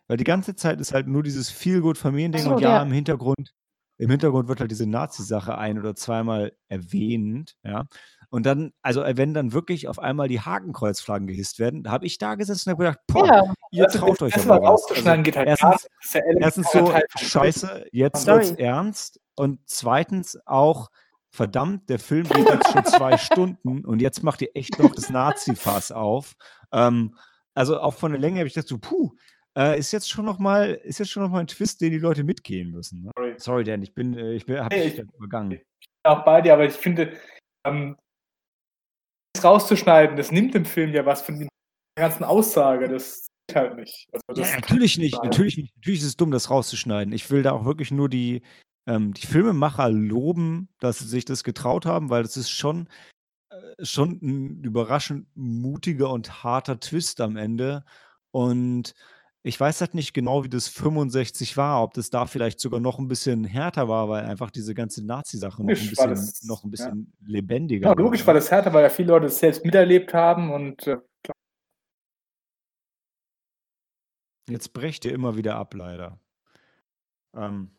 weil 0.06 0.16
die 0.16 0.24
ganze 0.24 0.54
Zeit 0.56 0.80
ist 0.80 0.92
halt 0.92 1.06
nur 1.06 1.22
dieses 1.22 1.50
Feel-Good-Familiending 1.50 2.42
so, 2.42 2.54
und 2.54 2.60
ja, 2.62 2.76
ja. 2.76 2.82
im 2.82 2.92
Hintergrund, 2.92 3.54
im 3.98 4.10
Hintergrund 4.10 4.48
wird 4.48 4.60
halt 4.60 4.70
diese 4.70 4.86
Nazi-Sache 4.86 5.56
ein- 5.56 5.78
oder 5.78 5.94
zweimal 5.94 6.52
erwähnt, 6.68 7.56
ja. 7.62 7.86
Und 8.30 8.46
dann, 8.46 8.72
also 8.82 9.02
wenn 9.04 9.32
dann 9.32 9.52
wirklich 9.52 9.86
auf 9.86 10.00
einmal 10.00 10.26
die 10.26 10.40
Hakenkreuzflaggen 10.40 11.28
gehisst 11.28 11.60
werden, 11.60 11.88
habe 11.88 12.06
ich 12.06 12.18
da 12.18 12.34
gesessen 12.34 12.68
und 12.68 12.72
habe 12.72 12.84
gedacht, 12.84 12.98
boah, 13.06 13.26
Ja, 13.26 13.53
ihr 13.74 13.86
traut 13.88 14.22
euch 14.22 14.32
das 14.34 14.46
aber 14.48 14.60
mal 14.60 14.62
was. 14.62 14.70
rauszuschneiden 14.82 15.24
geht 15.24 15.36
halt 15.36 15.48
erstens, 15.48 15.88
ja 16.14 16.20
erstens 16.38 16.70
so, 16.72 16.92
scheiße, 17.18 17.86
jetzt 17.92 18.24
Sorry. 18.24 18.38
wird's 18.46 18.50
ernst. 18.58 19.20
Und 19.36 19.60
zweitens 19.66 20.38
auch, 20.46 20.90
verdammt, 21.30 21.88
der 21.90 21.98
Film 21.98 22.28
geht 22.28 22.48
jetzt 22.48 22.70
schon 22.72 22.84
zwei 22.84 23.16
Stunden 23.18 23.84
und 23.84 24.00
jetzt 24.00 24.22
macht 24.22 24.40
ihr 24.42 24.50
echt 24.54 24.78
noch 24.78 24.94
das 24.94 25.10
Nazi-Fass 25.10 25.90
auf. 25.92 26.34
Ähm, 26.72 27.16
also 27.54 27.80
auch 27.80 27.94
von 27.94 28.12
der 28.12 28.20
Länge 28.20 28.38
habe 28.38 28.46
ich 28.46 28.54
gedacht, 28.54 28.68
so, 28.68 28.78
puh, 28.78 29.12
äh, 29.56 29.78
ist 29.78 29.92
jetzt 29.92 30.08
schon 30.10 30.24
noch 30.24 30.38
mal, 30.38 30.70
ist 30.84 30.98
jetzt 30.98 31.10
schon 31.10 31.22
noch 31.22 31.30
mal 31.30 31.40
ein 31.40 31.46
Twist, 31.46 31.80
den 31.80 31.90
die 31.90 31.98
Leute 31.98 32.22
mitgehen 32.24 32.70
müssen. 32.70 33.02
Ne? 33.02 33.10
Sorry. 33.16 33.34
Sorry, 33.38 33.64
Dan, 33.64 33.82
ich 33.82 33.94
bin, 33.94 34.16
äh, 34.16 34.32
ich 34.32 34.46
bin, 34.46 34.58
habe 34.60 34.74
dich 34.74 34.98
ich- 34.98 35.04
übergangen. 35.16 35.60
auch 36.04 36.24
bei 36.24 36.40
dir, 36.40 36.54
aber 36.54 36.64
ich 36.64 36.74
finde, 36.74 37.16
ähm, 37.66 37.96
das 39.34 39.44
rauszuschneiden, 39.44 40.16
das 40.16 40.30
nimmt 40.30 40.54
dem 40.54 40.64
Film 40.64 40.92
ja 40.92 41.04
was 41.06 41.22
von 41.22 41.38
der 41.38 41.48
ganzen 41.98 42.24
Aussage. 42.24 42.88
Das 42.88 43.26
halt 43.52 43.76
nicht. 43.76 44.08
Also 44.28 44.42
Ja, 44.42 44.56
natürlich 44.56 44.98
nicht, 44.98 45.16
sein. 45.16 45.24
natürlich 45.24 45.56
nicht. 45.56 45.76
Natürlich 45.76 46.00
ist 46.00 46.06
es 46.06 46.16
dumm, 46.16 46.30
das 46.30 46.50
rauszuschneiden. 46.50 47.12
Ich 47.12 47.30
will 47.30 47.42
da 47.42 47.52
auch 47.52 47.64
wirklich 47.64 47.90
nur 47.90 48.08
die, 48.08 48.42
ähm, 48.86 49.12
die 49.14 49.26
Filmemacher 49.26 49.90
loben, 49.90 50.68
dass 50.80 50.98
sie 50.98 51.08
sich 51.08 51.24
das 51.24 51.44
getraut 51.44 51.86
haben, 51.86 52.10
weil 52.10 52.22
das 52.22 52.36
ist 52.36 52.50
schon, 52.50 52.88
äh, 53.50 53.84
schon 53.84 54.18
ein 54.22 54.64
überraschend 54.64 55.26
mutiger 55.34 56.10
und 56.10 56.44
harter 56.44 56.80
Twist 56.80 57.20
am 57.20 57.36
Ende. 57.36 57.84
Und 58.30 58.94
ich 59.46 59.60
weiß 59.60 59.82
halt 59.82 59.94
nicht 59.94 60.14
genau, 60.14 60.42
wie 60.42 60.48
das 60.48 60.68
65 60.68 61.58
war, 61.58 61.82
ob 61.82 61.92
das 61.92 62.08
da 62.08 62.24
vielleicht 62.24 62.60
sogar 62.60 62.80
noch 62.80 62.98
ein 62.98 63.08
bisschen 63.08 63.44
härter 63.44 63.88
war, 63.88 64.08
weil 64.08 64.24
einfach 64.24 64.50
diese 64.50 64.74
ganze 64.74 65.04
Nazi-Sache 65.04 65.62
noch 65.62 65.68
ein 65.68 65.96
war 65.96 66.08
bisschen, 66.08 66.48
noch 66.48 66.64
ein 66.64 66.68
ja. 66.68 66.70
bisschen 66.70 67.12
lebendiger 67.26 67.88
Ja, 67.88 67.94
logisch 67.94 68.26
war 68.26 68.32
das 68.32 68.50
härter, 68.50 68.72
weil 68.72 68.84
ja 68.84 68.88
viele 68.88 69.08
Leute 69.08 69.26
es 69.26 69.38
selbst 69.38 69.62
miterlebt 69.62 70.14
haben 70.14 70.50
und 70.50 70.86
äh, 70.86 70.96
Jetzt 74.48 74.72
brecht 74.72 75.04
ihr 75.04 75.12
immer 75.12 75.36
wieder 75.36 75.56
ab, 75.56 75.74
leider. 75.74 76.18
Ähm, 77.34 77.70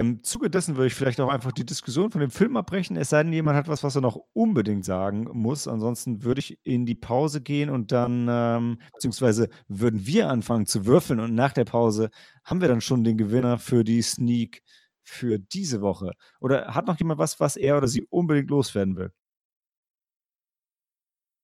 Im 0.00 0.22
Zuge 0.22 0.48
dessen 0.48 0.76
würde 0.76 0.86
ich 0.88 0.94
vielleicht 0.94 1.20
auch 1.20 1.28
einfach 1.28 1.50
die 1.50 1.66
Diskussion 1.66 2.10
von 2.12 2.20
dem 2.20 2.30
Film 2.30 2.56
abbrechen, 2.56 2.96
es 2.96 3.08
sei 3.10 3.22
denn, 3.24 3.32
jemand 3.32 3.56
hat 3.56 3.66
was, 3.68 3.82
was 3.82 3.96
er 3.96 4.02
noch 4.02 4.20
unbedingt 4.32 4.84
sagen 4.84 5.28
muss. 5.32 5.66
Ansonsten 5.66 6.22
würde 6.22 6.38
ich 6.40 6.58
in 6.64 6.86
die 6.86 6.94
Pause 6.94 7.40
gehen 7.42 7.68
und 7.70 7.90
dann, 7.90 8.28
ähm, 8.30 8.78
beziehungsweise 8.92 9.48
würden 9.66 10.06
wir 10.06 10.28
anfangen 10.30 10.66
zu 10.66 10.86
würfeln 10.86 11.18
und 11.20 11.34
nach 11.34 11.52
der 11.52 11.64
Pause 11.64 12.10
haben 12.44 12.60
wir 12.60 12.68
dann 12.68 12.80
schon 12.80 13.02
den 13.02 13.16
Gewinner 13.18 13.58
für 13.58 13.82
die 13.82 14.02
Sneak 14.02 14.62
für 15.02 15.38
diese 15.38 15.80
Woche. 15.80 16.12
Oder 16.40 16.74
hat 16.74 16.86
noch 16.86 16.98
jemand 16.98 17.18
was, 17.18 17.40
was 17.40 17.56
er 17.56 17.76
oder 17.78 17.88
sie 17.88 18.02
unbedingt 18.10 18.50
loswerden 18.50 18.96
will? 18.96 19.12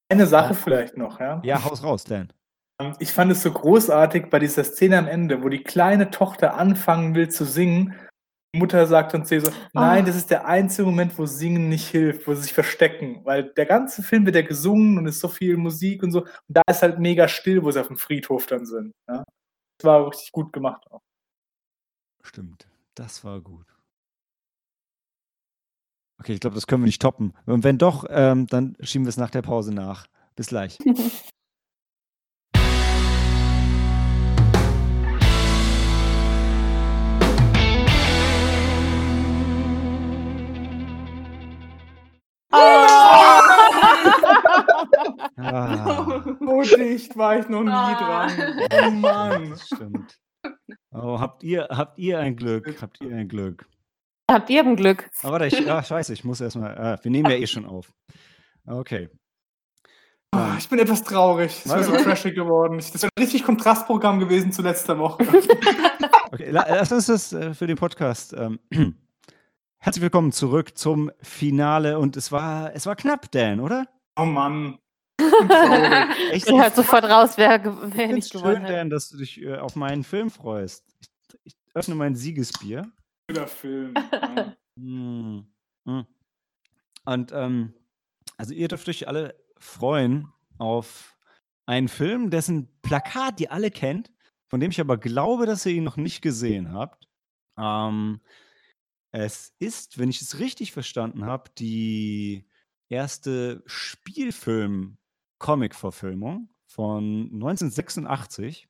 eine 0.08 0.26
Sache 0.26 0.54
vielleicht 0.54 0.96
noch, 0.96 1.20
ja. 1.20 1.40
Ja, 1.44 1.64
haus 1.64 1.82
raus, 1.82 2.04
Dan. 2.04 2.32
Ähm, 2.80 2.94
Ich 2.98 3.12
fand 3.12 3.30
es 3.32 3.42
so 3.42 3.52
großartig 3.52 4.30
bei 4.30 4.38
dieser 4.38 4.64
Szene 4.64 4.98
am 4.98 5.06
Ende, 5.08 5.42
wo 5.42 5.48
die 5.48 5.62
kleine 5.62 6.10
Tochter 6.10 6.54
anfangen 6.54 7.14
will 7.14 7.28
zu 7.28 7.44
singen. 7.44 7.94
Die 8.54 8.60
Mutter 8.60 8.86
sagt 8.86 9.14
uns 9.14 9.28
so, 9.30 9.36
nein, 9.72 10.02
Ah. 10.04 10.06
das 10.06 10.14
ist 10.14 10.30
der 10.30 10.46
einzige 10.46 10.86
Moment, 10.86 11.18
wo 11.18 11.26
Singen 11.26 11.68
nicht 11.68 11.88
hilft, 11.88 12.28
wo 12.28 12.34
sie 12.34 12.42
sich 12.42 12.52
verstecken. 12.52 13.20
Weil 13.24 13.52
der 13.54 13.66
ganze 13.66 14.00
Film 14.04 14.26
wird 14.26 14.36
ja 14.36 14.42
gesungen 14.42 14.96
und 14.96 15.06
es 15.08 15.16
ist 15.16 15.22
so 15.22 15.28
viel 15.28 15.56
Musik 15.56 16.04
und 16.04 16.12
so. 16.12 16.20
Und 16.22 16.30
da 16.48 16.62
ist 16.68 16.82
halt 16.82 17.00
mega 17.00 17.26
still, 17.26 17.64
wo 17.64 17.70
sie 17.72 17.80
auf 17.80 17.88
dem 17.88 17.96
Friedhof 17.96 18.46
dann 18.46 18.64
sind. 18.64 18.92
Ja. 19.08 19.24
Das 19.78 19.84
war 19.86 20.06
richtig 20.06 20.30
gut 20.30 20.52
gemacht 20.52 20.86
auch. 20.90 21.00
Stimmt, 22.22 22.68
das 22.94 23.24
war 23.24 23.40
gut. 23.40 23.66
Okay, 26.20 26.34
ich 26.34 26.40
glaube, 26.40 26.54
das 26.54 26.68
können 26.68 26.82
wir 26.82 26.86
nicht 26.86 27.02
toppen. 27.02 27.34
Und 27.46 27.64
wenn 27.64 27.76
doch, 27.76 28.04
ähm, 28.08 28.46
dann 28.46 28.76
schieben 28.80 29.04
wir 29.04 29.08
es 29.10 29.16
nach 29.16 29.30
der 29.30 29.42
Pause 29.42 29.74
nach. 29.74 30.06
Bis 30.36 30.46
gleich. 30.46 30.78
Ah, 45.36 46.22
So 46.40 46.76
dicht 46.76 47.16
war 47.16 47.38
ich 47.38 47.48
noch 47.48 47.62
nie 47.62 47.70
Ah. 47.70 48.26
dran. 48.28 48.59
Oh 48.86 48.90
Mann. 48.90 49.50
das 49.50 49.66
stimmt. 49.66 50.18
Oh, 50.92 51.18
habt 51.18 51.42
ihr, 51.42 51.66
habt 51.70 51.98
ihr 51.98 52.18
ein 52.18 52.36
Glück? 52.36 52.76
Habt 52.80 53.00
ihr 53.00 53.14
ein 53.16 53.28
Glück? 53.28 53.66
Habt 54.30 54.48
ihr 54.50 54.62
ein 54.62 54.76
Glück. 54.76 55.11
Aber 55.22 55.32
warte, 55.32 55.46
ich, 55.46 55.70
ah, 55.70 55.82
scheiße, 55.82 56.12
ich 56.12 56.24
muss 56.24 56.40
erstmal. 56.40 56.76
Ah, 56.78 56.98
wir 57.02 57.11
nehmen 57.11 57.30
ja 57.30 57.36
eh 57.36 57.46
schon 57.46 57.66
auf. 57.66 57.92
Okay. 58.66 59.09
Ah, 60.32 60.55
ich 60.59 60.68
bin 60.68 60.78
etwas 60.78 61.02
traurig. 61.02 61.62
Es 61.64 61.68
Was? 61.70 61.82
ist 61.82 61.86
so 61.86 61.96
trashig 62.05 62.34
geworden. 62.34 62.78
Das 62.78 62.94
wäre 63.02 63.11
ein 63.16 63.22
richtig 63.22 63.44
Kontrastprogramm 63.44 64.18
gewesen 64.18 64.50
zu 64.52 64.62
letzter 64.62 64.98
Woche. 64.98 65.24
Okay, 66.32 66.50
la- 66.50 66.66
lass 66.68 66.90
uns 66.90 67.07
das 67.07 67.32
äh, 67.32 67.55
für 67.55 67.66
den 67.66 67.76
Podcast. 67.76 68.34
Ähm, 68.36 68.59
herzlich 69.85 70.03
willkommen 70.03 70.32
zurück 70.32 70.78
zum 70.78 71.11
Finale 71.20 71.99
und 71.99 72.16
es 72.16 72.32
war, 72.32 72.74
es 72.74 72.87
war 72.87 72.97
knapp, 72.97 73.30
Dan, 73.32 73.61
oder? 73.61 73.87
Oh 74.16 74.24
Mann. 74.24 74.78
Ich? 76.32 76.47
Ich 76.47 76.53
hört 76.53 76.74
sofort 76.74 77.05
raus, 77.05 77.37
wer, 77.37 77.62
wer 77.95 78.09
nicht 78.09 78.32
gewonnen 78.32 78.57
schön, 78.57 78.62
hat. 78.62 78.70
Dan, 78.70 78.91
dass 78.91 79.11
du 79.11 79.18
dich 79.18 79.43
äh, 79.43 79.59
auf 79.59 79.76
meinen 79.76 80.03
Film 80.03 80.30
freust. 80.30 80.87
Ich, 81.01 81.09
ich 81.45 81.55
öffne 81.74 81.95
mein 81.95 82.14
Siegesbier. 82.16 82.91
Guter 83.28 83.47
Film. 83.47 83.95
Mm, 84.76 85.43
mm. 85.85 86.01
Und 87.05 87.30
ähm, 87.30 87.74
also 88.37 88.53
ihr 88.53 88.66
dürft 88.66 88.89
euch 88.89 89.07
alle 89.07 89.37
freuen 89.57 90.32
auf 90.59 91.16
einen 91.64 91.87
Film, 91.87 92.30
dessen 92.30 92.68
Plakat 92.82 93.41
ihr 93.41 93.53
alle 93.53 93.70
kennt, 93.70 94.11
von 94.49 94.59
dem 94.59 94.72
ich 94.72 94.80
aber 94.80 94.97
glaube, 94.97 95.47
dass 95.47 95.64
ihr 95.64 95.74
ihn 95.74 95.85
noch 95.85 95.97
nicht 95.97 96.22
gesehen 96.22 96.72
habt. 96.72 97.09
Ähm, 97.57 98.20
es 99.14 99.54
ist, 99.60 99.98
wenn 99.98 100.10
ich 100.10 100.20
es 100.20 100.40
richtig 100.40 100.72
verstanden 100.72 101.24
habe, 101.24 101.48
die 101.56 102.44
erste 102.88 103.62
Spielfilm-Comic-Verfilmung 103.64 106.48
von 106.66 107.30
1986. 107.32 108.68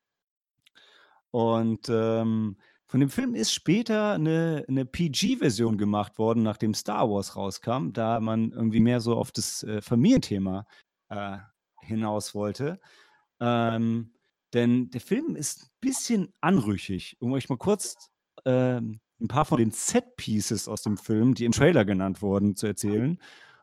Und 1.31 1.89
ähm, 1.89 2.59
von 2.85 3.01
dem 3.01 3.09
Film 3.09 3.35
ist 3.35 3.55
später 3.55 4.13
eine, 4.13 4.67
eine 4.69 4.85
PG-Version 4.85 5.79
gemacht 5.79 6.19
worden, 6.19 6.43
nachdem 6.43 6.75
Star 6.75 7.09
Wars 7.09 7.37
rauskam, 7.37 7.95
da 7.95 8.21
man 8.21 8.53
irgendwie 8.53 8.81
mehr 8.81 9.01
so 9.01 9.17
auf 9.17 9.33
das 9.33 9.63
äh, 9.63 9.81
Familienthema 9.81 10.67
äh, 11.09 11.39
hinaus 11.81 12.35
wollte. 12.35 12.83
Ähm, 13.41 14.13
denn 14.53 14.91
der 14.91 15.01
Film 15.01 15.37
ist 15.37 15.63
ein 15.63 15.71
bisschen 15.81 16.35
anrüchig. 16.43 17.17
Um 17.19 17.33
euch 17.33 17.49
mal 17.49 17.57
kurz 17.57 18.11
ähm, 18.45 19.01
ein 19.25 19.29
paar 19.29 19.45
von 19.45 19.59
den 19.59 19.71
Set-Pieces 19.71 20.69
aus 20.69 20.83
dem 20.83 20.97
Film, 20.97 21.35
die 21.35 21.47
im 21.47 21.53
Trailer 21.53 21.85
genannt 21.85 22.23
wurden, 22.23 22.57
zu 22.57 22.67
erzählen, 22.67 23.19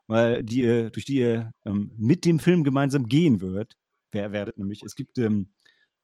weil 0.08 0.44
die 0.44 0.62
ihr, 0.62 0.90
durch 0.90 1.06
die 1.06 1.18
ihr 1.20 1.54
ähm, 1.66 1.92
mit 1.98 2.26
dem 2.26 2.40
Film 2.40 2.64
gemeinsam 2.64 3.08
gehen 3.08 3.42
wird, 3.42 3.78
wer 4.12 4.32
werdet 4.32 4.58
nämlich. 4.58 4.82
Es 4.84 4.96
gibt 4.96 5.18
ähm, 5.20 5.52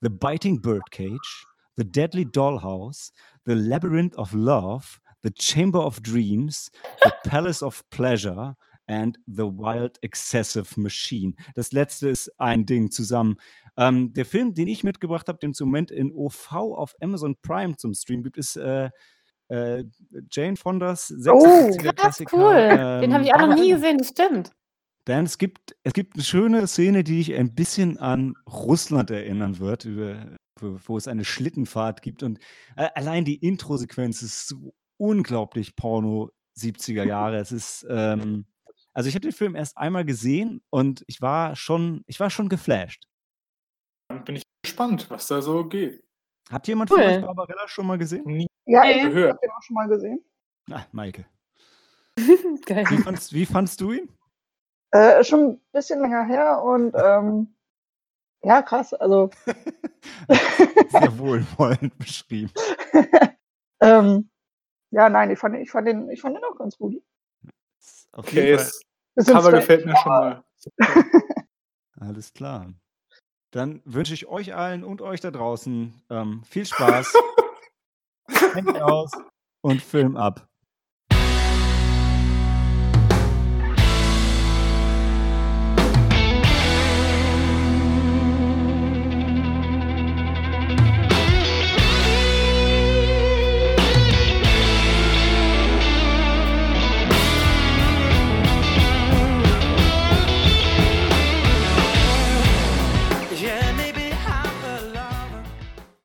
The 0.01 0.09
Biting 0.09 0.61
Birdcage, 0.61 1.45
The 1.75 1.91
Deadly 1.91 2.25
Dollhouse, 2.25 3.13
The 3.45 3.53
Labyrinth 3.53 4.15
of 4.15 4.31
Love, 4.33 4.85
The 5.23 5.31
Chamber 5.37 5.83
of 5.85 5.99
Dreams, 6.01 6.71
The 7.03 7.11
Palace 7.29 7.63
of 7.63 7.83
Pleasure 7.89 8.55
and 8.85 9.17
The 9.25 9.43
Wild 9.43 9.97
Excessive 10.01 10.79
Machine. 10.79 11.33
Das 11.55 11.71
letzte 11.71 12.09
ist 12.09 12.29
ein 12.39 12.65
Ding 12.65 12.91
zusammen. 12.91 13.37
Ähm, 13.75 14.13
der 14.13 14.25
Film, 14.25 14.53
den 14.53 14.67
ich 14.67 14.83
mitgebracht 14.83 15.27
habe, 15.27 15.39
den 15.39 15.51
es 15.51 15.59
im 15.59 15.67
Moment 15.67 15.91
in 15.91 16.11
OV 16.13 16.51
auf 16.53 16.95
Amazon 17.01 17.35
Prime 17.41 17.75
zum 17.75 17.93
Stream 17.93 18.23
gibt, 18.23 18.37
ist 18.37 18.55
äh, 18.55 18.89
äh, 19.49 19.83
Jane 20.31 20.55
Fondas 20.55 21.09
86er 21.09 21.77
Krass, 21.77 21.95
Klassiker. 21.95 22.37
cool. 22.37 23.01
Den 23.01 23.13
habe 23.13 23.23
ich 23.23 23.33
auch 23.33 23.39
noch 23.39 23.55
nie 23.55 23.71
gesehen, 23.71 23.97
das 23.97 24.09
stimmt. 24.09 24.51
Dan, 25.05 25.25
es 25.25 25.37
gibt, 25.37 25.75
es 25.83 25.93
gibt 25.93 26.15
eine 26.15 26.23
schöne 26.23 26.67
Szene, 26.67 27.03
die 27.03 27.17
dich 27.17 27.33
ein 27.33 27.55
bisschen 27.55 27.97
an 27.97 28.33
Russland 28.45 29.09
erinnern 29.09 29.59
wird, 29.59 29.85
über, 29.85 30.35
wo, 30.59 30.77
wo 30.85 30.97
es 30.97 31.07
eine 31.07 31.23
Schlittenfahrt 31.23 32.01
gibt. 32.01 32.23
Und 32.23 32.39
äh, 32.75 32.89
allein 32.93 33.23
die 33.23 33.35
Intro-Sequenz 33.35 34.21
ist 34.21 34.49
so 34.49 34.73
unglaublich 34.97 35.77
Porno 35.77 36.31
70er 36.57 37.05
Jahre. 37.05 37.37
Es 37.37 37.53
ist, 37.53 37.85
ähm, 37.89 38.47
also 38.93 39.07
ich 39.07 39.15
habe 39.15 39.21
den 39.21 39.31
Film 39.31 39.55
erst 39.55 39.77
einmal 39.77 40.03
gesehen 40.03 40.61
und 40.69 41.03
ich 41.07 41.21
war 41.21 41.55
schon, 41.55 42.03
ich 42.07 42.19
war 42.19 42.29
schon 42.29 42.49
geflasht. 42.49 43.07
Dann 44.09 44.25
bin 44.25 44.35
ich 44.35 44.43
gespannt, 44.61 45.09
was 45.09 45.27
da 45.27 45.41
so 45.41 45.65
geht. 45.69 46.03
Hat 46.49 46.67
jemand 46.67 46.89
von 46.89 46.99
euch 47.01 47.15
Cool. 47.17 47.21
Barbarella 47.21 47.67
schon 47.67 47.87
mal 47.87 47.97
gesehen? 47.97 48.23
Nie 48.25 48.47
Ja, 48.65 48.83
ich 48.85 49.03
habe 49.03 49.09
gehört. 49.13 49.43
den 49.43 49.51
auch 49.51 49.61
schon 49.61 49.73
mal 49.73 49.87
gesehen. 49.87 50.23
Ah, 50.71 50.83
Maike. 50.91 51.25
Geil. 52.65 52.85
Wie 52.89 52.97
fandst, 52.97 53.33
wie 53.33 53.45
fandst 53.45 53.79
du 53.81 53.91
ihn? 53.91 54.09
Äh, 54.91 55.23
schon 55.23 55.39
ein 55.51 55.61
bisschen 55.73 55.99
länger 56.01 56.25
her 56.25 56.61
und 56.63 56.95
ähm, 56.95 57.53
ja, 58.43 58.61
krass. 58.61 58.93
Also 58.93 59.29
Sehr 60.89 61.17
wohlwollend 61.19 61.97
beschrieben. 61.97 62.51
ähm, 63.81 64.29
ja, 64.91 65.09
nein, 65.09 65.31
ich 65.31 65.39
fand, 65.39 65.55
den- 65.55 65.61
ich 65.61 65.71
fand 65.71 65.87
den, 65.87 66.09
ich 66.09 66.21
fand 66.21 66.37
den 66.37 66.43
auch 66.45 66.55
ganz 66.57 66.77
gut. 66.77 67.01
Okay, 68.13 68.53
das 68.53 68.81
Cover 69.27 69.51
gefällt 69.51 69.85
mir 69.85 69.95
schon 69.97 70.09
mal. 70.11 70.43
Alles 71.99 72.33
klar. 72.33 72.73
Dann 73.57 73.81
wünsche 73.85 74.13
ich 74.13 74.27
euch 74.27 74.53
allen 74.53 74.83
und 74.83 75.01
euch 75.01 75.19
da 75.19 75.31
draußen 75.31 75.91
ähm, 76.11 76.43
viel 76.43 76.63
Spaß. 76.63 77.11
Handy 78.53 78.79
aus 78.79 79.09
und 79.61 79.81
Film 79.81 80.15
ab. 80.15 80.47